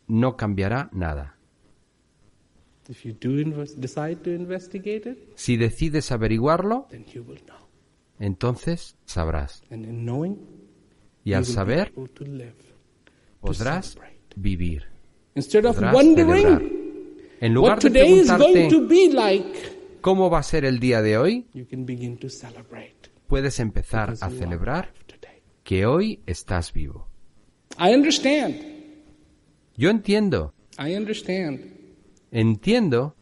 no 0.07 0.35
cambiará 0.35 0.89
nada. 0.91 1.37
Si 5.35 5.57
decides 5.57 6.11
averiguarlo, 6.11 6.87
entonces 8.19 8.95
sabrás. 9.05 9.63
Y 11.23 11.33
al 11.33 11.45
saber, 11.45 11.93
podrás 13.39 13.97
vivir. 14.35 14.83
Podrás 15.73 15.95
celebrar. 16.15 16.61
En 17.39 17.53
lugar 17.53 17.79
de 17.79 17.91
preguntarte 17.91 18.69
cómo 20.01 20.29
va 20.29 20.39
a 20.39 20.43
ser 20.43 20.65
el 20.65 20.79
día 20.79 21.01
de 21.01 21.17
hoy, 21.17 21.45
puedes 23.27 23.59
empezar 23.59 24.15
a 24.21 24.29
celebrar 24.29 24.93
que 25.63 25.85
hoy 25.85 26.21
estás 26.25 26.73
vivo. 26.73 27.07
Yo 29.75 29.89
entiendo. 29.89 30.53
Entiendo 32.31 33.15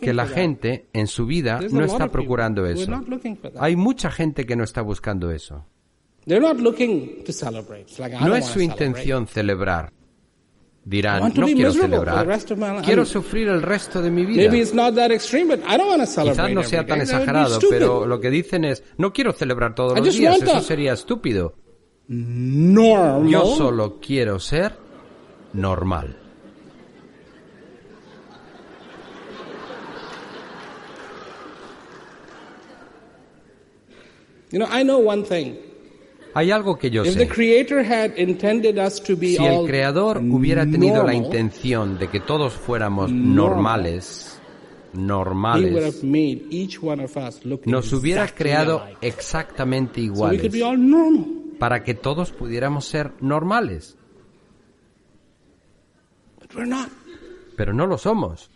que 0.00 0.14
la 0.14 0.26
gente 0.26 0.86
en 0.92 1.06
su 1.06 1.26
vida 1.26 1.60
no 1.70 1.84
está 1.84 2.08
procurando 2.08 2.66
eso. 2.66 3.00
Hay 3.58 3.76
mucha 3.76 4.10
gente 4.10 4.44
que 4.46 4.56
no 4.56 4.64
está 4.64 4.82
buscando 4.82 5.30
eso. 5.30 5.64
No 6.26 6.52
es 8.36 8.44
su 8.46 8.60
intención 8.60 9.26
celebrar. 9.26 9.92
Dirán, 10.82 11.30
no 11.34 11.44
quiero 11.44 11.72
celebrar, 11.72 12.26
quiero 12.82 13.04
sufrir 13.04 13.48
el 13.48 13.60
resto 13.60 14.00
de 14.00 14.10
mi 14.10 14.24
vida. 14.24 14.50
Quizás 14.50 14.74
no 16.52 16.62
sea 16.62 16.86
tan 16.86 17.02
exagerado, 17.02 17.58
pero 17.68 18.06
lo 18.06 18.18
que 18.18 18.30
dicen 18.30 18.64
es, 18.64 18.82
no 18.96 19.12
quiero 19.12 19.34
celebrar 19.34 19.74
todos 19.74 19.98
los 19.98 20.16
días, 20.16 20.40
eso 20.42 20.60
sería 20.62 20.94
estúpido. 20.94 21.54
Yo 22.08 23.44
solo 23.56 24.00
quiero 24.00 24.38
ser 24.38 24.74
normal. 25.52 26.16
You 34.52 34.58
know, 34.58 34.68
I 34.70 34.82
know 34.82 34.98
one 34.98 35.24
thing. 35.24 35.54
Hay 36.34 36.50
algo 36.50 36.78
que 36.78 36.90
yo 36.90 37.04
sé. 37.04 37.12
Si 37.12 37.18
el 37.18 37.28
Creador 39.66 40.18
hubiera 40.18 40.64
tenido 40.64 41.04
la 41.04 41.14
intención 41.14 41.98
de 41.98 42.08
que 42.08 42.20
todos 42.20 42.54
fuéramos 42.54 43.10
normales, 43.10 44.40
normales, 44.92 46.04
nos 47.64 47.92
hubiera 47.92 48.28
creado 48.28 48.84
exactamente 49.00 50.00
iguales 50.00 50.52
para 51.58 51.82
que 51.82 51.94
todos 51.94 52.32
pudiéramos 52.32 52.86
ser 52.86 53.12
normales. 53.20 53.96
Pero 57.56 57.72
no 57.72 57.86
lo 57.86 57.98
somos. 57.98 58.49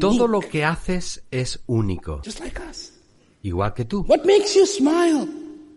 Todo 0.00 0.26
lo 0.26 0.40
que 0.40 0.64
haces 0.64 1.22
es 1.30 1.60
único. 1.66 2.20
Igual 3.42 3.74
que 3.74 3.84
tú. 3.84 4.06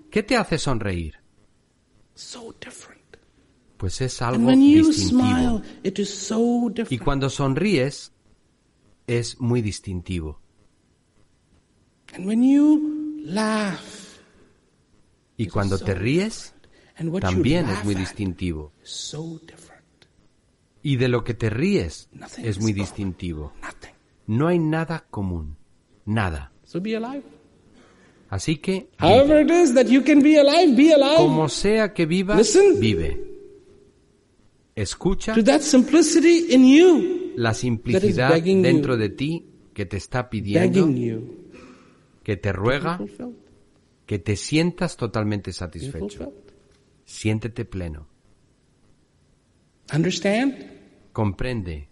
¿Qué 0.10 0.24
te 0.24 0.38
hace 0.38 0.58
sonreír? 0.58 1.16
Pues 3.78 4.02
es 4.02 4.22
algo 4.22 4.50
distintivo. 4.52 5.62
Y 6.90 6.98
cuando 6.98 7.30
sonríes, 7.30 8.12
es 9.06 9.40
muy 9.40 9.62
distintivo. 9.62 10.42
Y 15.38 15.48
cuando 15.48 15.78
te 15.78 15.94
ríes, 15.94 16.54
también 17.22 17.70
es 17.70 17.84
muy 17.86 17.94
distintivo. 17.94 18.74
Y 20.88 20.96
de 20.96 21.10
lo 21.10 21.26
que 21.26 21.34
te 21.34 21.50
ríes 21.50 22.08
es 22.42 22.62
muy 22.62 22.72
distintivo. 22.72 23.52
No 24.26 24.48
hay 24.48 24.58
nada 24.58 25.06
común. 25.10 25.58
Nada. 26.06 26.54
Así 28.30 28.56
que, 28.56 28.88
como 31.18 31.50
sea 31.50 31.94
que 31.94 32.06
vivas, 32.06 32.58
vive. 32.80 33.22
Escucha 34.76 35.36
la 37.36 37.54
simplicidad 37.54 38.42
dentro 38.42 38.96
de 38.96 39.10
ti 39.10 39.46
que 39.74 39.86
te 39.86 39.98
está 39.98 40.30
pidiendo, 40.30 40.90
que 42.24 42.38
te 42.38 42.54
ruega, 42.54 42.98
que 44.06 44.20
te 44.20 44.38
sientas 44.38 44.96
totalmente 44.96 45.52
satisfecho. 45.52 46.32
Siéntete 47.04 47.66
pleno. 47.66 48.08
Comprende. 51.18 51.90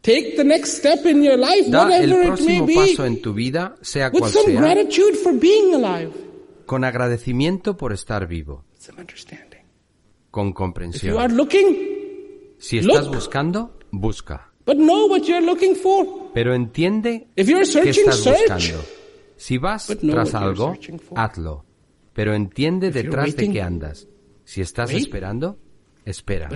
Take 0.00 0.34
the 0.36 0.42
next 0.42 0.78
step 0.78 1.06
in 1.06 1.22
your 1.22 1.38
life, 1.38 1.70
da 1.70 1.96
el 1.96 2.12
próximo 2.12 2.66
paso 2.74 3.06
en 3.06 3.22
tu 3.22 3.32
vida, 3.32 3.76
sea 3.82 4.10
cual 4.10 4.32
sea, 4.32 4.76
con 6.64 6.82
agradecimiento 6.82 7.76
por 7.76 7.92
estar 7.92 8.26
vivo, 8.26 8.64
con 10.32 10.52
comprensión. 10.52 11.16
si 12.58 12.78
estás 12.78 13.06
buscando, 13.06 13.78
busca. 13.92 14.50
Pero 16.34 16.52
entiende 16.52 17.28
qué 17.36 17.90
estás 17.90 18.24
buscando. 18.24 18.84
Si 19.36 19.58
vas 19.58 19.86
tras 19.86 20.34
algo, 20.34 20.74
hazlo. 21.14 21.64
Pero 22.12 22.34
entiende 22.34 22.90
detrás 22.90 23.36
de 23.36 23.52
qué 23.52 23.62
andas. 23.62 24.08
Si 24.42 24.62
estás 24.62 24.92
esperando, 24.92 25.60
espera. 26.04 26.48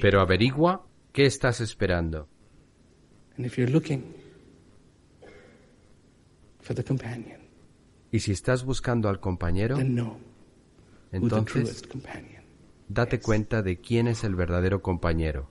Pero 0.00 0.20
averigua 0.20 0.88
¿Qué 1.12 1.26
estás 1.26 1.60
esperando? 1.60 2.28
y 8.10 8.20
si 8.20 8.32
estás 8.32 8.64
buscando 8.64 9.08
al 9.08 9.20
compañero, 9.20 9.78
entonces 11.10 11.82
date 12.88 13.20
cuenta 13.20 13.62
de 13.62 13.80
quién 13.80 14.06
es 14.06 14.24
el 14.24 14.34
verdadero 14.34 14.82
compañero. 14.82 15.50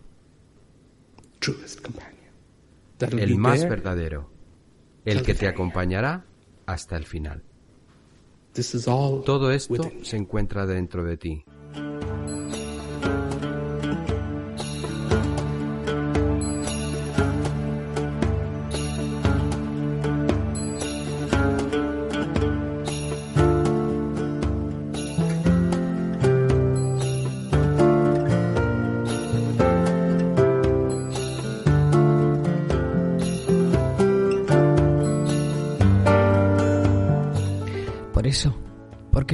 El 3.00 3.38
más 3.38 3.68
verdadero, 3.68 4.32
el 5.06 5.22
que 5.22 5.34
te 5.34 5.48
acompañará 5.48 6.26
hasta 6.66 6.98
el 6.98 7.06
final. 7.06 7.44
Todo 9.26 9.52
esto 9.52 9.92
se 10.02 10.18
encuentra 10.18 10.66
dentro 10.66 11.04
de 11.04 11.18
ti. 11.18 11.46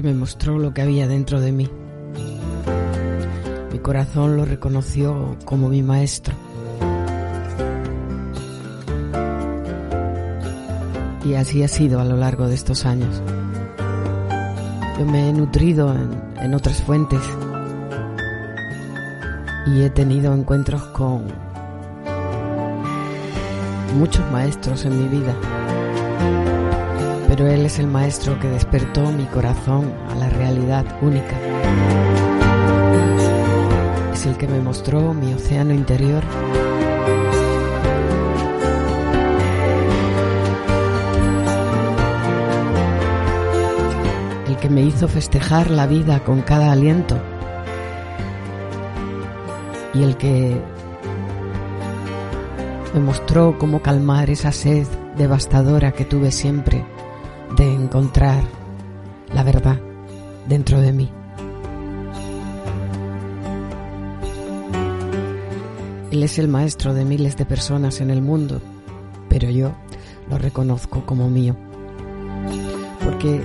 Me 0.02 0.14
mostró 0.14 0.58
lo 0.58 0.74
que 0.74 0.82
había 0.82 1.08
dentro 1.08 1.40
de 1.40 1.52
mí. 1.52 1.70
Mi 3.72 3.80
corazón 3.80 4.38
lo 4.38 4.46
reconoció 4.46 5.38
como 5.46 5.70
mi 5.70 5.84
maestro. 5.84 6.36
Y 11.26 11.36
así 11.36 11.64
ha 11.64 11.68
sido 11.68 12.00
a 12.00 12.06
lo 12.06 12.18
largo 12.18 12.48
de 12.48 12.56
estos 12.56 12.86
años. 12.86 13.22
Yo 14.98 15.06
me 15.06 15.30
he 15.30 15.34
nutrido 15.34 15.94
en, 15.94 16.10
en 16.42 16.54
otras 16.54 16.82
fuentes 16.82 17.22
y 19.68 19.82
he 19.82 19.90
tenido 19.90 20.34
encuentros 20.34 20.84
con 20.88 21.26
muchos 23.98 24.30
maestros 24.32 24.86
en 24.86 25.00
mi 25.00 25.08
vida 25.08 25.63
pero 27.36 27.48
Él 27.48 27.66
es 27.66 27.80
el 27.80 27.88
maestro 27.88 28.40
que 28.40 28.48
despertó 28.48 29.12
mi 29.12 29.26
corazón 29.26 29.92
a 30.12 30.14
la 30.14 30.30
realidad 30.30 30.86
única. 31.02 31.36
Es 34.14 34.28
el 34.28 34.38
que 34.38 34.48
me 34.48 34.60
mostró 34.60 35.16
mi 35.16 35.34
océano 35.34 35.74
interior. 35.74 36.24
El 44.48 44.56
que 44.58 44.70
me 44.70 44.84
hizo 44.84 45.08
festejar 45.08 45.72
la 45.72 45.88
vida 45.88 46.24
con 46.24 46.44
cada 46.44 46.72
aliento. 46.72 47.20
Y 49.96 50.04
el 50.04 50.18
que 50.18 50.62
me 52.94 53.00
mostró 53.00 53.58
cómo 53.58 53.82
calmar 53.82 54.30
esa 54.30 54.52
sed 54.52 54.86
devastadora 55.18 55.94
que 55.94 56.06
tuve 56.06 56.30
siempre 56.30 56.93
de 57.64 57.74
encontrar 57.74 58.44
la 59.34 59.44
verdad 59.44 59.80
dentro 60.50 60.82
de 60.82 60.92
mí. 60.92 61.10
Él 66.12 66.24
es 66.24 66.40
el 66.40 66.50
maestro 66.50 66.94
de 66.94 67.06
miles 67.06 67.38
de 67.38 67.46
personas 67.46 68.02
en 68.02 68.12
el 68.12 68.22
mundo, 68.22 68.62
pero 69.30 69.50
yo 69.50 69.74
lo 70.30 70.38
reconozco 70.38 71.06
como 71.06 71.30
mío. 71.30 71.56
Porque 73.04 73.42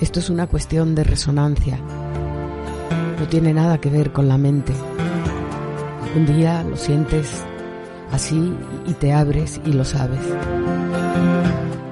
esto 0.00 0.20
es 0.20 0.30
una 0.30 0.46
cuestión 0.46 0.94
de 0.94 1.02
resonancia. 1.02 1.78
No 3.18 3.26
tiene 3.28 3.52
nada 3.52 3.78
que 3.78 3.90
ver 3.90 4.12
con 4.12 4.28
la 4.28 4.38
mente. 4.38 4.72
Un 6.14 6.24
día 6.24 6.62
lo 6.62 6.76
sientes 6.76 7.44
así 8.12 8.54
y 8.86 8.92
te 8.92 9.12
abres 9.12 9.60
y 9.64 9.72
lo 9.72 9.84
sabes 9.84 10.20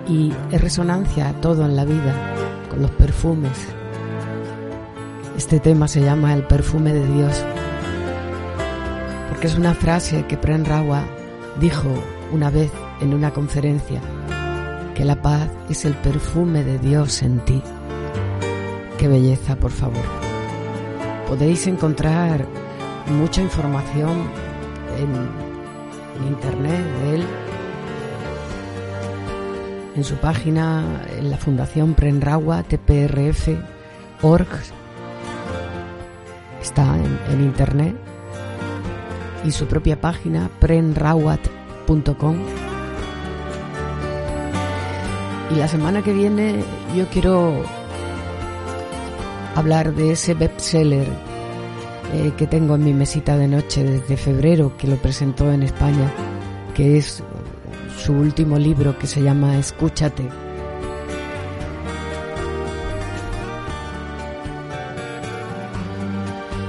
y 0.08 0.32
es 0.50 0.60
resonancia 0.60 1.34
todo 1.40 1.64
en 1.64 1.76
la 1.76 1.84
vida 1.84 2.14
con 2.70 2.82
los 2.82 2.90
perfumes. 2.92 3.58
Este 5.36 5.60
tema 5.60 5.88
se 5.88 6.00
llama 6.00 6.34
el 6.34 6.44
perfume 6.44 6.92
de 6.92 7.06
Dios 7.06 7.44
porque 9.28 9.48
es 9.48 9.56
una 9.56 9.74
frase 9.74 10.24
que 10.26 10.36
Pren 10.36 10.64
Rawa 10.64 11.02
dijo 11.60 11.88
una 12.32 12.50
vez 12.50 12.70
en 13.00 13.12
una 13.14 13.32
conferencia 13.32 14.00
que 14.94 15.04
la 15.04 15.20
paz 15.20 15.48
es 15.68 15.84
el 15.84 15.94
perfume 15.94 16.62
de 16.62 16.78
Dios 16.78 17.22
en 17.22 17.40
ti. 17.40 17.60
Qué 18.96 19.08
belleza, 19.08 19.56
por 19.56 19.72
favor. 19.72 20.04
Podéis 21.28 21.66
encontrar 21.66 22.46
mucha 23.18 23.42
información 23.42 24.22
en, 24.98 25.44
internet 26.28 26.84
de 27.02 27.14
él 27.16 27.26
en 29.94 30.04
su 30.04 30.16
página, 30.16 31.02
en 31.16 31.30
la 31.30 31.36
Fundación 31.36 31.94
Prenrawa, 31.94 32.62
tprf.org, 32.64 34.48
está 36.60 36.96
en, 37.30 37.40
internet, 37.40 37.94
y 39.44 39.52
su 39.52 39.66
propia 39.66 40.00
página, 40.00 40.50
prenrawat.com. 40.58 42.36
Y 45.50 45.56
la 45.56 45.68
semana 45.68 46.02
que 46.02 46.12
viene 46.12 46.64
yo 46.96 47.06
quiero 47.08 47.62
hablar 49.54 49.94
de 49.94 50.12
ese 50.12 50.34
bestseller 50.34 51.06
eh, 52.14 52.32
que 52.36 52.46
tengo 52.46 52.74
en 52.74 52.84
mi 52.84 52.92
mesita 52.94 53.36
de 53.36 53.46
noche 53.46 53.84
desde 53.84 54.16
febrero, 54.16 54.76
que 54.76 54.88
lo 54.88 54.96
presentó 54.96 55.52
en 55.52 55.62
España, 55.62 56.10
que 56.74 56.96
es 56.96 57.22
su 57.96 58.12
último 58.12 58.58
libro 58.58 58.98
que 58.98 59.06
se 59.06 59.22
llama 59.22 59.58
Escúchate. 59.58 60.28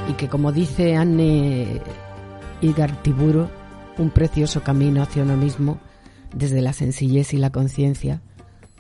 Y 0.09 0.13
que 0.13 0.28
como 0.30 0.51
dice 0.51 0.95
Anne 0.95 1.82
Igartiburu, 2.61 3.47
un 3.97 4.09
precioso 4.09 4.61
camino 4.61 5.01
hacia 5.01 5.23
uno 5.23 5.38
mismo 5.38 5.80
desde 6.34 6.61
la 6.61 6.73
sencillez 6.73 7.34
y 7.34 7.38
la 7.38 7.49
conciencia 7.49 8.21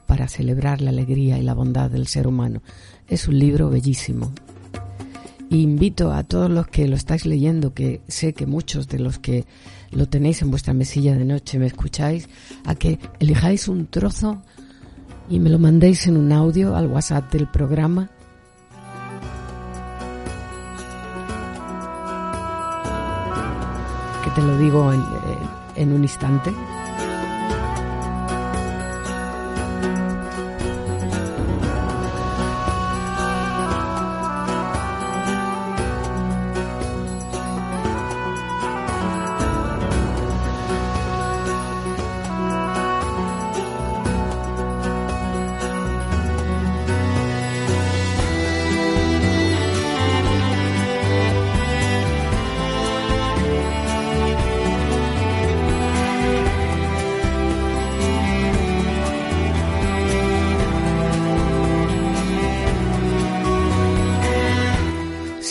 para 0.05 0.27
celebrar 0.27 0.81
la 0.81 0.91
alegría 0.91 1.37
y 1.37 1.43
la 1.43 1.53
bondad 1.53 1.89
del 1.89 2.07
ser 2.07 2.27
humano. 2.27 2.61
Es 3.07 3.27
un 3.27 3.39
libro 3.39 3.69
bellísimo. 3.69 4.31
invito 5.49 6.11
a 6.11 6.23
todos 6.23 6.49
los 6.49 6.67
que 6.67 6.87
lo 6.87 6.95
estáis 6.95 7.25
leyendo, 7.25 7.73
que 7.73 8.01
sé 8.07 8.33
que 8.33 8.45
muchos 8.45 8.87
de 8.87 8.99
los 8.99 9.19
que 9.19 9.45
lo 9.95 10.07
tenéis 10.07 10.41
en 10.41 10.51
vuestra 10.51 10.73
mesilla 10.73 11.15
de 11.15 11.25
noche 11.25 11.57
me 11.57 11.65
escucháis, 11.65 12.29
a 12.65 12.75
que 12.75 12.99
elijáis 13.19 13.67
un 13.67 13.87
trozo 13.87 14.41
y 15.29 15.39
me 15.39 15.49
lo 15.49 15.57
mandéis 15.57 16.05
en 16.07 16.17
un 16.17 16.31
audio 16.31 16.75
al 16.75 16.87
WhatsApp 16.87 17.31
del 17.31 17.47
programa. 17.47 18.09
Que 24.23 24.29
te 24.31 24.41
lo 24.41 24.57
digo 24.57 24.91
en, 24.91 25.01
en 25.77 25.93
un 25.93 26.03
instante. 26.03 26.53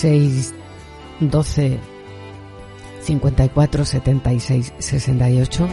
6 0.05 0.53
12 1.21 1.81
54 3.01 3.85
76 3.87 4.75
68. 4.79 5.69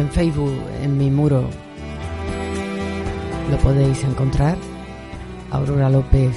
En 0.00 0.10
Facebook, 0.10 0.58
en 0.82 0.98
mi 0.98 1.08
muro, 1.08 1.48
lo 3.48 3.58
podéis 3.58 4.02
encontrar. 4.02 4.58
Aurora 5.52 5.88
López 5.88 6.34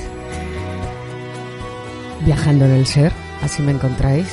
viajando 2.23 2.65
en 2.65 2.71
el 2.73 2.85
ser, 2.85 3.11
así 3.41 3.63
me 3.63 3.71
encontráis. 3.71 4.27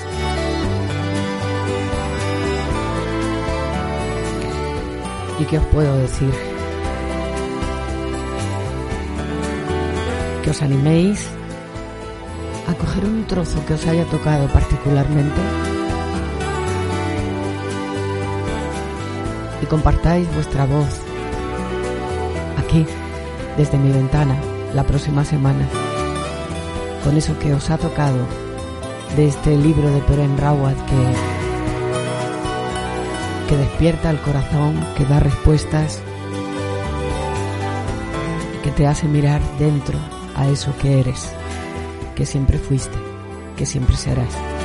¿Y 5.40 5.44
qué 5.44 5.56
os 5.56 5.64
puedo 5.68 5.96
decir? 5.96 6.55
Que 10.46 10.50
os 10.50 10.62
animéis 10.62 11.26
a 12.70 12.72
coger 12.78 13.02
un 13.02 13.26
trozo 13.26 13.58
que 13.66 13.74
os 13.74 13.84
haya 13.84 14.04
tocado 14.04 14.46
particularmente 14.46 15.40
y 19.60 19.66
compartáis 19.66 20.32
vuestra 20.36 20.64
voz 20.64 21.02
aquí, 22.62 22.86
desde 23.56 23.76
mi 23.76 23.90
ventana, 23.90 24.38
la 24.72 24.84
próxima 24.84 25.24
semana, 25.24 25.66
con 27.02 27.16
eso 27.16 27.36
que 27.40 27.52
os 27.52 27.68
ha 27.70 27.76
tocado 27.76 28.22
de 29.16 29.26
este 29.26 29.56
libro 29.56 29.90
de 29.90 29.98
Peren 30.02 30.38
Rawat 30.38 30.76
que, 30.86 31.02
que 33.48 33.56
despierta 33.56 34.10
el 34.10 34.20
corazón, 34.20 34.78
que 34.96 35.04
da 35.06 35.18
respuestas, 35.18 36.00
que 38.62 38.70
te 38.70 38.86
hace 38.86 39.08
mirar 39.08 39.40
dentro 39.58 39.98
a 40.36 40.48
eso 40.48 40.72
que 40.80 41.00
eres, 41.00 41.32
que 42.14 42.26
siempre 42.26 42.58
fuiste, 42.58 42.96
que 43.56 43.66
siempre 43.66 43.96
serás. 43.96 44.55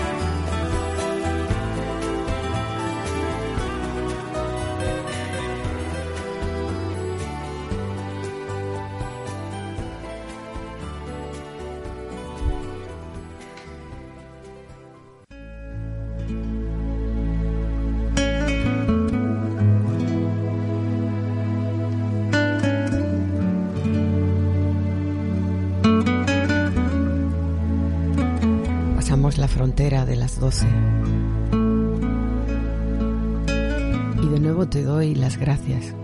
12. 30.51 30.67
Y 34.21 34.27
de 34.27 34.39
nuevo 34.41 34.67
te 34.67 34.83
doy 34.83 35.15
las 35.15 35.37
gracias 35.37 35.95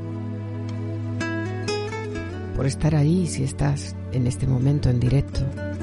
por 2.56 2.66
estar 2.66 2.96
ahí 2.96 3.28
si 3.28 3.44
estás 3.44 3.98
en 4.14 4.26
este 4.26 4.48
momento 4.48 4.90
en 4.90 5.02
directo 5.02 5.42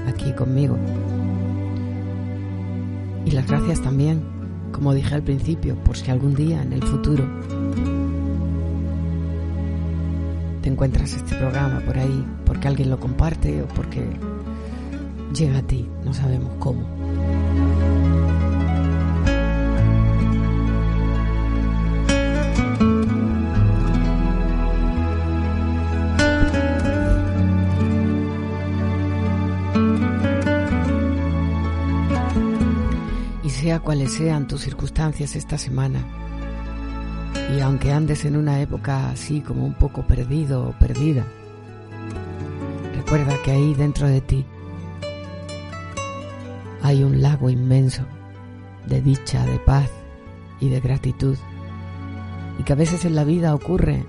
aquí 0.09 0.33
conmigo. 0.33 0.79
Y 3.27 3.33
las 3.33 3.47
gracias 3.47 3.83
también, 3.83 4.23
como 4.73 4.95
dije 4.95 5.15
al 5.15 5.23
principio, 5.23 5.77
por 5.85 5.99
si 5.99 6.11
algún 6.11 6.35
día 6.35 6.63
en 6.63 6.73
el 6.73 6.83
futuro 6.83 7.27
te 10.63 10.71
encuentras 10.71 11.13
este 11.13 11.37
programa 11.37 11.81
por 11.81 11.99
ahí, 11.99 12.25
porque 12.47 12.69
alguien 12.69 12.89
lo 12.89 12.99
comparte 12.99 13.63
o 13.63 13.69
porque 13.69 14.09
llega 15.35 15.59
a 15.59 15.63
ti, 15.63 15.87
no 16.03 16.15
sabemos 16.15 16.53
cómo. 16.59 16.95
Cuales 33.81 34.13
sean 34.13 34.47
tus 34.47 34.63
circunstancias 34.63 35.37
esta 35.37 35.59
semana, 35.59 36.05
y 37.57 37.61
aunque 37.61 37.93
andes 37.93 38.25
en 38.25 38.37
una 38.37 38.61
época 38.61 39.11
así 39.11 39.41
como 39.41 39.65
un 39.65 39.75
poco 39.75 40.07
perdido 40.07 40.69
o 40.69 40.73
perdida, 40.73 41.25
recuerda 42.95 43.37
que 43.45 43.51
ahí 43.51 43.75
dentro 43.75 44.09
de 44.09 44.21
ti 44.21 44.45
hay 46.83 47.03
un 47.03 47.23
lago 47.23 47.51
inmenso 47.51 48.05
de 48.87 49.01
dicha, 49.01 49.45
de 49.47 49.59
paz 49.59 49.91
y 50.61 50.69
de 50.69 50.81
gratitud, 50.81 51.37
y 52.59 52.63
que 52.63 52.73
a 52.73 52.77
veces 52.77 53.05
en 53.05 53.15
la 53.15 53.25
vida 53.25 53.55
ocurre 53.55 54.05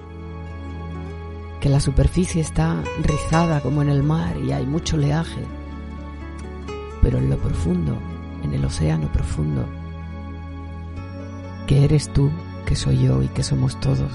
que 1.62 1.70
la 1.70 1.80
superficie 1.80 2.42
está 2.42 2.84
rizada 3.02 3.62
como 3.62 3.82
en 3.82 3.90
el 3.90 4.04
mar 4.04 4.38
y 4.38 4.52
hay 4.52 4.66
mucho 4.66 4.98
leaje, 4.98 5.42
pero 7.02 7.18
en 7.18 7.30
lo 7.30 7.38
profundo 7.38 7.98
en 8.46 8.54
el 8.54 8.64
océano 8.64 9.12
profundo, 9.12 9.66
que 11.68 11.84
eres 11.84 12.12
tú, 12.14 12.32
que 12.66 12.76
soy 12.76 13.04
yo 13.04 13.22
y 13.22 13.28
que 13.28 13.44
somos 13.44 13.80
todos, 13.80 14.12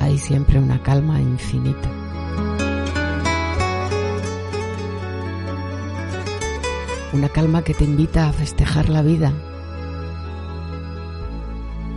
hay 0.00 0.16
siempre 0.16 0.58
una 0.58 0.82
calma 0.82 1.20
infinita. 1.20 1.90
Una 7.12 7.28
calma 7.28 7.62
que 7.62 7.74
te 7.74 7.84
invita 7.84 8.28
a 8.28 8.32
festejar 8.32 8.88
la 8.88 9.02
vida 9.02 9.32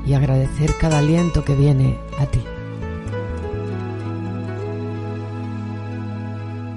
y 0.06 0.14
agradecer 0.14 0.76
cada 0.80 1.00
aliento 1.00 1.46
que 1.46 1.56
viene 1.56 1.98
a 2.20 2.26
ti. 2.26 2.44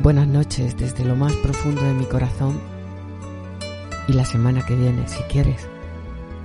Buenas 0.02 0.28
noches 0.28 0.76
desde 0.76 1.04
lo 1.04 1.16
más 1.16 1.32
profundo 1.36 1.82
de 1.82 1.94
mi 1.94 2.04
corazón 2.04 2.77
y 4.08 4.14
la 4.14 4.24
semana 4.24 4.64
que 4.64 4.74
viene, 4.74 5.06
si 5.06 5.22
quieres, 5.24 5.68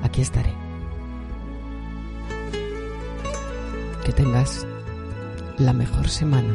aquí 0.04 0.22
estaré. 0.22 0.54
Que 4.06 4.12
tengas 4.12 4.68
la 5.58 5.72
mejor 5.72 6.10
semana 6.10 6.54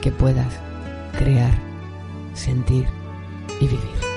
que 0.00 0.10
puedas 0.10 0.58
crear, 1.18 1.54
sentir 2.32 2.86
y 3.60 3.66
vivir. 3.66 4.13